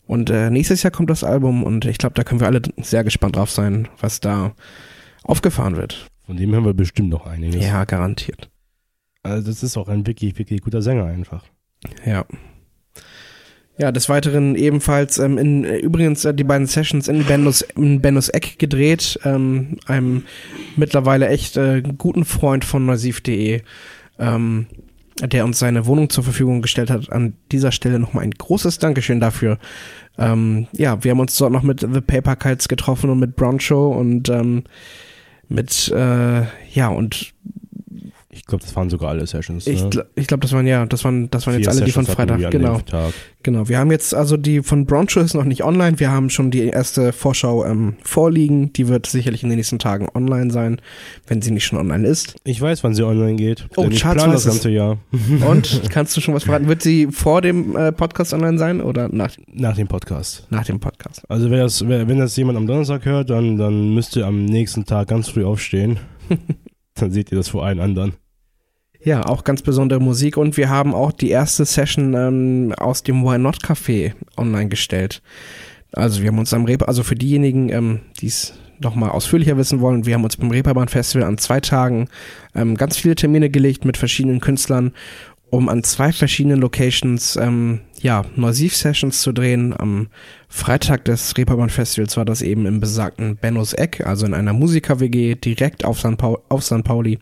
Und 0.09 0.31
äh, 0.31 0.49
nächstes 0.49 0.81
Jahr 0.81 0.89
kommt 0.89 1.11
das 1.11 1.23
Album 1.23 1.61
und 1.61 1.85
ich 1.85 1.99
glaube, 1.99 2.15
da 2.15 2.23
können 2.23 2.39
wir 2.39 2.47
alle 2.47 2.63
sehr 2.77 3.03
gespannt 3.03 3.35
drauf 3.35 3.51
sein, 3.51 3.87
was 3.99 4.19
da 4.19 4.55
aufgefahren 5.21 5.75
wird. 5.75 6.09
Von 6.25 6.35
dem 6.35 6.51
hören 6.51 6.65
wir 6.65 6.73
bestimmt 6.73 7.09
noch 7.09 7.27
einiges. 7.27 7.63
Ja, 7.63 7.85
garantiert. 7.85 8.49
Also 9.21 9.47
das 9.47 9.61
ist 9.61 9.77
auch 9.77 9.87
ein 9.87 10.07
wirklich, 10.07 10.39
wirklich 10.39 10.61
guter 10.61 10.81
Sänger 10.81 11.05
einfach. 11.05 11.43
Ja. 12.07 12.25
Ja, 13.77 13.91
des 13.91 14.09
Weiteren 14.09 14.55
ebenfalls 14.55 15.19
ähm, 15.19 15.37
in 15.37 15.63
äh, 15.63 15.77
übrigens 15.77 16.25
äh, 16.25 16.33
die 16.33 16.43
beiden 16.43 16.65
Sessions 16.65 17.07
in 17.07 17.23
Bennos, 17.25 17.61
in 17.61 18.01
Bennos 18.01 18.29
Eck 18.29 18.57
gedreht, 18.57 19.19
ähm, 19.25 19.77
einem 19.85 20.23
mittlerweile 20.75 21.27
echt 21.27 21.55
äh, 21.55 21.83
guten 21.83 22.25
Freund 22.25 22.65
von 22.65 22.83
neusiv.de, 22.87 23.61
ähm, 24.17 24.65
der 25.21 25.45
uns 25.45 25.59
seine 25.59 25.85
Wohnung 25.85 26.09
zur 26.09 26.23
Verfügung 26.23 26.61
gestellt 26.61 26.89
hat. 26.89 27.11
An 27.11 27.33
dieser 27.51 27.71
Stelle 27.71 27.99
nochmal 27.99 28.23
ein 28.23 28.31
großes 28.31 28.79
Dankeschön 28.79 29.19
dafür. 29.19 29.57
Ähm, 30.17 30.67
ja, 30.73 31.03
wir 31.03 31.11
haben 31.11 31.19
uns 31.19 31.37
dort 31.37 31.51
noch 31.51 31.63
mit 31.63 31.81
The 31.81 32.01
Paper 32.01 32.35
Kites 32.35 32.67
getroffen 32.67 33.09
und 33.09 33.19
mit 33.19 33.35
Broncho 33.35 33.89
und 33.89 34.29
ähm, 34.29 34.63
mit, 35.47 35.89
äh, 35.89 36.43
ja, 36.71 36.87
und 36.89 37.33
Ich 38.31 38.45
glaube, 38.45 38.63
das 38.63 38.75
waren 38.75 38.91
sogar 38.91 39.09
alle 39.09 39.25
Sessions. 39.25 39.65
ich, 39.65 39.81
ne? 39.83 39.89
gl- 39.89 40.05
ich 40.13 40.27
glaube, 40.27 40.41
das 40.41 40.53
waren 40.53 40.67
ja, 40.67 40.85
das 40.85 41.03
waren, 41.03 41.31
das 41.31 41.47
waren 41.47 41.55
jetzt 41.57 41.67
alle 41.67 41.81
die 41.83 41.91
von 41.91 42.05
Sessions 42.05 42.29
Freitag, 42.29 42.51
genau. 42.51 42.79
Genau, 43.41 43.69
wir 43.69 43.79
haben 43.79 43.89
jetzt 43.89 44.13
also 44.13 44.37
die 44.37 44.61
von 44.61 44.85
Broncho 44.85 45.19
ist 45.21 45.33
noch 45.33 45.45
nicht 45.45 45.63
online. 45.63 45.99
Wir 45.99 46.11
haben 46.11 46.29
schon 46.29 46.51
die 46.51 46.67
erste 46.67 47.11
Vorschau 47.13 47.65
ähm, 47.65 47.95
vorliegen. 48.03 48.71
Die 48.73 48.87
wird 48.87 49.07
sicherlich 49.07 49.41
in 49.43 49.49
den 49.49 49.55
nächsten 49.57 49.79
Tagen 49.79 50.09
online 50.13 50.51
sein, 50.51 50.79
wenn 51.25 51.41
sie 51.41 51.49
nicht 51.51 51.65
schon 51.65 51.79
online 51.79 52.05
ist. 52.07 52.35
Ich 52.43 52.61
weiß, 52.61 52.83
wann 52.83 52.93
sie 52.93 53.03
online 53.03 53.35
geht. 53.37 53.67
Oh, 53.77 53.87
ich 53.89 54.01
plane 54.01 54.33
das 54.33 54.45
ganze 54.45 54.69
Jahr. 54.69 54.97
Und 55.47 55.81
kannst 55.89 56.15
du 56.15 56.21
schon 56.21 56.33
was 56.35 56.43
verraten? 56.43 56.67
Wird 56.67 56.83
sie 56.83 57.07
vor 57.07 57.41
dem 57.41 57.75
äh, 57.75 57.91
Podcast 57.91 58.33
online 58.33 58.57
sein 58.59 58.81
oder 58.81 59.07
nach, 59.09 59.31
Nach 59.53 59.75
dem 59.75 59.87
Podcast. 59.87 60.45
nach 60.51 60.65
dem 60.65 60.79
Podcast? 60.79 61.23
Also 61.29 61.49
wer 61.49 61.63
das, 61.63 61.87
wer, 61.87 62.07
wenn 62.07 62.19
das 62.19 62.35
jemand 62.35 62.57
am 62.57 62.67
Donnerstag 62.67 63.05
hört, 63.05 63.29
dann, 63.31 63.57
dann 63.57 63.93
müsst 63.95 64.15
ihr 64.17 64.27
am 64.27 64.45
nächsten 64.45 64.85
Tag 64.85 65.07
ganz 65.07 65.29
früh 65.29 65.43
aufstehen. 65.45 65.97
dann 67.01 67.11
seht 67.11 67.31
ihr 67.31 67.37
das 67.37 67.49
vor 67.49 67.65
allen 67.65 67.79
anderen. 67.79 68.13
Ja, 69.01 69.25
auch 69.25 69.45
ganz 69.45 69.61
besondere 69.61 70.01
Musik 70.01 70.35
und 70.35 70.57
wir 70.57 70.69
haben 70.69 70.93
auch 70.93 71.13
die 71.13 71.29
erste 71.29 71.63
Session 71.63 72.13
ähm, 72.13 72.73
aus 72.77 73.01
dem 73.01 73.23
Why 73.23 73.37
Not 73.37 73.63
Café 73.63 74.13
online 74.35 74.67
gestellt. 74.67 75.21
Also 75.93 76.21
wir 76.21 76.27
haben 76.27 76.39
uns 76.39 76.53
am 76.53 76.65
Reeper, 76.65 76.87
also 76.87 77.03
für 77.03 77.15
diejenigen, 77.15 77.69
ähm, 77.69 77.99
die 78.19 78.27
es 78.27 78.53
nochmal 78.79 79.09
ausführlicher 79.09 79.57
wissen 79.57 79.79
wollen, 79.79 80.05
wir 80.05 80.15
haben 80.15 80.23
uns 80.23 80.37
beim 80.37 80.51
Reeperbahn 80.51 80.87
Festival 80.87 81.27
an 81.27 81.37
zwei 81.37 81.59
Tagen 81.59 82.07
ähm, 82.55 82.75
ganz 82.75 82.97
viele 82.97 83.15
Termine 83.15 83.49
gelegt 83.49 83.85
mit 83.85 83.97
verschiedenen 83.97 84.39
Künstlern, 84.39 84.93
um 85.49 85.69
an 85.69 85.83
zwei 85.83 86.11
verschiedenen 86.11 86.59
Locations 86.59 87.35
ähm, 87.35 87.81
ja 88.01 88.23
Neusiv-Sessions 88.35 89.21
zu 89.21 89.31
drehen. 89.31 89.73
Am 89.77 90.07
Freitag 90.47 91.05
des 91.05 91.37
Reeperbahn 91.37 91.69
Festivals 91.69 92.17
war 92.17 92.25
das 92.25 92.41
eben 92.41 92.65
im 92.65 92.79
besagten 92.79 93.37
Bennos 93.37 93.73
Eck, 93.73 94.05
also 94.05 94.25
in 94.25 94.33
einer 94.33 94.53
Musiker-WG 94.53 95.35
direkt 95.35 95.85
auf 95.85 95.99
St. 95.99 96.17
Paul, 96.17 96.39
auf 96.49 96.63
St. 96.63 96.83
Pauli. 96.83 97.19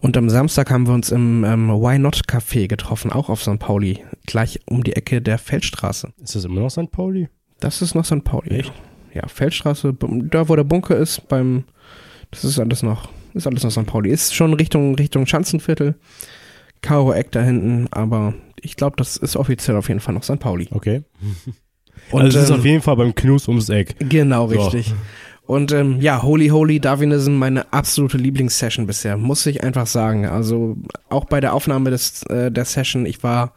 Und 0.00 0.16
am 0.16 0.30
Samstag 0.30 0.70
haben 0.70 0.86
wir 0.86 0.94
uns 0.94 1.10
im 1.10 1.44
ähm, 1.44 1.68
Why 1.68 1.98
Not 1.98 2.22
Café 2.26 2.68
getroffen, 2.68 3.12
auch 3.12 3.28
auf 3.28 3.42
St. 3.42 3.58
Pauli, 3.58 4.02
gleich 4.26 4.60
um 4.66 4.82
die 4.82 4.96
Ecke 4.96 5.20
der 5.20 5.36
Feldstraße. 5.36 6.12
Ist 6.22 6.34
das 6.34 6.44
immer 6.44 6.60
noch 6.60 6.70
St. 6.70 6.90
Pauli? 6.90 7.28
Das 7.60 7.82
ist 7.82 7.94
noch 7.94 8.04
St. 8.06 8.24
Pauli. 8.24 8.48
Echt? 8.50 8.72
Ja, 9.12 9.26
Feldstraße, 9.26 9.94
da 10.30 10.48
wo 10.48 10.56
der 10.56 10.64
Bunker 10.64 10.96
ist, 10.96 11.28
beim, 11.28 11.64
das 12.30 12.44
ist 12.44 12.58
alles 12.58 12.82
noch, 12.82 13.10
ist 13.34 13.46
alles 13.46 13.62
noch 13.62 13.70
St. 13.70 13.86
Pauli. 13.86 14.10
Ist 14.10 14.34
schon 14.34 14.54
Richtung, 14.54 14.94
Richtung 14.94 15.26
Schanzenviertel, 15.26 15.96
Karo 16.82 17.12
Eck 17.12 17.32
da 17.32 17.42
hinten, 17.42 17.88
aber 17.90 18.34
ich 18.60 18.76
glaube, 18.76 18.96
das 18.96 19.16
ist 19.16 19.36
offiziell 19.36 19.76
auf 19.76 19.88
jeden 19.88 20.00
Fall 20.00 20.14
noch 20.14 20.22
St. 20.22 20.38
Pauli. 20.38 20.68
Okay. 20.70 21.02
Und, 22.10 22.22
also 22.22 22.38
es 22.38 22.44
ist 22.44 22.50
ähm, 22.50 22.56
auf 22.56 22.64
jeden 22.64 22.82
Fall 22.82 22.96
beim 22.96 23.14
Knus 23.14 23.48
ums 23.48 23.68
Eck. 23.68 23.96
Genau, 23.98 24.48
So. 24.48 24.54
richtig. 24.58 24.94
Und 25.46 25.72
ähm, 25.72 26.00
ja, 26.00 26.22
Holy 26.22 26.48
Holy 26.48 26.78
Darwinism, 26.78 27.32
meine 27.32 27.72
absolute 27.72 28.16
Lieblingssession 28.16 28.86
bisher, 28.86 29.16
muss 29.16 29.44
ich 29.46 29.64
einfach 29.64 29.86
sagen. 29.86 30.26
Also 30.26 30.76
auch 31.08 31.24
bei 31.24 31.40
der 31.40 31.54
Aufnahme 31.54 31.90
des, 31.90 32.22
äh, 32.24 32.52
der 32.52 32.64
Session, 32.64 33.04
ich 33.04 33.22
war 33.24 33.54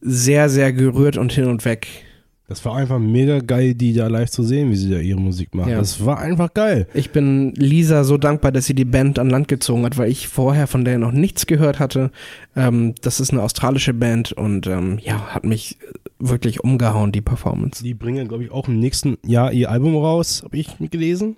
sehr, 0.00 0.48
sehr 0.48 0.72
gerührt 0.72 1.18
und 1.18 1.32
hin 1.32 1.44
und 1.44 1.64
weg. 1.66 1.86
Das 2.48 2.64
war 2.64 2.74
einfach 2.76 2.98
mega 2.98 3.40
geil, 3.40 3.74
die 3.74 3.92
da 3.92 4.06
live 4.06 4.30
zu 4.30 4.42
sehen, 4.42 4.70
wie 4.70 4.76
sie 4.76 4.90
da 4.90 4.98
ihre 4.98 5.20
Musik 5.20 5.54
macht. 5.54 5.68
Ja. 5.68 5.76
Das 5.78 6.04
war 6.06 6.18
einfach 6.18 6.54
geil. 6.54 6.88
Ich 6.94 7.10
bin 7.10 7.52
Lisa 7.54 8.04
so 8.04 8.16
dankbar, 8.16 8.52
dass 8.52 8.64
sie 8.64 8.74
die 8.74 8.86
Band 8.86 9.18
an 9.18 9.28
Land 9.28 9.48
gezogen 9.48 9.84
hat, 9.84 9.98
weil 9.98 10.10
ich 10.10 10.28
vorher 10.28 10.66
von 10.66 10.82
der 10.86 10.96
noch 10.96 11.12
nichts 11.12 11.44
gehört 11.44 11.78
hatte. 11.78 12.10
Ähm, 12.56 12.94
das 13.02 13.20
ist 13.20 13.32
eine 13.32 13.42
australische 13.42 13.92
Band 13.92 14.32
und 14.32 14.66
ähm, 14.66 14.98
ja, 15.02 15.26
hat 15.34 15.44
mich 15.44 15.76
wirklich 16.18 16.64
umgehauen, 16.64 17.12
die 17.12 17.20
Performance. 17.20 17.84
Die 17.84 17.92
bringen, 17.92 18.26
glaube 18.28 18.44
ich, 18.44 18.50
auch 18.50 18.66
im 18.66 18.80
nächsten 18.80 19.18
Jahr 19.26 19.52
ihr 19.52 19.70
Album 19.70 19.94
raus, 19.96 20.40
habe 20.42 20.56
ich 20.56 20.68
gelesen. 20.90 21.36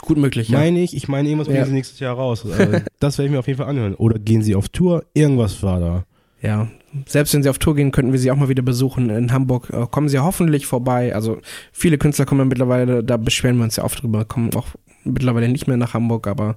Gut 0.00 0.16
möglich, 0.16 0.48
ja. 0.48 0.58
Meine 0.58 0.80
ich, 0.80 0.96
ich 0.96 1.06
meine, 1.06 1.28
irgendwas 1.28 1.48
bringen 1.48 1.60
Ja. 1.60 1.66
sie 1.66 1.72
nächstes 1.72 2.00
Jahr 2.00 2.14
raus. 2.16 2.46
Also, 2.46 2.78
das 2.98 3.18
werde 3.18 3.26
ich 3.26 3.32
mir 3.32 3.38
auf 3.40 3.46
jeden 3.46 3.58
Fall 3.58 3.68
anhören. 3.68 3.94
Oder 3.94 4.18
gehen 4.18 4.42
sie 4.42 4.54
auf 4.54 4.70
Tour? 4.70 5.04
Irgendwas 5.12 5.62
war 5.62 5.80
da. 5.80 6.04
Ja, 6.42 6.68
selbst 7.06 7.34
wenn 7.34 7.42
sie 7.42 7.48
auf 7.50 7.58
Tour 7.58 7.74
gehen, 7.76 7.90
könnten 7.92 8.12
wir 8.12 8.18
sie 8.18 8.30
auch 8.30 8.36
mal 8.36 8.48
wieder 8.48 8.62
besuchen 8.62 9.10
in 9.10 9.32
Hamburg. 9.32 9.70
Äh, 9.72 9.86
kommen 9.90 10.08
sie 10.08 10.18
hoffentlich 10.18 10.66
vorbei. 10.66 11.14
Also 11.14 11.38
viele 11.72 11.98
Künstler 11.98 12.24
kommen 12.24 12.40
ja 12.40 12.44
mittlerweile, 12.46 13.04
da 13.04 13.16
beschweren 13.16 13.56
wir 13.58 13.64
uns 13.64 13.76
ja 13.76 13.84
oft 13.84 14.02
drüber, 14.02 14.24
kommen 14.24 14.54
auch 14.54 14.68
mittlerweile 15.04 15.48
nicht 15.48 15.68
mehr 15.68 15.76
nach 15.76 15.94
Hamburg, 15.94 16.26
aber 16.26 16.56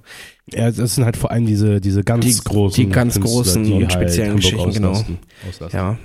Ja, 0.52 0.66
es 0.68 0.76
sind 0.94 1.04
halt 1.04 1.16
vor 1.16 1.30
allem 1.30 1.46
diese, 1.46 1.80
diese 1.80 2.02
ganz 2.02 2.24
Die- 2.24 2.42
großen. 2.42 2.82
die 2.84 2.90
ganz 2.90 3.14
Künstler, 3.14 3.32
großen 3.36 3.64
die 3.64 3.72
und 3.74 3.92
speziellen 3.92 4.30
Hamburg 4.30 4.42
Geschichten, 4.42 4.72
genau. 4.72 4.88
auslasten, 4.90 5.18
auslasten. 5.48 5.78
ja, 5.78 5.96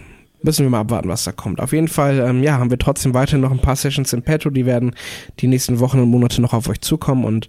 müssen 0.43 0.63
wir 0.63 0.69
mal 0.69 0.81
abwarten, 0.81 1.09
was 1.09 1.23
da 1.23 1.31
kommt. 1.31 1.59
Auf 1.59 1.73
jeden 1.73 1.87
Fall, 1.87 2.19
ähm, 2.19 2.43
ja, 2.43 2.59
haben 2.59 2.69
wir 2.69 2.77
trotzdem 2.77 3.15
weiterhin 3.15 3.41
noch 3.41 3.49
ein 3.51 3.57
paar 3.57 3.75
Sessions 3.75 4.13
im 4.13 4.21
Petto, 4.21 4.51
die 4.51 4.67
werden 4.67 4.93
die 5.39 5.47
nächsten 5.47 5.79
Wochen 5.79 5.97
und 5.99 6.09
Monate 6.09 6.39
noch 6.39 6.53
auf 6.53 6.69
euch 6.69 6.81
zukommen 6.81 7.25
und 7.25 7.47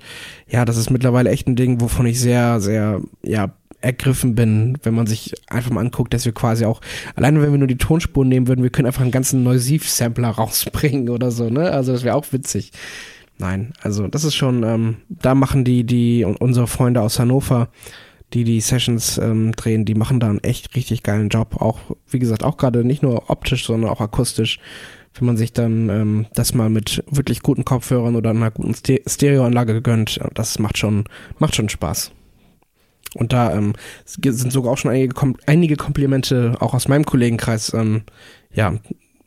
ja, 0.48 0.64
das 0.64 0.78
ist 0.78 0.88
mittlerweile 0.88 1.28
echt 1.28 1.46
ein 1.46 1.56
Ding, 1.56 1.82
wovon 1.82 2.06
ich 2.06 2.18
sehr, 2.18 2.58
sehr, 2.60 3.02
ja, 3.22 3.52
ergriffen 3.86 4.34
bin, 4.34 4.76
wenn 4.82 4.94
man 4.94 5.06
sich 5.06 5.32
einfach 5.48 5.70
mal 5.70 5.80
anguckt, 5.80 6.12
dass 6.12 6.24
wir 6.24 6.32
quasi 6.32 6.64
auch, 6.64 6.80
alleine 7.14 7.40
wenn 7.40 7.52
wir 7.52 7.58
nur 7.58 7.68
die 7.68 7.78
Tonspuren 7.78 8.28
nehmen 8.28 8.48
würden, 8.48 8.62
wir 8.62 8.70
können 8.70 8.86
einfach 8.86 9.02
einen 9.02 9.10
ganzen 9.10 9.42
Neusiv-Sampler 9.42 10.28
rausbringen 10.30 11.08
oder 11.08 11.30
so, 11.30 11.48
ne? 11.48 11.70
Also 11.70 11.92
das 11.92 12.02
wäre 12.02 12.16
auch 12.16 12.26
witzig. 12.32 12.72
Nein, 13.38 13.72
also 13.82 14.08
das 14.08 14.24
ist 14.24 14.34
schon, 14.34 14.62
ähm, 14.62 14.96
da 15.08 15.34
machen 15.34 15.64
die, 15.64 15.84
die, 15.84 16.24
unsere 16.24 16.66
Freunde 16.66 17.02
aus 17.02 17.18
Hannover, 17.18 17.68
die 18.32 18.44
die 18.44 18.60
Sessions 18.60 19.18
ähm, 19.18 19.52
drehen, 19.52 19.84
die 19.84 19.94
machen 19.94 20.20
da 20.20 20.28
einen 20.28 20.42
echt 20.42 20.74
richtig 20.74 21.02
geilen 21.02 21.28
Job. 21.28 21.60
Auch, 21.60 21.78
wie 22.08 22.18
gesagt, 22.18 22.42
auch 22.42 22.56
gerade 22.56 22.84
nicht 22.84 23.02
nur 23.02 23.30
optisch, 23.30 23.66
sondern 23.66 23.90
auch 23.90 24.00
akustisch. 24.00 24.58
Wenn 25.14 25.26
man 25.26 25.36
sich 25.36 25.52
dann 25.52 25.88
ähm, 25.88 26.26
das 26.34 26.54
mal 26.54 26.68
mit 26.68 27.04
wirklich 27.10 27.40
guten 27.40 27.64
Kopfhörern 27.64 28.16
oder 28.16 28.30
einer 28.30 28.50
guten 28.50 28.74
Ste 28.74 29.00
Stereoanlage 29.06 29.80
gönnt, 29.80 30.20
das 30.34 30.58
macht 30.58 30.76
schon, 30.76 31.04
macht 31.38 31.54
schon 31.54 31.68
Spaß. 31.68 32.12
Und 33.14 33.32
da 33.32 33.54
ähm, 33.54 33.74
sind 34.04 34.52
sogar 34.52 34.72
auch 34.72 34.78
schon 34.78 34.90
einige, 34.90 35.14
Kom 35.14 35.36
einige 35.46 35.76
Komplimente 35.76 36.56
auch 36.60 36.74
aus 36.74 36.88
meinem 36.88 37.04
Kollegenkreis 37.04 37.72
ähm, 37.74 38.02
ja, 38.52 38.74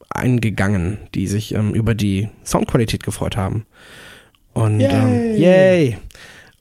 eingegangen, 0.10 0.98
die 1.16 1.28
sich 1.28 1.54
ähm, 1.54 1.74
über 1.74 1.96
die 1.96 2.30
Soundqualität 2.44 3.04
gefreut 3.04 3.38
haben. 3.38 3.66
Und 4.54 4.80
yay! 4.80 4.92
Ähm, 4.92 5.42
yay. 5.42 5.98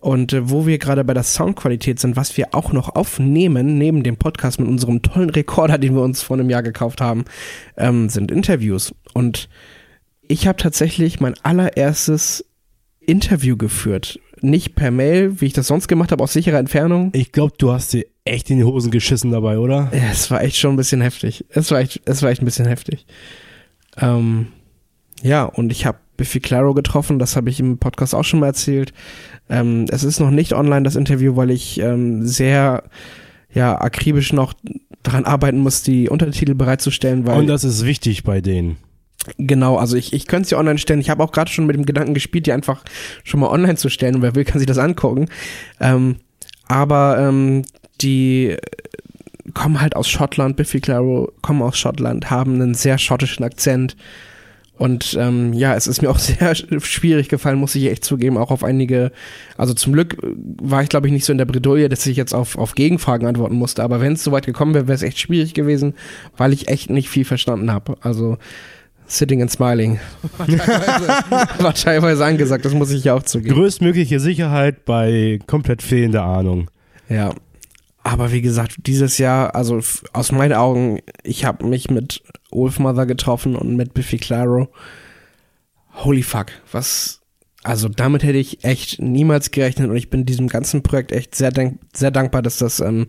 Und 0.00 0.32
äh, 0.32 0.48
wo 0.48 0.66
wir 0.66 0.78
gerade 0.78 1.04
bei 1.04 1.14
der 1.14 1.24
Soundqualität 1.24 1.98
sind, 1.98 2.16
was 2.16 2.36
wir 2.36 2.54
auch 2.54 2.72
noch 2.72 2.94
aufnehmen, 2.94 3.78
neben 3.78 4.02
dem 4.02 4.16
Podcast 4.16 4.60
mit 4.60 4.68
unserem 4.68 5.02
tollen 5.02 5.30
Rekorder, 5.30 5.78
den 5.78 5.94
wir 5.94 6.02
uns 6.02 6.22
vor 6.22 6.38
einem 6.38 6.50
Jahr 6.50 6.62
gekauft 6.62 7.00
haben, 7.00 7.24
ähm, 7.76 8.08
sind 8.08 8.30
Interviews. 8.30 8.94
Und 9.12 9.48
ich 10.28 10.46
habe 10.46 10.58
tatsächlich 10.58 11.20
mein 11.20 11.34
allererstes 11.42 12.44
Interview 13.00 13.56
geführt. 13.56 14.20
Nicht 14.42 14.74
per 14.74 14.90
Mail, 14.90 15.40
wie 15.40 15.46
ich 15.46 15.52
das 15.52 15.66
sonst 15.66 15.88
gemacht 15.88 16.12
habe, 16.12 16.22
aus 16.22 16.32
sicherer 16.32 16.58
Entfernung. 16.58 17.10
Ich 17.14 17.32
glaube, 17.32 17.54
du 17.58 17.72
hast 17.72 17.92
dir 17.92 18.06
echt 18.24 18.50
in 18.50 18.58
die 18.58 18.64
Hosen 18.64 18.90
geschissen 18.90 19.30
dabei, 19.30 19.58
oder? 19.58 19.90
Ja, 19.92 20.10
es 20.12 20.30
war 20.30 20.42
echt 20.42 20.56
schon 20.56 20.74
ein 20.74 20.76
bisschen 20.76 21.00
heftig. 21.00 21.44
Es 21.48 21.70
war 21.70 21.80
echt, 21.80 22.02
es 22.04 22.22
war 22.22 22.30
echt 22.30 22.42
ein 22.42 22.44
bisschen 22.44 22.66
heftig. 22.66 23.06
Ähm, 23.96 24.48
ja, 25.22 25.44
und 25.44 25.72
ich 25.72 25.86
habe 25.86 25.98
Biffy 26.16 26.40
Claro 26.40 26.74
getroffen, 26.74 27.18
das 27.18 27.36
habe 27.36 27.48
ich 27.50 27.60
im 27.60 27.78
Podcast 27.78 28.14
auch 28.14 28.24
schon 28.24 28.40
mal 28.40 28.46
erzählt. 28.46 28.92
Ähm, 29.48 29.86
es 29.90 30.04
ist 30.04 30.20
noch 30.20 30.30
nicht 30.30 30.52
online, 30.52 30.82
das 30.82 30.96
Interview, 30.96 31.36
weil 31.36 31.50
ich 31.50 31.80
ähm, 31.80 32.26
sehr 32.26 32.84
ja, 33.52 33.80
akribisch 33.80 34.32
noch 34.32 34.52
daran 35.02 35.24
arbeiten 35.24 35.58
muss, 35.58 35.82
die 35.82 36.08
Untertitel 36.08 36.54
bereitzustellen. 36.54 37.26
Weil 37.26 37.38
und 37.38 37.46
das 37.46 37.64
ist 37.64 37.84
wichtig 37.84 38.24
bei 38.24 38.40
denen. 38.40 38.76
Genau, 39.36 39.76
also 39.76 39.96
ich, 39.96 40.12
ich 40.12 40.26
könnte 40.26 40.48
sie 40.48 40.54
online 40.56 40.78
stellen. 40.78 41.00
Ich 41.00 41.10
habe 41.10 41.22
auch 41.22 41.32
gerade 41.32 41.50
schon 41.50 41.66
mit 41.66 41.76
dem 41.76 41.84
Gedanken 41.84 42.14
gespielt, 42.14 42.46
die 42.46 42.52
einfach 42.52 42.84
schon 43.24 43.40
mal 43.40 43.48
online 43.48 43.76
zu 43.76 43.88
stellen. 43.88 44.16
Und 44.16 44.22
wer 44.22 44.34
will, 44.34 44.44
kann 44.44 44.58
sich 44.58 44.66
das 44.66 44.78
angucken. 44.78 45.28
Ähm, 45.80 46.16
aber 46.68 47.18
ähm, 47.18 47.64
die 48.00 48.56
kommen 49.54 49.80
halt 49.80 49.96
aus 49.96 50.08
Schottland, 50.08 50.56
Biffy 50.56 50.80
Claro 50.80 51.32
kommen 51.42 51.62
aus 51.62 51.78
Schottland, 51.78 52.30
haben 52.30 52.54
einen 52.54 52.74
sehr 52.74 52.98
schottischen 52.98 53.44
Akzent. 53.44 53.96
Und 54.76 55.16
ähm, 55.18 55.52
ja, 55.52 55.74
es 55.74 55.88
ist 55.88 56.02
mir 56.02 56.10
auch 56.10 56.18
sehr 56.20 56.54
schwierig 56.54 57.28
gefallen, 57.28 57.58
muss 57.58 57.74
ich 57.74 57.86
echt 57.86 58.04
zugeben, 58.04 58.38
auch 58.38 58.52
auf 58.52 58.62
einige, 58.62 59.10
also 59.56 59.74
zum 59.74 59.92
Glück 59.92 60.16
war 60.22 60.82
ich, 60.82 60.88
glaube 60.88 61.08
ich, 61.08 61.12
nicht 61.12 61.24
so 61.24 61.32
in 61.32 61.38
der 61.38 61.46
Bredouille, 61.46 61.88
dass 61.88 62.06
ich 62.06 62.16
jetzt 62.16 62.32
auf, 62.32 62.56
auf 62.56 62.76
Gegenfragen 62.76 63.26
antworten 63.26 63.56
musste, 63.56 63.82
aber 63.82 64.00
wenn 64.00 64.12
es 64.12 64.22
soweit 64.22 64.46
gekommen 64.46 64.74
wäre, 64.74 64.86
wäre 64.86 64.94
es 64.94 65.02
echt 65.02 65.18
schwierig 65.18 65.52
gewesen, 65.54 65.94
weil 66.36 66.52
ich 66.52 66.68
echt 66.68 66.90
nicht 66.90 67.08
viel 67.08 67.24
verstanden 67.24 67.72
habe. 67.72 67.96
Also 68.02 68.38
Sitting 69.08 69.40
and 69.40 69.50
Smiling 69.50 69.98
war 70.38 70.46
teilweise, 70.46 71.08
war 71.62 71.74
teilweise 71.74 72.24
angesagt, 72.24 72.64
das 72.64 72.74
muss 72.74 72.90
ich 72.90 73.04
ja 73.04 73.14
auch 73.14 73.22
zugeben. 73.22 73.54
Größtmögliche 73.54 74.20
Sicherheit 74.20 74.84
bei 74.84 75.38
komplett 75.46 75.82
fehlender 75.82 76.24
Ahnung. 76.24 76.70
Ja, 77.08 77.32
aber 78.02 78.32
wie 78.32 78.42
gesagt, 78.42 78.76
dieses 78.86 79.18
Jahr, 79.18 79.54
also 79.54 79.80
aus 80.12 80.32
meinen 80.32 80.52
Augen, 80.52 81.00
ich 81.24 81.44
habe 81.44 81.66
mich 81.66 81.90
mit 81.90 82.22
Wolfmother 82.50 83.06
getroffen 83.06 83.56
und 83.56 83.76
mit 83.76 83.94
Biffy 83.94 84.18
Claro. 84.18 84.68
Holy 85.94 86.22
fuck, 86.22 86.46
was 86.70 87.17
also 87.68 87.88
damit 87.88 88.22
hätte 88.22 88.38
ich 88.38 88.64
echt 88.64 88.98
niemals 88.98 89.50
gerechnet 89.50 89.90
und 89.90 89.96
ich 89.96 90.08
bin 90.08 90.24
diesem 90.24 90.48
ganzen 90.48 90.82
Projekt 90.82 91.12
echt 91.12 91.34
sehr, 91.34 91.50
dank 91.50 91.78
sehr 91.94 92.10
dankbar, 92.10 92.40
dass 92.40 92.56
das 92.56 92.80
ähm, 92.80 93.08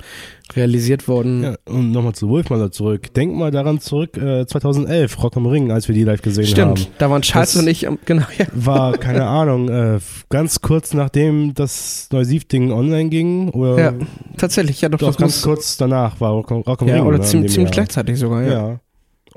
realisiert 0.53 1.07
worden. 1.07 1.43
Ja, 1.43 1.55
und 1.65 1.91
nochmal 1.91 2.13
zu 2.13 2.27
Wolfmother 2.27 2.69
zurück. 2.69 3.13
Denk 3.13 3.35
mal 3.35 3.51
daran 3.51 3.79
zurück, 3.79 4.17
äh, 4.17 4.45
2011, 4.45 5.23
Rock 5.23 5.37
am 5.37 5.45
Ring, 5.45 5.71
als 5.71 5.87
wir 5.87 5.95
die 5.95 6.03
live 6.03 6.21
gesehen 6.21 6.45
Stimmt, 6.45 6.67
haben. 6.67 6.77
Stimmt, 6.77 6.95
da 6.97 7.09
waren 7.09 7.21
Charles 7.21 7.53
das 7.53 7.61
und 7.61 7.69
ich, 7.69 7.87
genau, 8.03 8.25
ja. 8.37 8.47
War, 8.53 8.97
keine 8.97 9.27
Ahnung, 9.27 9.69
äh, 9.69 9.99
ganz 10.27 10.59
kurz 10.59 10.93
nachdem 10.93 11.53
das 11.53 12.09
Neusiv-Ding 12.11 12.73
online 12.73 13.09
ging. 13.09 13.51
Oder 13.51 13.79
ja, 13.79 13.93
tatsächlich, 14.35 14.81
ja 14.81 14.89
doch. 14.89 14.99
doch 14.99 15.15
ganz 15.15 15.41
kurz 15.41 15.77
danach 15.77 16.19
war 16.19 16.31
Rock, 16.33 16.51
Rock 16.51 16.81
am 16.81 16.87
ja, 16.89 16.95
Ring. 16.95 17.05
Oder 17.05 17.21
ziemlich, 17.21 17.53
ziemlich 17.53 17.71
gleichzeitig 17.71 18.19
sogar, 18.19 18.43
ja. 18.43 18.51
ja. 18.51 18.79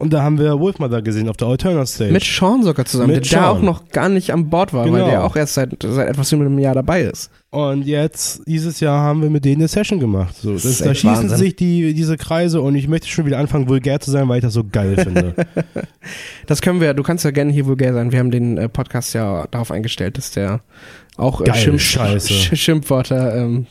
Und 0.03 0.13
da 0.13 0.25
haben 0.25 0.37
wir 0.37 0.59
Wolfmother 0.59 1.01
gesehen 1.01 1.29
auf 1.29 1.37
der 1.37 1.47
Alterna 1.47 1.87
Stage. 1.87 2.11
Mit 2.11 2.25
Sean 2.25 2.65
sogar 2.65 2.85
zusammen, 2.85 3.13
Mit 3.13 3.31
der 3.31 3.39
Sean. 3.39 3.45
auch 3.45 3.63
noch 3.63 3.89
gar 3.91 4.09
nicht 4.09 4.33
an 4.33 4.51
Bord 4.51 4.73
war, 4.73 4.85
genau. 4.85 4.99
weil 4.99 5.05
der 5.09 5.23
auch 5.23 5.37
erst 5.37 5.55
seit, 5.55 5.81
seit 5.81 6.09
etwas 6.09 6.33
über 6.33 6.45
einem 6.45 6.59
Jahr 6.59 6.75
dabei 6.75 7.03
ist. 7.03 7.31
Und 7.51 7.87
jetzt, 7.87 8.43
dieses 8.49 8.81
Jahr, 8.81 9.01
haben 9.01 9.23
wir 9.23 9.31
mit 9.31 9.45
denen 9.45 9.61
eine 9.61 9.69
Session 9.69 10.01
gemacht. 10.01 10.35
So, 10.37 10.55
das, 10.55 10.65
das 10.65 10.79
da 10.79 10.93
schießen 10.93 11.09
Wahnsinn. 11.09 11.39
sich 11.39 11.55
die, 11.55 11.95
diese 11.95 12.17
Kreise 12.17 12.61
und 12.63 12.75
ich 12.75 12.89
möchte 12.89 13.07
schon 13.07 13.27
wieder 13.27 13.39
anfangen, 13.39 13.69
vulgär 13.69 14.01
zu 14.01 14.11
sein, 14.11 14.29
weil 14.29 14.39
ich 14.39 14.43
das 14.43 14.55
so 14.55 14.65
geil 14.65 14.97
finde. 14.97 15.37
das 16.49 16.63
können 16.63 16.81
wir, 16.81 16.95
du 16.95 17.05
kannst 17.05 17.25
ja 17.25 17.31
gerne 17.31 17.53
hier 17.53 17.67
vulgär 17.67 17.95
sein. 17.95 18.11
Wir 18.11 18.19
haben 18.19 18.33
den 18.33 18.59
äh, 18.59 18.69
Podcast 18.69 19.15
ja 19.15 19.47
darauf 19.53 19.71
eingestellt, 19.71 20.19
dass 20.19 20.33
der 20.33 20.63
auch 21.17 21.43
äh, 21.43 21.55
Schimpf 21.55 21.81
Scheiße. 21.81 22.57
Schimpfwörter 22.57 23.37
ähm, 23.37 23.67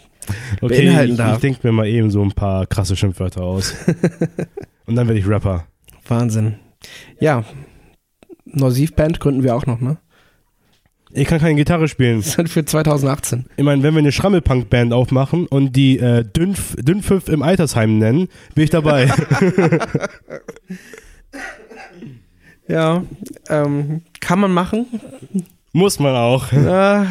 okay, 0.62 0.86
beinhalten 0.86 1.18
darf. 1.18 1.30
Ich, 1.32 1.36
ich 1.36 1.42
denke 1.42 1.68
mir 1.68 1.74
mal 1.74 1.88
eben 1.88 2.10
so 2.10 2.22
ein 2.22 2.32
paar 2.32 2.68
krasse 2.68 2.96
Schimpfwörter 2.96 3.42
aus. 3.42 3.76
und 4.86 4.96
dann 4.96 5.10
werde 5.10 5.20
ich 5.20 5.28
Rapper. 5.28 5.66
Wahnsinn. 6.12 6.60
Ja, 7.20 7.44
Norsivband 8.46 9.20
gründen 9.20 9.44
wir 9.44 9.56
auch 9.56 9.66
noch, 9.66 9.80
ne? 9.80 9.98
Ich 11.14 11.28
kann 11.28 11.40
keine 11.40 11.56
Gitarre 11.56 11.88
spielen. 11.88 12.20
Das 12.20 12.34
sind 12.34 12.50
für 12.50 12.64
2018. 12.64 13.46
Ich 13.58 13.64
meine, 13.64 13.84
wenn 13.84 13.94
wir 13.94 14.00
eine 14.00 14.12
Schrammelpunk-Band 14.12 14.94
aufmachen 14.94 15.46
und 15.48 15.76
die 15.76 16.00
äh, 16.00 16.24
Dünf, 16.24 16.76
Dünnpfiff 16.78 17.28
im 17.28 17.42
Altersheim 17.42 17.98
nennen, 17.98 18.30
bin 18.56 18.64
ich 18.64 18.70
dabei. 18.70 19.10
ja, 22.68 23.04
ähm, 23.50 24.04
kann 24.22 24.40
man 24.40 24.52
machen. 24.52 24.86
Muss 25.74 26.00
man 26.00 26.16
auch. 26.16 26.52
Ja, 26.52 27.06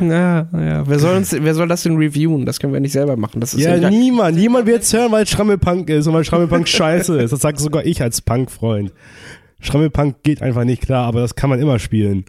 ja, 0.00 0.46
ja. 0.52 0.86
Wer 0.86 0.98
soll, 0.98 1.16
uns, 1.16 1.32
wer 1.32 1.54
soll 1.54 1.68
das 1.68 1.82
denn 1.82 1.96
reviewen? 1.96 2.44
Das 2.44 2.60
können 2.60 2.72
wir 2.72 2.80
nicht 2.80 2.92
selber 2.92 3.16
machen. 3.16 3.40
Das 3.40 3.54
ist 3.54 3.60
ja, 3.60 3.76
ja 3.76 3.90
niemand. 3.90 4.36
Niemand 4.36 4.66
wird 4.66 4.82
es 4.82 4.92
hören, 4.92 5.10
weil 5.12 5.24
es 5.24 5.30
Schrammelpunk 5.30 5.88
ist 5.88 6.06
und 6.06 6.14
weil 6.14 6.24
Schrammelpunk 6.24 6.68
scheiße 6.68 7.20
ist. 7.20 7.32
Das 7.32 7.40
sage 7.40 7.58
sogar 7.58 7.86
ich 7.86 8.02
als 8.02 8.20
Punk-Freund. 8.20 8.92
Schrammelpunk 9.60 10.22
geht 10.22 10.42
einfach 10.42 10.64
nicht 10.64 10.82
klar, 10.82 11.06
aber 11.06 11.20
das 11.20 11.34
kann 11.34 11.48
man 11.48 11.60
immer 11.60 11.78
spielen. 11.78 12.24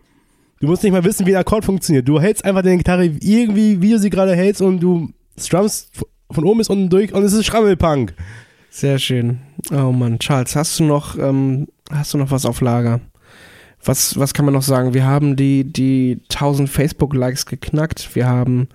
Du 0.62 0.68
musst 0.68 0.84
nicht 0.84 0.94
mal 0.94 1.04
wissen, 1.04 1.26
wie 1.26 1.36
ein 1.36 1.42
Akkord 1.42 1.66
funktioniert. 1.66 2.08
Du 2.08 2.22
hältst 2.22 2.46
einfach 2.46 2.62
deine 2.62 2.78
Gitarre 2.78 3.06
irgendwie, 3.06 3.82
wie 3.82 3.92
du 3.92 4.00
sie 4.00 4.10
gerade 4.10 4.36
hältst 4.36 4.62
und 4.62 4.80
du 4.80 5.10
strummst 5.38 5.90
von 6.32 6.46
oben 6.46 6.60
bis 6.60 6.70
unten 6.70 6.90
durch 6.90 7.14
und 7.14 7.24
es 7.24 7.34
ist 7.34 7.46
Schrammelpunk. 7.46 8.14
Sehr 8.70 8.98
schön. 8.98 9.40
Oh 9.72 9.92
Mann, 9.92 10.20
Charles, 10.20 10.56
hast 10.56 10.80
du 10.80 10.86
noch, 10.86 11.18
ähm, 11.18 11.68
hast 11.92 12.14
du 12.14 12.18
noch 12.18 12.32
was 12.32 12.46
auf 12.46 12.62
Lager? 12.62 13.02
Was, 13.86 14.18
was 14.18 14.34
kann 14.34 14.46
man 14.46 14.54
noch 14.54 14.62
sagen? 14.62 14.94
Wir 14.94 15.06
haben 15.06 15.36
die, 15.36 15.64
die 15.64 16.20
1000 16.30 16.70
Facebook-Likes 16.70 17.46
geknackt. 17.46 18.16
Wir 18.16 18.28
haben 18.28 18.68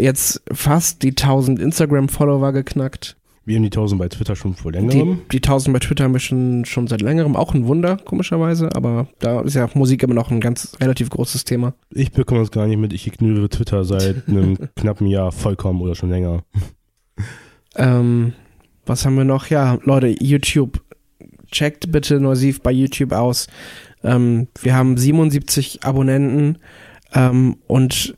jetzt 0.00 0.42
fast 0.52 1.02
die 1.02 1.10
1000 1.10 1.60
Instagram-Follower 1.60 2.52
geknackt. 2.52 3.16
Wir 3.44 3.56
haben 3.56 3.64
die 3.64 3.70
1000 3.70 3.98
bei 3.98 4.08
Twitter 4.08 4.36
schon 4.36 4.54
vor 4.54 4.70
längerem. 4.70 5.22
Die, 5.24 5.38
die 5.40 5.44
1000 5.44 5.72
bei 5.72 5.80
Twitter 5.80 6.04
haben 6.04 6.12
wir 6.12 6.20
schon, 6.20 6.64
schon 6.64 6.86
seit 6.86 7.00
längerem. 7.00 7.34
Auch 7.34 7.54
ein 7.54 7.66
Wunder, 7.66 7.96
komischerweise. 7.96 8.74
Aber 8.76 9.08
da 9.18 9.40
ist 9.40 9.54
ja 9.54 9.68
Musik 9.74 10.04
immer 10.04 10.14
noch 10.14 10.30
ein 10.30 10.40
ganz 10.40 10.76
relativ 10.80 11.10
großes 11.10 11.44
Thema. 11.44 11.74
Ich 11.90 12.12
bekomme 12.12 12.40
das 12.40 12.52
gar 12.52 12.68
nicht 12.68 12.78
mit. 12.78 12.92
Ich 12.92 13.06
ignoriere 13.06 13.48
Twitter 13.48 13.84
seit 13.84 14.28
einem 14.28 14.56
knappen 14.76 15.08
Jahr 15.08 15.32
vollkommen 15.32 15.80
oder 15.80 15.96
schon 15.96 16.10
länger. 16.10 16.44
Ähm, 17.74 18.32
was 18.86 19.04
haben 19.04 19.16
wir 19.16 19.24
noch? 19.24 19.48
Ja, 19.48 19.78
Leute, 19.82 20.14
YouTube. 20.20 20.80
Checkt 21.50 21.90
bitte 21.90 22.20
Noisiv 22.20 22.62
bei 22.62 22.70
YouTube 22.70 23.12
aus. 23.12 23.48
Ähm, 24.04 24.48
wir 24.60 24.74
haben 24.74 24.96
77 24.96 25.84
Abonnenten 25.84 26.58
ähm, 27.14 27.56
und 27.66 28.16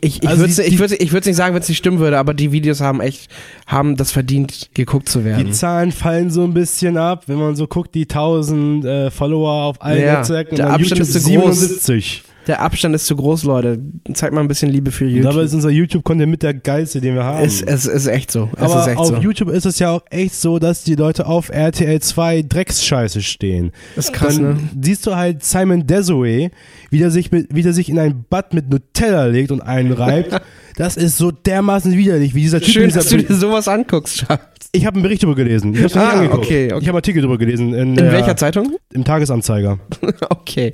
ich, 0.00 0.22
ich 0.22 0.28
also 0.28 0.40
würde 0.42 0.62
ich 0.62 0.78
würd, 0.78 0.92
ich 0.92 1.12
nicht 1.12 1.36
sagen, 1.36 1.54
wenn 1.54 1.62
es 1.62 1.68
nicht 1.68 1.78
stimmen 1.78 1.98
würde, 1.98 2.18
aber 2.18 2.34
die 2.34 2.52
Videos 2.52 2.80
haben 2.80 3.00
echt, 3.00 3.30
haben 3.66 3.96
das 3.96 4.12
verdient, 4.12 4.70
geguckt 4.74 5.08
zu 5.08 5.24
werden. 5.24 5.46
Die 5.46 5.52
Zahlen 5.52 5.92
fallen 5.92 6.30
so 6.30 6.44
ein 6.44 6.52
bisschen 6.52 6.96
ab, 6.96 7.24
wenn 7.26 7.36
man 7.36 7.56
so 7.56 7.66
guckt, 7.66 7.94
die 7.94 8.02
1000 8.02 8.84
äh, 8.84 9.10
Follower 9.10 9.64
auf 9.64 9.82
allen 9.82 10.02
ja, 10.02 10.18
Netzwerken. 10.18 10.56
Der 10.56 10.70
Abstand 10.70 10.90
YouTube 10.90 11.00
ist 11.00 11.12
so 11.12 11.18
77. 11.20 12.24
Der 12.48 12.60
Abstand 12.60 12.92
ist 12.94 13.06
zu 13.06 13.14
groß, 13.14 13.44
Leute. 13.44 13.78
Zeigt 14.14 14.34
mal 14.34 14.40
ein 14.40 14.48
bisschen 14.48 14.68
Liebe 14.70 14.90
für 14.90 15.04
YouTube. 15.06 15.30
Dabei 15.32 15.44
ist 15.44 15.54
unser 15.54 15.70
YouTube-Content 15.70 16.28
mit 16.30 16.42
der 16.42 16.54
geilste, 16.54 17.00
den 17.00 17.14
wir 17.14 17.22
haben. 17.22 17.44
es, 17.44 17.62
es 17.62 17.86
ist 17.86 18.06
echt 18.08 18.32
so. 18.32 18.48
Es 18.56 18.62
Aber 18.62 18.80
ist 18.80 18.86
echt 18.88 18.96
auf 18.98 19.06
so. 19.08 19.16
YouTube 19.16 19.48
ist 19.50 19.64
es 19.64 19.78
ja 19.78 19.90
auch 19.90 20.02
echt 20.10 20.34
so, 20.34 20.58
dass 20.58 20.82
die 20.82 20.96
Leute 20.96 21.26
auf 21.26 21.50
RTL 21.50 22.00
2 22.00 22.42
Drecksscheiße 22.42 23.22
stehen. 23.22 23.70
Das 23.94 24.06
ist 24.06 24.12
krass, 24.12 24.36
Dann 24.36 24.54
ne? 24.54 24.58
siehst 24.80 25.06
du 25.06 25.14
halt 25.14 25.44
Simon 25.44 25.86
Desiree, 25.86 26.50
wie 26.90 26.98
der 26.98 27.12
sich, 27.12 27.30
mit, 27.30 27.46
wie 27.54 27.62
der 27.62 27.72
sich 27.72 27.88
in 27.88 27.98
ein 28.00 28.24
Bad 28.28 28.54
mit 28.54 28.68
Nutella 28.70 29.26
legt 29.26 29.52
und 29.52 29.60
einreibt. 29.60 30.40
das 30.76 30.96
ist 30.96 31.18
so 31.18 31.30
dermaßen 31.30 31.96
widerlich, 31.96 32.34
wie 32.34 32.40
dieser 32.42 32.60
Typ. 32.60 32.72
Schön, 32.74 32.84
dieser 32.88 33.00
dass 33.00 33.08
du 33.10 33.18
dir 33.18 33.34
sowas 33.34 33.68
anguckst, 33.68 34.16
Charles. 34.26 34.40
ich 34.72 34.84
habe 34.84 34.94
einen 34.96 35.04
Bericht 35.04 35.22
darüber 35.22 35.36
gelesen. 35.36 35.74
Ich 35.74 35.94
habe 35.94 36.00
Ah, 36.00 36.24
okay, 36.34 36.72
okay. 36.72 36.78
Ich 36.80 36.88
habe 36.88 36.98
Artikel 36.98 37.22
darüber 37.22 37.38
gelesen. 37.38 37.72
In, 37.72 37.90
In 37.90 37.94
der- 37.94 38.10
welcher 38.12 38.36
Zeitung? 38.36 38.76
Im 38.92 39.04
Tagesanzeiger. 39.04 39.78
okay. 40.30 40.72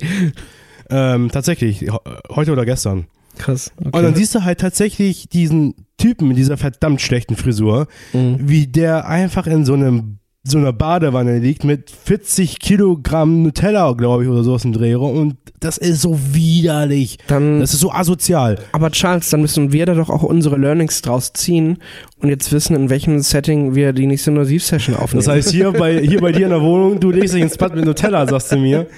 Ähm, 0.89 1.29
tatsächlich, 1.31 1.79
he- 1.79 1.91
heute 2.29 2.51
oder 2.51 2.65
gestern. 2.65 3.05
Krass. 3.37 3.71
Okay. 3.77 3.89
Und 3.97 4.03
dann 4.03 4.15
siehst 4.15 4.35
du 4.35 4.43
halt 4.43 4.59
tatsächlich 4.59 5.29
diesen 5.29 5.75
Typen 5.97 6.27
mit 6.27 6.37
dieser 6.37 6.57
verdammt 6.57 6.99
schlechten 7.01 7.35
Frisur, 7.35 7.87
Mhm. 8.13 8.37
wie 8.41 8.67
der 8.67 9.07
einfach 9.07 9.47
in 9.47 9.65
so 9.65 9.73
einem 9.73 10.15
so 10.45 10.57
einer 10.57 10.71
Badewanne 10.71 11.37
liegt 11.39 11.65
mit 11.65 11.91
40 11.91 12.59
Kilogramm 12.59 13.43
Nutella, 13.43 13.91
glaube 13.91 14.23
ich, 14.23 14.29
oder 14.29 14.43
so 14.43 14.53
aus 14.53 14.61
dem 14.61 14.71
Drehraum. 14.71 15.17
Und 15.17 15.35
das 15.59 15.77
ist 15.77 16.01
so 16.01 16.17
widerlich. 16.31 17.17
Dann, 17.27 17.59
Das 17.59 17.73
ist 17.73 17.81
so 17.81 17.91
asozial. 17.91 18.57
aber 18.71 18.89
Charles, 18.89 19.29
dann 19.29 19.41
müssen 19.41 19.73
wir 19.73 19.85
da 19.85 19.93
doch 19.95 20.09
auch 20.09 20.23
unsere 20.23 20.57
Learnings 20.57 21.01
draus 21.01 21.33
ziehen 21.33 21.77
und 22.21 22.29
jetzt 22.29 22.51
wissen, 22.53 22.75
in 22.75 22.89
welchem 22.89 23.19
Setting 23.19 23.75
wir 23.75 23.91
die 23.91 24.07
nächste 24.07 24.31
Nosiv-Session 24.31 24.95
aufnehmen. 24.95 25.23
Das 25.25 25.27
heißt, 25.33 25.51
hier 25.51 25.71
bei, 25.73 25.99
hier 25.99 26.21
bei 26.21 26.31
dir 26.31 26.45
in 26.45 26.51
der 26.51 26.61
Wohnung, 26.61 26.99
du 27.01 27.11
legst 27.11 27.35
dich 27.35 27.41
ins 27.41 27.57
Bad 27.57 27.75
mit 27.75 27.83
Nutella, 27.85 28.25
sagst 28.25 28.51
du 28.53 28.57
mir. 28.57 28.87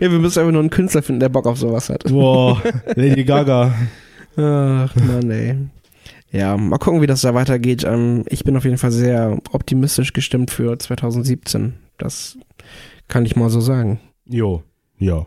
ja, 0.00 0.10
wir 0.10 0.18
müssen 0.18 0.38
einfach 0.40 0.52
nur 0.52 0.60
einen 0.60 0.70
Künstler 0.70 1.02
finden, 1.02 1.20
der 1.20 1.28
Bock 1.28 1.46
auf 1.46 1.58
sowas 1.58 1.88
hat. 1.88 2.04
Boah, 2.04 2.60
Lady 2.94 3.24
Gaga. 3.24 3.74
Ach, 4.36 4.94
Mann, 4.96 5.30
ey. 5.30 5.56
Ja, 6.30 6.56
mal 6.56 6.78
gucken, 6.78 7.00
wie 7.00 7.06
das 7.06 7.22
da 7.22 7.34
weitergeht. 7.34 7.84
Ähm, 7.84 8.24
ich 8.28 8.44
bin 8.44 8.56
auf 8.56 8.64
jeden 8.64 8.78
Fall 8.78 8.92
sehr 8.92 9.38
optimistisch 9.52 10.12
gestimmt 10.12 10.50
für 10.50 10.78
2017. 10.78 11.74
Das 11.96 12.36
kann 13.08 13.24
ich 13.24 13.34
mal 13.34 13.48
so 13.50 13.60
sagen. 13.60 13.98
Jo, 14.26 14.62
ja. 14.98 15.26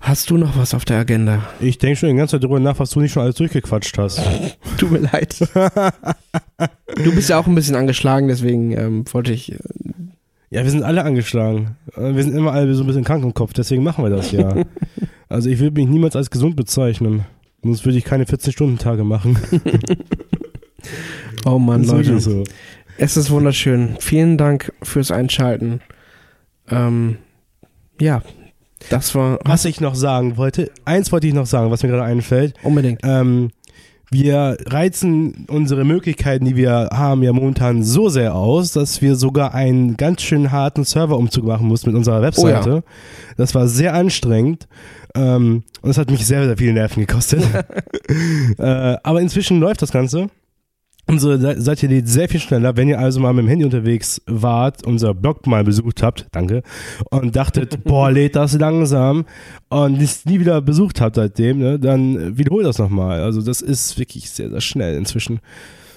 Hast 0.00 0.30
du 0.30 0.36
noch 0.36 0.56
was 0.56 0.72
auf 0.72 0.84
der 0.84 0.98
Agenda? 0.98 1.42
Ich 1.60 1.78
denke 1.78 1.96
schon 1.96 2.08
die 2.10 2.14
ganze 2.14 2.36
Zeit 2.36 2.44
drüber 2.44 2.60
nach, 2.60 2.78
was 2.78 2.90
du 2.90 3.00
nicht 3.00 3.12
schon 3.12 3.24
alles 3.24 3.34
durchgequatscht 3.34 3.98
hast. 3.98 4.20
Tut 4.78 4.90
mir 4.92 4.98
leid. 5.00 5.36
du 6.96 7.14
bist 7.14 7.28
ja 7.28 7.38
auch 7.38 7.46
ein 7.46 7.54
bisschen 7.54 7.76
angeschlagen, 7.76 8.28
deswegen 8.28 8.72
ähm, 8.72 9.04
wollte 9.12 9.32
ich. 9.32 9.52
Äh, 9.52 9.58
Ja, 10.50 10.62
wir 10.64 10.70
sind 10.70 10.84
alle 10.84 11.04
angeschlagen. 11.04 11.76
Äh, 11.96 12.14
Wir 12.14 12.22
sind 12.22 12.34
immer 12.36 12.52
alle 12.52 12.74
so 12.74 12.82
ein 12.84 12.86
bisschen 12.86 13.04
krank 13.04 13.24
im 13.24 13.34
Kopf, 13.34 13.52
deswegen 13.52 13.82
machen 13.82 14.04
wir 14.04 14.10
das 14.10 14.30
ja. 14.32 14.54
Also 15.28 15.48
ich 15.48 15.60
würde 15.60 15.80
mich 15.80 15.88
niemals 15.88 16.16
als 16.16 16.30
gesund 16.30 16.56
bezeichnen. 16.56 17.24
Sonst 17.62 17.84
würde 17.84 17.98
ich 17.98 18.04
keine 18.04 18.24
14-Stunden-Tage 18.24 19.04
machen. 19.04 19.38
oh 21.44 21.58
Mann, 21.58 21.84
Leute. 21.84 22.18
so. 22.20 22.42
Es 22.98 23.16
ist 23.16 23.30
wunderschön. 23.30 23.96
Vielen 24.00 24.36
Dank 24.38 24.72
fürs 24.82 25.10
Einschalten. 25.10 25.80
Ähm, 26.68 27.18
ja, 28.00 28.22
das 28.88 29.14
war 29.14 29.38
Was 29.44 29.64
ich 29.66 29.80
noch 29.80 29.94
sagen 29.94 30.36
wollte, 30.36 30.70
eins 30.84 31.12
wollte 31.12 31.26
ich 31.28 31.34
noch 31.34 31.46
sagen, 31.46 31.70
was 31.70 31.82
mir 31.82 31.90
gerade 31.90 32.02
einfällt. 32.04 32.54
unbedingt. 32.62 33.00
Ähm, 33.04 33.50
wir 34.10 34.56
reizen 34.66 35.46
unsere 35.48 35.84
Möglichkeiten, 35.84 36.44
die 36.44 36.56
wir 36.56 36.90
haben, 36.92 37.22
ja 37.22 37.32
momentan 37.32 37.84
so 37.84 38.08
sehr 38.08 38.34
aus, 38.34 38.72
dass 38.72 39.00
wir 39.02 39.14
sogar 39.14 39.54
einen 39.54 39.96
ganz 39.96 40.22
schön 40.22 40.50
harten 40.50 40.84
Serverumzug 40.84 41.44
machen 41.44 41.68
mussten 41.68 41.90
mit 41.90 41.96
unserer 41.96 42.20
Webseite. 42.20 42.82
Das 43.36 43.54
war 43.54 43.68
sehr 43.68 43.94
anstrengend. 43.94 44.66
Ähm, 45.14 45.62
und 45.80 45.88
das 45.88 45.98
hat 45.98 46.10
mich 46.10 46.26
sehr, 46.26 46.44
sehr 46.44 46.56
viele 46.56 46.72
Nerven 46.72 47.06
gekostet. 47.06 47.44
äh, 48.58 48.96
aber 49.02 49.20
inzwischen 49.20 49.60
läuft 49.60 49.82
das 49.82 49.92
Ganze. 49.92 50.28
Unsere 51.10 51.38
Se- 51.40 51.60
Seite 51.60 51.86
lädt 51.88 52.08
sehr 52.08 52.28
viel 52.28 52.38
schneller. 52.40 52.76
Wenn 52.76 52.88
ihr 52.88 52.98
also 53.00 53.18
mal 53.20 53.32
mit 53.32 53.44
dem 53.44 53.48
Handy 53.48 53.64
unterwegs 53.64 54.22
wart, 54.26 54.86
unser 54.86 55.12
Blog 55.12 55.46
mal 55.46 55.64
besucht 55.64 56.02
habt, 56.02 56.26
danke, 56.30 56.62
und 57.10 57.34
dachtet, 57.34 57.82
boah, 57.84 58.10
lädt 58.12 58.36
das 58.36 58.52
langsam 58.58 59.24
und 59.68 60.00
es 60.00 60.24
nie 60.24 60.38
wieder 60.40 60.60
besucht 60.60 61.00
habt 61.00 61.16
seitdem, 61.16 61.58
ne, 61.58 61.78
dann 61.80 62.38
wiederholt 62.38 62.64
das 62.66 62.78
nochmal. 62.78 63.20
Also 63.22 63.42
das 63.42 63.60
ist 63.60 63.98
wirklich 63.98 64.30
sehr, 64.30 64.50
sehr 64.50 64.60
schnell 64.60 64.96
inzwischen. 64.96 65.40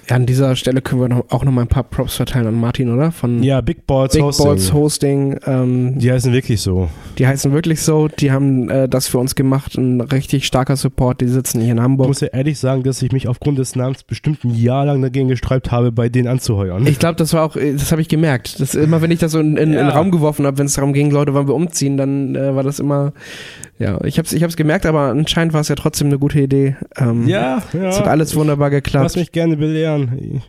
Ja, 0.10 0.18
an 0.18 0.26
dieser 0.26 0.56
Stelle 0.58 0.82
können 0.82 1.02
wir 1.02 1.08
noch, 1.08 1.26
auch 1.30 1.46
noch 1.46 1.52
mal 1.52 1.62
ein 1.62 1.68
paar 1.68 1.84
Props 1.84 2.16
verteilen 2.16 2.46
an 2.48 2.60
Martin, 2.60 2.90
oder? 2.94 3.12
Von 3.14 3.42
Ja, 3.42 3.62
Big 3.62 3.88
Balls 3.88 4.14
Big 4.14 4.22
Hosting. 4.22 4.46
Balls 4.46 4.74
Hosting. 4.74 5.38
Ähm, 5.46 5.98
Die 5.98 6.12
heißen 6.12 6.34
wirklich 6.34 6.60
so. 6.62 6.90
die 7.18 7.26
heißen 7.26 7.54
wirklich 7.54 7.82
so. 7.82 8.10
Die 8.10 8.32
haben 8.32 8.70
äh, 8.70 8.90
das 8.90 9.08
für 9.08 9.18
uns 9.20 9.36
gemacht. 9.36 9.76
Ein 9.78 10.02
richtig 10.02 10.46
starker 10.46 10.76
Support. 10.76 11.22
Die 11.22 11.28
sitzen 11.28 11.62
hier 11.62 11.72
in 11.72 11.78
Ich 11.78 11.84
Hamburg. 11.84 12.08
muss 12.10 12.20
ja 12.20 12.28
ehrlich 12.28 12.60
sagen, 12.60 12.84
dass 12.84 13.02
ich 13.02 13.12
mich 13.14 13.28
aufgrund 13.30 13.60
des 13.60 13.76
Namens 13.78 14.04
bestimmt 14.04 14.44
ein 14.44 14.54
Jahr 14.56 14.86
lang 14.86 15.02
dagegen 15.02 15.30
gesträubt 15.30 15.72
habe, 15.72 15.92
bei 15.94 16.10
denen 16.10 16.28
anzuheuern. 16.28 16.86
Ich 16.86 17.00
glaube, 17.00 17.16
das 17.16 17.32
war 17.34 17.44
auch, 17.46 17.56
äh, 17.56 17.72
das 17.72 17.92
habe 17.94 18.02
ich 18.02 18.10
gemerkt. 18.10 18.60
Das, 18.60 18.76
immer 18.76 19.02
wenn 19.02 19.12
ich 19.12 19.20
das 19.20 19.32
so 19.32 19.40
in, 19.40 19.52
in, 19.56 19.70
in 19.70 19.72
den 19.72 19.88
Ja. 19.88 19.90
Raum 19.90 20.12
geworfen 20.12 20.46
habe, 20.46 20.58
wenn 20.58 20.66
es 20.66 20.74
darum 20.74 20.92
ging, 20.92 21.12
Leute, 21.12 21.34
wollen 21.34 21.48
wir 21.48 21.56
umziehen, 21.56 21.96
dann 21.96 22.36
äh, 22.36 22.54
war 22.56 22.64
das 22.64 22.80
immer, 22.80 23.14
ja, 23.84 24.04
ich 24.04 24.18
habe 24.18 24.26
es 24.26 24.34
ich 24.34 24.42
hab's 24.44 24.56
gemerkt, 24.56 24.86
aber 24.86 25.02
anscheinend 25.10 25.54
war 25.54 25.62
es 25.62 25.68
ja 25.68 25.76
trotzdem 25.76 26.08
eine 26.08 26.18
gute 26.20 26.40
Idee. 26.40 26.76
Ähm, 26.98 27.28
ja, 27.28 27.62
ja. 27.74 27.90
Es 27.90 28.00
hat 28.00 28.08
alles 28.08 28.36
wunderbar 28.36 28.70
Lass 28.70 28.82
geklappt. 28.84 29.16
mich 29.18 29.32
gerne 29.32 29.58
belehren. 29.58 30.12
Ich 30.16 30.30
bin 30.30 30.42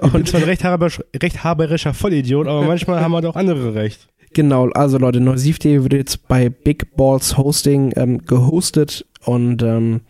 Und 0.12 0.28
zwar 0.28 0.40
ein 0.40 0.44
recht, 0.46 0.64
haberisch, 0.64 1.00
recht 1.20 1.44
haberischer 1.44 1.94
Vollidiot, 1.94 2.46
aber 2.46 2.62
manchmal 2.62 3.00
haben 3.00 3.14
halt 3.14 3.26
auch 3.26 3.36
andere 3.36 3.74
recht. 3.74 4.08
genau, 4.32 4.68
also 4.70 4.98
Leute, 4.98 5.20
Neusif.de 5.20 5.82
wird 5.82 5.92
jetzt 5.92 6.26
bei 6.28 6.48
Big 6.48 6.96
Balls 6.96 7.36
Hosting 7.36 7.92
ähm, 7.96 8.24
gehostet 8.24 9.04
und 9.24 9.62
ähm, 9.62 10.00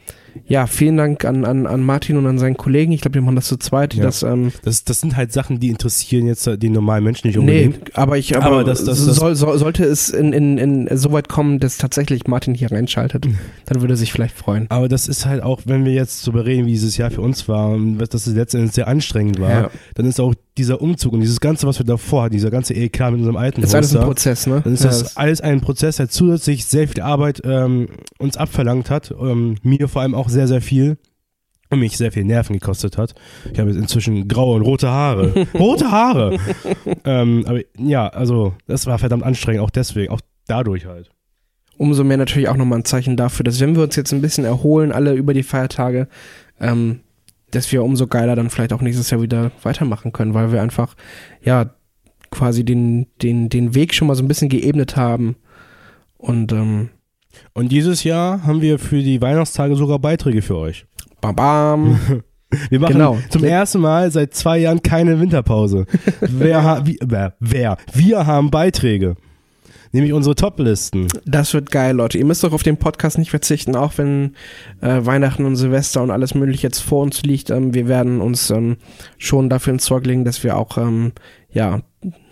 ja, 0.46 0.66
vielen 0.66 0.96
Dank 0.96 1.24
an, 1.24 1.44
an, 1.44 1.66
an 1.66 1.82
Martin 1.82 2.16
und 2.16 2.26
an 2.26 2.38
seinen 2.38 2.56
Kollegen. 2.56 2.92
Ich 2.92 3.00
glaube, 3.00 3.18
die 3.18 3.24
machen 3.24 3.36
das 3.36 3.46
zu 3.48 3.56
zweit, 3.56 3.94
Ja. 3.94 4.02
das 4.04 4.22
ähm, 4.22 4.52
Das, 4.64 4.84
das 4.84 5.00
sind 5.00 5.16
halt 5.16 5.32
Sachen, 5.32 5.60
die 5.60 5.68
interessieren 5.68 6.26
jetzt 6.26 6.46
den 6.46 6.72
normalen 6.72 7.04
Menschen 7.04 7.28
nicht 7.28 7.36
Nee, 7.38 7.64
unbedingt. 7.66 7.96
aber 7.96 8.18
ich 8.18 8.36
aber, 8.36 8.46
Aber 8.46 8.64
das- 8.64 8.84
das- 8.84 8.98
soll, 8.98 9.34
soll, 9.34 9.58
sollte 9.58 9.84
es 9.84 10.08
in, 10.10 10.32
in, 10.32 10.58
in 10.58 10.96
so 10.96 11.12
weit 11.12 11.28
kommen, 11.28 11.58
dass 11.60 11.78
tatsächlich 11.78 12.26
Martin 12.26 12.54
hier 12.54 12.70
reinschaltet, 12.72 13.26
Mhm. 13.26 13.38
dann 13.66 13.80
würde 13.80 13.94
er 13.94 13.96
sich 13.98 14.12
vielleicht 14.12 14.36
freuen. 14.36 14.66
Aber 14.70 14.88
das 14.88 15.08
ist 15.08 15.26
halt 15.26 15.42
auch, 15.42 15.60
wenn 15.64 15.84
wir 15.84 15.92
jetzt 15.92 16.26
darüber 16.26 16.44
reden, 16.46 16.66
wie 16.66 16.72
dieses 16.72 16.96
Jahr 16.96 17.10
für 17.10 17.20
uns 17.20 17.48
war 17.48 17.68
und 17.70 18.00
was- 18.00 18.08
dass 18.10 18.26
es 18.26 18.34
letztendlich 18.34 18.72
sehr 18.72 18.88
anstrengend 18.88 19.40
war, 19.40 19.50
Ja. 19.50 19.70
dann 19.94 20.06
ist 20.06 20.20
auch 20.20 20.34
dieser 20.58 20.82
Umzug 20.82 21.12
und 21.14 21.20
dieses 21.20 21.40
Ganze, 21.40 21.66
was 21.66 21.78
wir 21.78 21.86
davor 21.86 22.24
hatten, 22.24 22.34
dieser 22.34 22.50
ganze 22.50 22.74
EK 22.74 23.00
mit 23.10 23.20
unserem 23.20 23.36
alten 23.36 23.62
Ist 23.62 23.74
alles 23.74 23.96
ein 23.96 24.04
Prozess, 24.04 24.46
ne? 24.46 24.60
dann 24.62 24.74
ist 24.74 24.84
Ja, 24.84 24.90
das 24.90 25.16
alles 25.16 25.40
ein 25.40 25.60
Prozess, 25.60 25.96
der 25.96 26.08
zusätzlich 26.08 26.66
sehr 26.66 26.88
viel 26.88 27.00
Arbeit 27.00 27.40
ähm, 27.44 27.88
uns 28.18 28.36
abverlangt 28.36 28.90
hat, 28.90 29.14
ähm, 29.18 29.56
mir 29.62 29.88
vor 29.88 30.02
allem 30.02 30.14
auch 30.14 30.28
sehr, 30.28 30.46
sehr 30.48 30.60
viel 30.60 30.98
und 31.70 31.80
mich 31.80 31.96
sehr 31.96 32.12
viel 32.12 32.24
Nerven 32.24 32.52
gekostet 32.52 32.98
hat. 32.98 33.14
Ich 33.50 33.58
habe 33.58 33.70
jetzt 33.70 33.78
inzwischen 33.78 34.28
graue 34.28 34.56
und 34.56 34.62
rote 34.62 34.90
Haare. 34.90 35.46
rote 35.54 35.90
Haare! 35.90 36.38
ähm, 37.04 37.44
aber 37.46 37.60
ja, 37.78 38.08
also 38.08 38.54
das 38.66 38.86
war 38.86 38.98
verdammt 38.98 39.22
anstrengend, 39.22 39.62
auch 39.62 39.70
deswegen, 39.70 40.12
auch 40.12 40.20
dadurch 40.46 40.84
halt. 40.84 41.10
umso 41.78 42.04
mehr 42.04 42.18
natürlich 42.18 42.48
auch 42.50 42.56
nochmal 42.56 42.80
ein 42.80 42.84
Zeichen 42.84 43.16
dafür, 43.16 43.44
dass 43.44 43.58
wenn 43.58 43.74
wir 43.74 43.84
uns 43.84 43.96
jetzt 43.96 44.12
ein 44.12 44.20
bisschen 44.20 44.44
erholen, 44.44 44.92
alle 44.92 45.14
über 45.14 45.32
die 45.32 45.42
Feiertage, 45.42 46.08
ähm, 46.60 47.00
dass 47.52 47.70
wir 47.70 47.84
umso 47.84 48.06
geiler 48.08 48.34
dann 48.36 48.50
vielleicht 48.50 48.72
auch 48.72 48.80
nächstes 48.82 49.10
Jahr 49.10 49.22
wieder 49.22 49.52
weitermachen 49.62 50.12
können, 50.12 50.34
weil 50.34 50.52
wir 50.52 50.60
einfach, 50.60 50.94
ja, 51.42 51.70
quasi 52.30 52.64
den, 52.64 53.06
den, 53.22 53.48
den 53.48 53.74
Weg 53.74 53.94
schon 53.94 54.08
mal 54.08 54.14
so 54.14 54.22
ein 54.24 54.28
bisschen 54.28 54.48
geebnet 54.48 54.96
haben. 54.96 55.36
Und 56.18 56.52
ähm, 56.52 56.88
Und 57.52 57.70
dieses 57.72 58.04
Jahr 58.04 58.44
haben 58.44 58.60
wir 58.62 58.78
für 58.78 59.02
die 59.02 59.20
Weihnachtstage 59.20 59.76
sogar 59.76 59.98
Beiträge 59.98 60.42
für 60.42 60.56
euch. 60.56 60.86
bam, 61.20 61.36
bam. 61.36 62.00
Wir 62.68 62.80
machen 62.80 62.92
Genau. 62.92 63.18
zum 63.30 63.44
ersten 63.44 63.80
Mal 63.80 64.10
seit 64.10 64.34
zwei 64.34 64.58
Jahren 64.58 64.82
keine 64.82 65.18
Winterpause. 65.18 65.86
wer, 66.20 66.82
wie, 66.84 66.98
wer, 67.02 67.34
wer? 67.40 67.78
Wir 67.94 68.26
haben 68.26 68.50
Beiträge. 68.50 69.14
Nämlich 69.92 70.12
unsere 70.12 70.34
Top-Listen. 70.34 71.08
Das 71.26 71.52
wird 71.52 71.70
geil, 71.70 71.94
Leute. 71.94 72.18
Ihr 72.18 72.24
müsst 72.24 72.42
doch 72.42 72.52
auf 72.52 72.62
den 72.62 72.78
Podcast 72.78 73.18
nicht 73.18 73.30
verzichten, 73.30 73.76
auch 73.76 73.98
wenn 73.98 74.34
äh, 74.80 75.04
Weihnachten 75.04 75.44
und 75.44 75.56
Silvester 75.56 76.02
und 76.02 76.10
alles 76.10 76.34
mögliche 76.34 76.66
jetzt 76.66 76.80
vor 76.80 77.02
uns 77.02 77.22
liegt. 77.22 77.50
Ähm, 77.50 77.74
wir 77.74 77.88
werden 77.88 78.20
uns 78.20 78.50
ähm, 78.50 78.78
schon 79.18 79.50
dafür 79.50 79.74
ins 79.74 79.84
Zeug 79.84 80.06
legen, 80.06 80.24
dass 80.24 80.42
wir 80.42 80.56
auch 80.56 80.78
ja, 81.52 81.80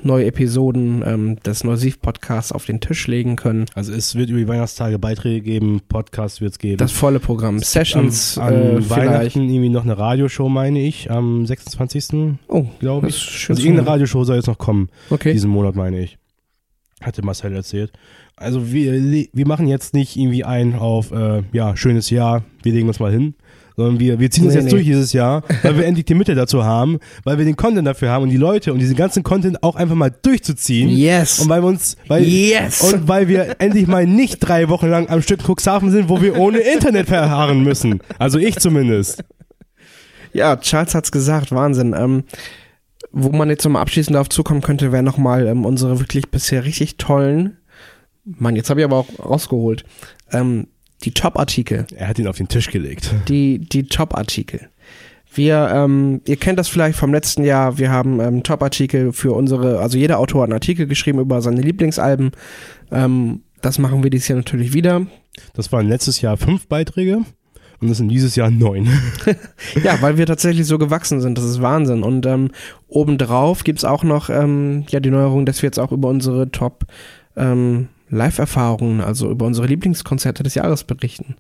neue 0.03 0.27
Episoden 0.27 1.03
ähm, 1.07 1.37
des 1.41 1.65
Neusiv-Podcasts 1.65 2.53
auf 2.53 2.65
den 2.65 2.81
Tisch 2.81 3.07
legen 3.07 3.37
können. 3.37 3.67
Also 3.75 3.93
es 3.93 4.15
wird 4.15 4.31
über 4.31 4.39
die 4.39 4.49
Weihnachtstage 4.49 4.99
Beiträge 4.99 5.43
geben, 5.43 5.83
Podcast 5.89 6.41
wird 6.41 6.53
es 6.53 6.59
geben. 6.59 6.79
Das 6.79 6.93
volle 6.93 7.21
Programm. 7.21 7.59
Sessions 7.59 8.39
am, 8.39 8.49
an 8.49 8.55
äh. 8.55 8.91
Weihnachten 8.91 9.49
irgendwie 9.49 9.69
noch 9.69 9.85
eine 9.85 9.99
Radioshow, 9.99 10.49
meine 10.49 10.81
ich, 10.81 11.11
am 11.11 11.45
26. 11.45 12.39
Oh, 12.49 12.65
glaube 12.79 13.09
ich. 13.09 13.17
schön. 13.17 13.57
Also 13.57 13.67
irgendeine. 13.67 13.89
Radioshow 13.89 14.25
soll 14.25 14.37
jetzt 14.37 14.47
noch 14.47 14.59
kommen, 14.59 14.89
okay. 15.11 15.33
diesen 15.33 15.51
Monat, 15.51 15.77
meine 15.77 16.01
ich. 16.01 16.20
Hatte 17.01 17.25
Marcel 17.25 17.55
erzählt. 17.55 17.93
Also 18.37 18.73
wir, 18.73 18.93
wir 19.33 19.47
machen 19.47 19.67
jetzt 19.69 19.95
nicht 19.95 20.17
irgendwie 20.17 20.45
ein 20.45 20.75
auf, 20.75 21.13
äh, 21.13 21.43
ja, 21.53 21.77
schönes 21.77 22.11
Jahr, 22.11 22.43
wir 22.63 22.73
legen 22.73 22.89
uns 22.89 22.99
mal 23.01 23.13
hin, 23.13 23.35
sondern 23.77 24.01
wir, 24.01 24.19
wir 24.19 24.31
ziehen 24.31 24.45
uns 24.45 24.55
Nee, 24.55 24.61
jetzt 24.61 24.65
nee. 24.67 24.71
durch 24.71 24.85
dieses 24.85 25.13
Jahr, 25.13 25.43
weil 25.63 25.77
wir 25.77 25.87
endlich 25.87 26.07
die 26.07 26.15
Mittel 26.15 26.35
dazu 26.35 26.65
haben, 26.65 26.99
weil 27.25 27.37
wir 27.39 27.45
den 27.45 27.57
Content 27.57 27.87
dafür 27.87 28.11
haben 28.11 28.23
und 28.25 28.31
die 28.31 28.37
Leute 28.39 28.73
und 28.73 28.79
diesen 28.79 28.97
ganzen 28.97 29.23
Content 29.23 29.63
auch 29.63 29.77
einfach 29.77 29.95
mal 29.95 30.11
durchzuziehen. 30.23 30.89
Yes. 30.89 31.39
Und 31.41 31.49
weil 31.51 31.63
wir 31.63 31.69
uns, 31.69 31.97
weil, 32.09 32.23
Yes. 32.25 32.81
und 32.93 33.09
weil 33.09 33.29
wir 33.29 33.57
endlich 33.61 33.87
mal 33.87 34.07
nicht 34.07 34.39
drei 34.41 34.69
Wochen 34.71 34.89
lang 34.89 35.09
am 35.09 35.21
Stück 35.23 35.41
Cuxhaven 35.47 35.91
sind, 35.91 36.09
wo 36.09 36.21
wir 36.23 36.39
ohne 36.39 36.59
Internet 36.59 37.09
verharren 37.09 37.63
müssen. 37.63 38.01
Also 38.19 38.39
ich 38.39 38.57
zumindest. 38.59 39.23
Ja, 40.33 40.57
Charles 40.57 40.95
hat's 40.95 41.11
gesagt, 41.13 41.51
Wahnsinn. 41.53 41.95
Ähm, 41.99 42.25
wo 43.13 43.31
man 43.31 43.51
jetzt 43.51 43.65
nochmal 43.65 43.83
abschließend 43.83 44.15
darauf 44.15 44.29
zukommen 44.29 44.61
könnte, 44.61 44.93
wäre 44.93 45.03
nochmal 45.03 45.47
ähm, 45.47 45.65
unsere 45.65 45.99
wirklich 46.01 46.31
bisher 46.31 46.65
richtig 46.65 46.97
tollen, 46.97 47.57
Mann, 48.25 48.57
jetzt 48.57 48.71
habe 48.71 48.81
ich 48.81 48.85
aber 48.85 48.99
auch 48.99 49.09
rausgeholt, 49.19 49.85
ähm, 50.33 50.69
die 51.03 51.13
Top-Artikel. 51.13 51.87
Er 51.97 52.09
hat 52.09 52.19
ihn 52.19 52.27
auf 52.27 52.37
den 52.37 52.49
Tisch 52.49 52.71
gelegt. 52.71 53.15
die, 53.29 53.59
die 53.59 53.85
Top-Artikel. 53.85 54.69
Wir, 55.33 55.71
ähm, 55.73 56.21
ihr 56.27 56.37
kennt 56.37 56.59
das 56.59 56.69
vielleicht 56.69 56.99
vom 56.99 57.13
letzten 57.13 57.45
Jahr, 57.45 57.79
wir 57.79 57.91
haben 57.91 58.21
ähm, 58.21 58.43
Top-Artikel 58.43 59.13
für 59.13 59.33
unsere, 59.33 59.79
also 59.79 59.97
jeder 59.97 60.19
Autor 60.19 60.43
hat 60.43 60.49
einen 60.49 60.55
Artikel 60.55 60.87
geschrieben 60.87 61.21
über 61.21 61.41
seine 61.41 61.63
Lieblingsalben. 61.63 62.33
Ähm, 62.91 63.43
das 63.63 63.79
machen 63.79 64.03
wir 64.03 64.11
dieses 64.11 64.29
Jahr 64.29 64.39
natürlich 64.39 64.73
wieder. 64.73 65.07
Das 65.55 65.71
waren 65.71 65.87
letztes 65.87 66.21
Jahr 66.21 66.37
fünf 66.37 66.67
Beiträge 66.67 67.21
und 67.81 67.89
das 67.89 67.99
sind 67.99 68.09
dieses 68.09 68.37
Jahr 68.37 68.51
neun. 68.51 68.89
Ja, 69.83 70.01
weil 70.03 70.19
wir 70.19 70.27
tatsächlich 70.27 70.67
so 70.67 70.79
gewachsen 70.79 71.21
sind, 71.21 71.39
das 71.39 71.45
ist 71.45 71.63
Wahnsinn. 71.63 72.03
Und 72.03 72.27
ähm, 72.27 72.51
obendrauf 72.89 73.65
gibt's 73.65 73.85
auch 73.85 74.03
noch 74.05 74.29
ähm, 74.31 74.85
ja 74.89 75.01
die 75.01 75.11
Neuerung, 75.11 75.47
dass 75.47 75.63
wir 75.63 75.69
jetzt 75.69 75.79
auch 75.79 75.93
über 75.93 76.09
unsere 76.09 76.51
Top 76.51 76.87
ähm, 77.37 77.89
Live-Erfahrungen, 78.11 79.01
also 79.01 79.31
über 79.31 79.47
unsere 79.47 79.67
Lieblingskonzerte 79.67 80.43
des 80.43 80.55
Jahres 80.55 80.85
berichten. 80.85 81.37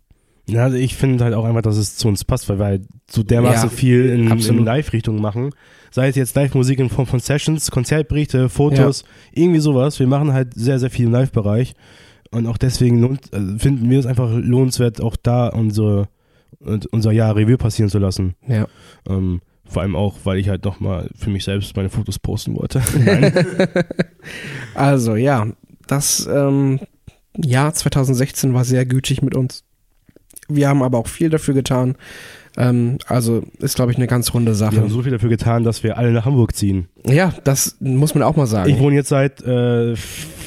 Ja, 0.48 0.64
also 0.64 0.76
ich 0.76 0.96
finde 0.96 1.24
halt 1.24 1.34
auch 1.34 1.44
einfach, 1.44 1.62
dass 1.62 1.76
es 1.76 1.96
zu 1.96 2.08
uns 2.08 2.24
passt, 2.24 2.48
weil 2.48 2.58
wir 2.58 2.64
halt 2.64 2.82
so 3.08 3.22
dermaßen 3.22 3.68
Ja, 3.70 3.76
viel 3.76 4.06
in, 4.06 4.30
in. 4.30 4.64
Live-Richtung 4.64 5.20
machen. 5.20 5.50
Sei 5.90 6.08
es 6.08 6.16
jetzt 6.16 6.34
Live-Musik 6.36 6.78
in 6.78 6.88
Form 6.88 7.06
von 7.06 7.20
Sessions, 7.20 7.70
Konzertberichte, 7.70 8.48
Fotos, 8.48 9.04
irgendwie 9.32 9.60
sowas. 9.60 9.98
Wir 9.98 10.06
machen 10.06 10.32
halt 10.32 10.54
sehr, 10.54 10.78
sehr 10.78 10.90
viel 10.90 11.06
im 11.06 11.12
Live-Bereich. 11.12 11.74
Und 12.30 12.46
auch 12.46 12.58
deswegen 12.58 13.00
lohnt, 13.00 13.32
äh, 13.32 13.58
finden 13.58 13.90
wir 13.90 13.98
es 13.98 14.06
einfach 14.06 14.30
lohnenswert, 14.32 15.00
auch 15.00 15.16
da 15.16 15.48
unsere, 15.48 16.08
unser 16.90 17.12
Jahr 17.12 17.36
Revue 17.36 17.56
passieren 17.56 17.90
zu 17.90 17.98
lassen. 17.98 18.34
Ja. 18.46 18.66
Ähm, 19.08 19.40
vor 19.64 19.82
allem 19.82 19.94
auch, 19.94 20.16
weil 20.24 20.38
ich 20.38 20.48
halt 20.48 20.64
nochmal 20.64 21.08
für 21.16 21.30
mich 21.30 21.44
selbst 21.44 21.76
meine 21.76 21.88
Fotos 21.90 22.18
posten 22.18 22.56
wollte. 22.56 22.82
Also 24.74 25.16
ja, 25.16 25.46
das 25.86 26.28
ähm, 26.30 26.80
Jahr 27.36 27.72
2016 27.72 28.54
war 28.54 28.64
sehr 28.64 28.84
gütig 28.86 29.22
mit 29.22 29.34
uns. 29.34 29.64
Wir 30.48 30.68
haben 30.68 30.82
aber 30.82 30.98
auch 30.98 31.06
viel 31.08 31.30
dafür 31.30 31.54
getan. 31.54 31.96
Ähm, 32.56 32.98
also 33.06 33.42
ist, 33.58 33.76
glaube 33.76 33.92
ich, 33.92 33.98
eine 33.98 34.06
ganz 34.06 34.34
runde 34.34 34.52
Wir 34.52 34.56
Sache. 34.56 34.76
haben 34.76 34.88
so 34.90 35.02
viel 35.02 35.12
dafür 35.12 35.28
getan, 35.28 35.64
dass 35.64 35.82
wir 35.82 35.96
alle 35.96 36.10
nach 36.12 36.24
Hamburg 36.24 36.54
ziehen. 36.54 36.88
Ja, 37.06 37.32
das 37.44 37.76
muss 37.80 38.14
man 38.14 38.22
auch 38.22 38.36
mal 38.36 38.46
sagen. 38.46 38.70
Ich 38.70 38.78
wohne 38.78 38.96
jetzt 38.96 39.08
seit 39.08 39.42
äh, 39.42 39.94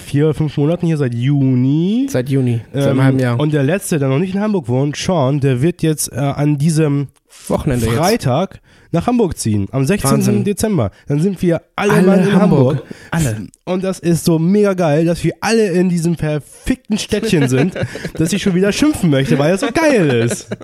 vier, 0.03 0.33
fünf 0.33 0.55
Monaten 0.57 0.85
hier, 0.85 0.97
seit 0.97 1.13
Juni. 1.15 2.07
Seit 2.09 2.29
Juni, 2.29 2.61
seit 2.73 2.83
Ähm, 2.83 2.89
einem 2.91 3.03
halben 3.03 3.19
Jahr. 3.19 3.39
Und 3.39 3.53
der 3.53 3.63
letzte, 3.63 3.97
der 3.99 4.09
noch 4.09 4.19
nicht 4.19 4.35
in 4.35 4.41
Hamburg 4.41 4.67
wohnt, 4.67 4.95
Sean, 4.95 5.39
der 5.39 5.61
wird 5.61 5.81
jetzt 5.81 6.11
äh, 6.11 6.17
an 6.17 6.57
diesem 6.57 7.07
Wochenende 7.47 7.85
jetzt. 7.87 7.95
Freitag 7.95 8.59
nach 8.91 9.07
Hamburg 9.07 9.37
ziehen, 9.39 9.67
am 9.71 9.85
16. 9.85 10.11
Wahnsinn. 10.11 10.43
Dezember. 10.43 10.91
Dann 11.07 11.19
sind 11.19 11.41
wir 11.41 11.63
alle, 11.75 11.93
Alle 11.93 12.01
mal 12.07 12.19
in 12.19 12.33
Hamburg. 12.33 12.77
Hamburg. 12.77 12.83
Alle. 13.09 13.47
Und 13.65 13.83
das 13.83 13.97
ist 13.97 14.23
so 14.23 14.37
mega 14.37 14.75
geil, 14.75 15.05
dass 15.05 15.23
wir 15.23 15.33
alle 15.41 15.71
in 15.71 15.89
diesem 15.89 16.15
verfickten 16.15 16.99
Städtchen 16.99 17.47
sind, 17.47 17.73
dass 18.17 18.31
ich 18.33 18.43
schon 18.43 18.53
wieder 18.53 18.71
schimpfen 18.71 19.09
möchte, 19.09 19.39
weil 19.39 19.55
es 19.55 19.61
so 19.61 19.67
geil 19.73 20.09
ist. 20.25 20.47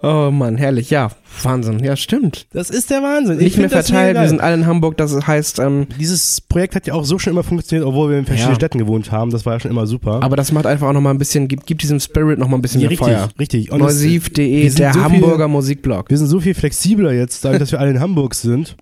Oh 0.00 0.30
Mann, 0.30 0.56
herrlich. 0.56 0.90
Ja, 0.90 1.10
Wahnsinn. 1.42 1.82
Ja, 1.82 1.96
stimmt. 1.96 2.46
Das 2.52 2.70
ist 2.70 2.88
der 2.90 3.02
Wahnsinn. 3.02 3.38
Ich 3.38 3.44
Nicht 3.44 3.58
mehr 3.58 3.68
verteilt, 3.68 4.16
wir 4.16 4.28
sind 4.28 4.40
alle 4.40 4.54
in 4.54 4.66
Hamburg. 4.66 4.96
Das 4.96 5.26
heißt, 5.26 5.58
ähm, 5.58 5.88
Dieses 5.98 6.40
Projekt 6.40 6.76
hat 6.76 6.86
ja 6.86 6.94
auch 6.94 7.04
so 7.04 7.18
schon 7.18 7.32
immer 7.32 7.42
funktioniert, 7.42 7.84
obwohl 7.86 8.10
wir 8.10 8.18
in 8.18 8.24
verschiedenen 8.24 8.52
Ja. 8.52 8.56
Städten 8.60 8.78
gewohnt 8.78 9.10
haben. 9.10 9.30
Das 9.32 9.44
war 9.44 9.54
ja 9.54 9.60
schon 9.60 9.70
immer 9.72 9.86
super. 9.88 10.22
aber 10.22 10.36
das 10.36 10.52
macht 10.52 10.66
einfach 10.66 10.86
auch 10.88 10.92
noch 10.92 11.00
mal 11.00 11.10
ein 11.10 11.18
bisschen, 11.18 11.48
gibt, 11.48 11.66
gibt 11.66 11.82
diesem 11.82 11.98
Spirit 11.98 12.38
noch 12.38 12.46
mal 12.48 12.56
ein 12.58 12.62
bisschen 12.62 12.80
ja, 12.80 12.84
mehr 12.88 12.90
richtig, 12.92 13.08
Feuer. 13.08 13.28
richtig. 13.40 13.70
Neusiv.de, 13.72 14.70
der 14.70 14.92
so 14.92 15.00
viel- 15.00 15.02
Hamburger 15.02 15.48
Musikblog. 15.48 16.10
Wir 16.10 16.16
sind 16.18 16.28
so 16.28 16.38
viel 16.40 16.54
flexibler 16.54 17.12
jetzt, 17.12 17.44
dadurch, 17.44 17.58
dass 17.60 17.72
wir 17.72 17.80
alle 17.80 17.90
in 17.90 18.00
Hamburg 18.00 18.34
sind. 18.36 18.76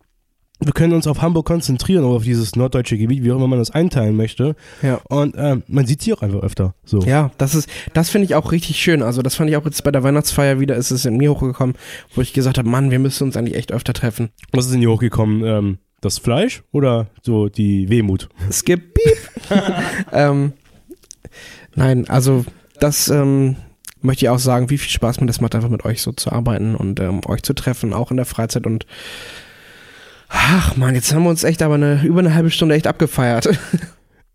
Wir 0.58 0.72
können 0.72 0.94
uns 0.94 1.06
auf 1.06 1.20
Hamburg 1.20 1.46
konzentrieren 1.46 2.04
oder 2.04 2.16
auf 2.16 2.24
dieses 2.24 2.56
norddeutsche 2.56 2.96
Gebiet, 2.96 3.22
wie 3.22 3.30
auch 3.30 3.36
immer 3.36 3.46
man 3.46 3.58
das 3.58 3.70
einteilen 3.70 4.16
möchte. 4.16 4.56
Ja. 4.82 5.00
Und 5.08 5.34
ähm, 5.36 5.62
man 5.68 5.86
sieht 5.86 6.00
sie 6.00 6.14
auch 6.14 6.22
einfach 6.22 6.40
öfter. 6.40 6.74
So. 6.84 7.00
Ja, 7.00 7.30
das 7.36 7.54
ist, 7.54 7.68
das 7.92 8.08
finde 8.08 8.24
ich 8.24 8.34
auch 8.34 8.52
richtig 8.52 8.78
schön. 8.80 9.02
Also 9.02 9.20
das 9.20 9.34
fand 9.34 9.50
ich 9.50 9.56
auch 9.56 9.66
jetzt 9.66 9.84
bei 9.84 9.90
der 9.90 10.02
Weihnachtsfeier 10.02 10.58
wieder, 10.58 10.76
ist 10.76 10.90
es 10.90 11.04
in 11.04 11.18
mir 11.18 11.30
hochgekommen, 11.30 11.76
wo 12.14 12.22
ich 12.22 12.32
gesagt 12.32 12.56
habe, 12.56 12.68
Mann, 12.68 12.90
wir 12.90 12.98
müssen 12.98 13.24
uns 13.24 13.36
eigentlich 13.36 13.56
echt 13.56 13.70
öfter 13.70 13.92
treffen. 13.92 14.30
Was 14.52 14.64
ist 14.64 14.72
denn 14.72 14.80
hier 14.80 14.90
hochgekommen? 14.90 15.44
Ähm, 15.44 15.78
das 16.00 16.18
Fleisch 16.18 16.62
oder 16.72 17.08
so 17.22 17.48
die 17.48 17.88
Wehmut? 17.88 18.28
Skip, 18.50 18.94
beep. 18.94 19.18
ähm, 20.12 20.52
nein, 21.74 22.08
also 22.08 22.44
das 22.80 23.08
ähm, 23.08 23.56
möchte 24.00 24.24
ich 24.24 24.28
auch 24.28 24.38
sagen, 24.38 24.70
wie 24.70 24.78
viel 24.78 24.90
Spaß 24.90 25.20
mir 25.20 25.26
das 25.26 25.40
macht, 25.40 25.54
einfach 25.54 25.68
mit 25.68 25.84
euch 25.84 26.02
so 26.02 26.12
zu 26.12 26.32
arbeiten 26.32 26.74
und 26.74 27.00
ähm, 27.00 27.20
euch 27.26 27.42
zu 27.42 27.54
treffen, 27.54 27.92
auch 27.92 28.10
in 28.10 28.16
der 28.16 28.26
Freizeit 28.26 28.66
und 28.66 28.86
ach 30.28 30.76
man, 30.76 30.94
jetzt 30.94 31.12
haben 31.14 31.24
wir 31.24 31.30
uns 31.30 31.44
echt 31.44 31.62
aber 31.62 31.74
eine, 31.74 32.02
über 32.02 32.20
eine 32.20 32.34
halbe 32.34 32.50
Stunde 32.50 32.74
echt 32.74 32.86
abgefeiert. 32.86 33.48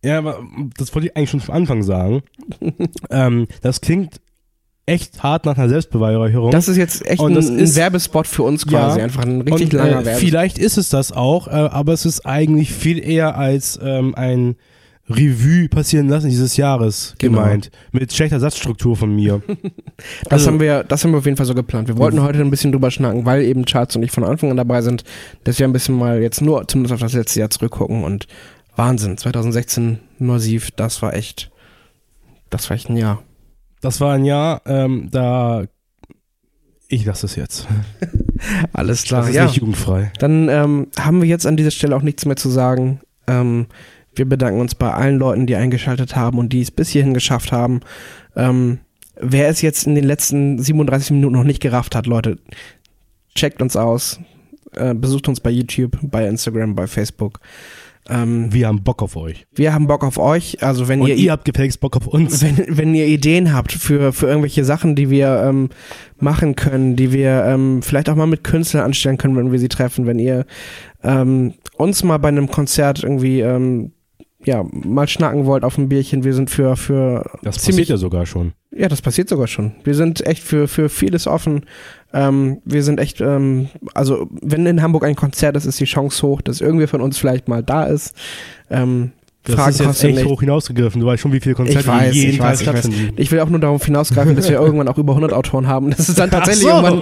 Ja, 0.04 0.18
aber 0.18 0.40
das 0.80 0.96
wollte 0.96 1.10
ich 1.10 1.16
eigentlich 1.16 1.30
schon 1.30 1.42
von 1.42 1.54
Anfang 1.54 1.84
sagen. 1.84 2.24
ähm, 3.12 3.46
das 3.62 3.82
klingt 3.82 4.20
echt 4.88 5.22
hart 5.22 5.46
nach 5.46 5.60
einer 5.60 5.70
Selbstbeweihräucherung. 5.70 6.50
Das 6.50 6.68
ist 6.68 6.78
jetzt 6.78 7.06
echt 7.06 7.22
ein, 7.22 7.36
ist- 7.36 7.76
Werbespot 7.76 8.26
für 8.26 8.42
uns 8.42 8.66
quasi, 8.66 8.98
Ja. 8.98 9.04
einfach 9.04 9.22
ein 9.22 9.42
richtig 9.42 9.66
Und, 9.66 9.74
langer 9.74 9.90
äh, 9.92 9.94
Werbespot. 10.06 10.20
Vielleicht 10.22 10.58
ist 10.58 10.80
es 10.80 10.90
das 10.90 11.12
auch, 11.12 11.48
äh, 11.48 11.52
aber 11.52 11.94
es 11.94 12.08
ist 12.08 12.26
eigentlich 12.26 12.74
viel 12.74 12.98
eher 12.98 13.38
als 13.38 13.80
ähm, 13.80 14.16
ein 14.16 14.56
Revue 15.10 15.68
passieren 15.68 16.08
lassen 16.08 16.30
dieses 16.30 16.56
Jahres 16.58 17.16
Genau. 17.18 17.40
gemeint. 17.42 17.70
Mit 17.92 18.14
schlechter 18.14 18.40
Satzstruktur 18.40 18.96
von 18.96 19.14
mir. 19.16 19.42
Das 20.24 20.32
Also- 20.34 20.48
haben 20.48 20.60
wir, 20.60 20.84
das 20.84 21.04
haben 21.04 21.12
wir 21.12 21.18
auf 21.20 21.26
jeden 21.26 21.38
Fall 21.38 21.46
so 21.46 21.54
geplant. 21.54 21.88
Wir 21.88 21.98
wollten 21.98 22.22
heute 22.24 22.40
ein 22.40 22.50
bisschen 22.50 22.72
drüber 22.72 22.90
schnacken, 22.90 23.26
weil 23.26 23.44
eben 23.44 23.66
Charts 23.66 23.96
und 23.96 24.04
ich 24.04 24.12
von 24.12 24.24
Anfang 24.24 24.50
an 24.50 24.58
dabei 24.58 24.82
sind, 24.82 25.04
dass 25.44 25.60
wir 25.60 25.68
ein 25.68 25.74
bisschen 25.74 25.96
mal 25.96 26.22
jetzt 26.22 26.42
nur 26.42 26.68
zumindest 26.68 26.94
auf 26.94 27.00
das 27.02 27.14
letzte 27.14 27.40
Jahr 27.40 27.50
zurückgucken 27.52 28.04
und 28.04 28.26
Wahnsinn. 28.76 29.18
2016 29.18 30.00
Nursiv, 30.18 30.72
das 30.72 31.02
war 31.02 31.14
echt, 31.14 31.52
das 32.50 32.70
war 32.70 32.76
echt 32.76 32.90
ein 32.90 32.98
Jahr. 32.98 33.22
Das 33.82 34.00
war 34.02 34.14
ein 34.14 34.26
Jahr, 34.26 34.62
ähm, 34.66 35.10
da 35.12 35.66
ich 36.88 37.06
lasse 37.06 37.26
es 37.26 37.36
jetzt. 37.36 37.68
Alles 38.74 39.04
klar. 39.04 39.22
Das 39.22 39.30
ist 39.30 39.36
Ja, 39.36 39.46
nicht 39.46 39.58
jugendfrei. 39.58 40.12
dann 40.20 40.50
ähm, 40.50 40.88
haben 41.00 41.22
wir 41.22 41.28
jetzt 41.30 41.46
an 41.46 41.58
dieser 41.58 41.72
Stelle 41.72 41.96
auch 41.96 42.02
nichts 42.02 42.26
mehr 42.26 42.36
zu 42.36 42.50
sagen. 42.50 43.02
Ähm, 43.28 43.68
wir 44.16 44.26
bedanken 44.28 44.60
uns 44.60 44.76
bei 44.76 44.92
allen 44.92 45.18
Leuten, 45.18 45.48
die 45.48 45.56
eingeschaltet 45.56 46.16
haben 46.16 46.38
und 46.38 46.52
die 46.54 46.62
es 46.62 46.72
bis 46.72 46.90
hierhin 46.90 47.14
geschafft 47.14 47.52
haben. 47.52 47.82
Ähm, 48.36 48.80
wer 49.20 49.50
es 49.50 49.62
jetzt 49.62 49.88
in 49.88 49.96
den 49.96 50.04
letzten 50.04 50.60
37 50.60 51.12
Minuten 51.12 51.34
noch 51.36 51.44
nicht 51.44 51.62
gerafft 51.62 51.96
hat, 51.96 52.08
Leute, 52.08 52.38
checkt 53.36 53.62
uns 53.62 53.76
aus, 53.76 54.20
äh, 54.76 54.94
besucht 54.94 55.28
uns 55.28 55.40
bei 55.40 55.50
YouTube, 55.50 55.98
bei 56.02 56.28
Instagram, 56.28 56.76
bei 56.76 56.88
Facebook. 56.88 57.40
Ähm, 58.10 58.52
Wir 58.52 58.68
haben 58.68 58.84
Bock 58.84 59.04
auf 59.04 59.16
euch. 59.16 59.46
wir 59.54 59.74
haben 59.74 59.86
Bock 59.86 60.04
auf 60.04 60.18
euch. 60.18 60.64
Also 60.64 60.88
wenn 60.88 61.02
Und 61.02 61.10
ihr, 61.10 61.16
ihr 61.16 61.32
habt 61.32 61.46
gefälligst 61.46 61.80
Bock 61.80 61.96
auf 61.96 62.08
uns. 62.08 62.42
wenn, 62.42 62.78
wenn 62.78 62.96
ihr 62.96 63.06
Ideen 63.06 63.54
habt 63.54 63.72
für, 63.72 64.12
für 64.12 64.26
irgendwelche 64.28 64.66
Sachen, 64.66 64.96
die 64.96 65.10
wir 65.12 65.44
ähm, 65.46 65.70
machen 66.20 66.56
können, 66.56 66.96
die 66.96 67.14
wir 67.14 67.46
ähm, 67.46 67.82
vielleicht 67.84 68.10
auch 68.10 68.16
mal 68.16 68.26
mit 68.26 68.44
Künstlern 68.44 68.84
anstellen 68.86 69.18
können, 69.20 69.36
wenn 69.38 69.52
wir 69.52 69.60
sie 69.60 69.70
treffen, 69.70 70.08
wenn 70.08 70.18
ihr 70.20 70.46
ähm, 71.04 71.54
uns 71.78 72.04
mal 72.04 72.18
bei 72.18 72.30
einem 72.30 72.50
Konzert 72.50 73.04
irgendwie 73.04 73.42
ähm, 73.42 73.92
ja, 74.46 74.66
mal 74.72 75.08
schnacken 75.08 75.46
wollt 75.46 75.64
auf 75.64 75.78
ein 75.78 75.90
Bierchen, 75.90 76.24
wir 76.24 76.34
sind 76.34 76.50
für, 76.50 76.76
für 76.76 77.30
Das 77.44 77.58
ziemlich, 77.58 77.88
passiert 77.88 77.90
ja 77.90 77.98
sogar 77.98 78.26
schon. 78.26 78.54
ja, 78.72 78.88
das 78.88 79.02
passiert 79.02 79.30
sogar 79.30 79.48
schon. 79.48 79.74
Wir 79.84 79.96
sind 79.96 80.26
echt 80.26 80.44
für, 80.44 80.68
für 80.68 80.90
vieles 80.90 81.28
offen. 81.28 81.66
Ähm, 82.14 82.62
wir 82.66 82.84
sind 82.84 83.00
echt, 83.00 83.22
ähm, 83.22 83.70
also 83.94 84.28
wenn 84.42 84.66
in 84.66 84.82
Hamburg 84.82 85.06
ein 85.06 85.16
Konzert 85.16 85.56
ist, 85.56 85.66
ist 85.66 85.80
die 85.80 85.86
Chance 85.86 86.26
hoch, 86.28 86.42
dass 86.42 86.60
irgendwer 86.62 86.88
von 86.88 87.02
uns 87.02 87.18
vielleicht 87.18 87.48
mal 87.48 87.64
da 87.64 87.84
ist. 87.84 88.16
Ähm, 88.70 89.12
Das 89.44 89.56
Fragen 89.56 89.70
ist 89.72 89.80
jetzt 89.80 90.04
echt 90.04 90.16
nicht. 90.18 90.26
hoch 90.28 90.40
hinausgegriffen. 90.42 91.02
Du 91.02 91.08
weißt 91.08 91.20
schon, 91.24 91.34
wie 91.34 91.40
viele 91.40 91.56
Konzerte 91.56 91.80
Ich 91.80 91.88
weiß, 91.88 92.14
jeden 92.14 92.32
ich 92.34 92.38
Tag 92.38 92.48
weiß, 92.52 92.62
ich 92.62 92.68
weiß. 92.68 92.80
stattfinden. 92.82 93.14
Ich 93.18 93.32
will 93.32 93.40
auch 93.40 93.50
nur 93.50 93.60
darauf 93.60 93.84
hinausgreifen, 93.84 94.36
dass 94.36 94.48
wir 94.48 94.58
irgendwann 94.62 94.88
auch 94.88 95.00
über 95.00 95.14
100 95.14 95.34
Autoren 95.34 95.66
haben. 95.68 95.90
Das 95.90 96.10
ist 96.10 96.20
dann 96.20 96.30
tatsächlich 96.30 96.64
so. 96.64 96.70
irgendwann, 96.70 97.02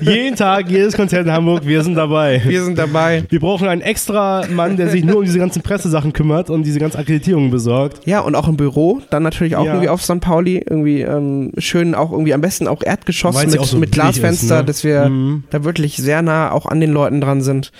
jeden 0.00 0.36
Tag, 0.36 0.70
jedes 0.70 0.94
Konzert 0.94 1.26
in 1.26 1.32
Hamburg, 1.32 1.66
wir 1.66 1.82
sind 1.82 1.96
dabei. 1.96 2.40
wir 2.46 2.62
sind 2.62 2.78
dabei. 2.78 3.24
Wir 3.28 3.40
brauchen 3.40 3.66
einen 3.66 3.80
extra 3.80 4.46
Mann, 4.52 4.76
der 4.76 4.88
sich 4.88 5.04
nur 5.04 5.16
um 5.18 5.24
diese 5.24 5.38
ganzen 5.40 5.62
Pressesachen 5.62 6.12
kümmert 6.12 6.48
und 6.48 6.62
diese 6.62 6.78
ganzen 6.78 6.98
Akkreditierungen 6.98 7.50
besorgt. 7.50 8.06
Ja, 8.06 8.20
und 8.20 8.36
auch 8.36 8.46
im 8.46 8.56
Büro, 8.56 9.00
dann 9.10 9.24
natürlich 9.24 9.56
auch 9.56 9.64
Ja. 9.64 9.72
irgendwie 9.72 9.88
auf 9.88 10.00
St. 10.00 10.20
Pauli, 10.20 10.58
irgendwie 10.58 11.00
ähm, 11.00 11.50
schön 11.58 11.96
auch 11.96 12.12
irgendwie 12.12 12.34
am 12.34 12.40
besten 12.40 12.68
auch 12.68 12.82
Erdgeschoss 12.84 13.34
Weil's 13.34 13.52
mit, 13.52 13.64
so 13.64 13.78
mit 13.78 13.90
Glasfenster, 13.90 14.44
ist, 14.58 14.60
ne? 14.60 14.64
dass 14.64 14.84
wir 14.84 15.08
Mhm. 15.08 15.42
da 15.50 15.64
wirklich 15.64 15.96
sehr 15.96 16.22
nah 16.22 16.52
auch 16.52 16.66
an 16.66 16.78
den 16.80 16.92
Leuten 16.92 17.20
dran 17.20 17.42
sind. 17.42 17.72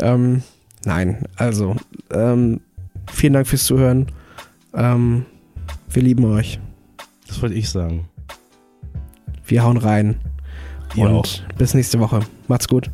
Ähm, 0.00 0.42
nein, 0.84 1.18
also 1.36 1.76
ähm, 2.12 2.60
vielen 3.10 3.32
Dank 3.32 3.46
fürs 3.46 3.64
Zuhören. 3.64 4.06
Ähm, 4.74 5.26
wir 5.88 6.02
lieben 6.02 6.24
euch. 6.24 6.60
Das 7.26 7.40
wollte 7.42 7.54
ich 7.54 7.68
sagen. 7.68 8.08
Wir 9.46 9.62
hauen 9.62 9.76
rein. 9.76 10.16
Ihr 10.94 11.04
und 11.04 11.14
auch. 11.14 11.26
bis 11.58 11.74
nächste 11.74 11.98
Woche. 12.00 12.20
Macht's 12.48 12.68
gut. 12.68 12.90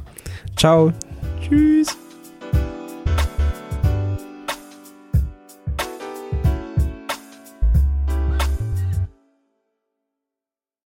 Ciao. 0.57 0.93
Tschüss. 1.41 1.97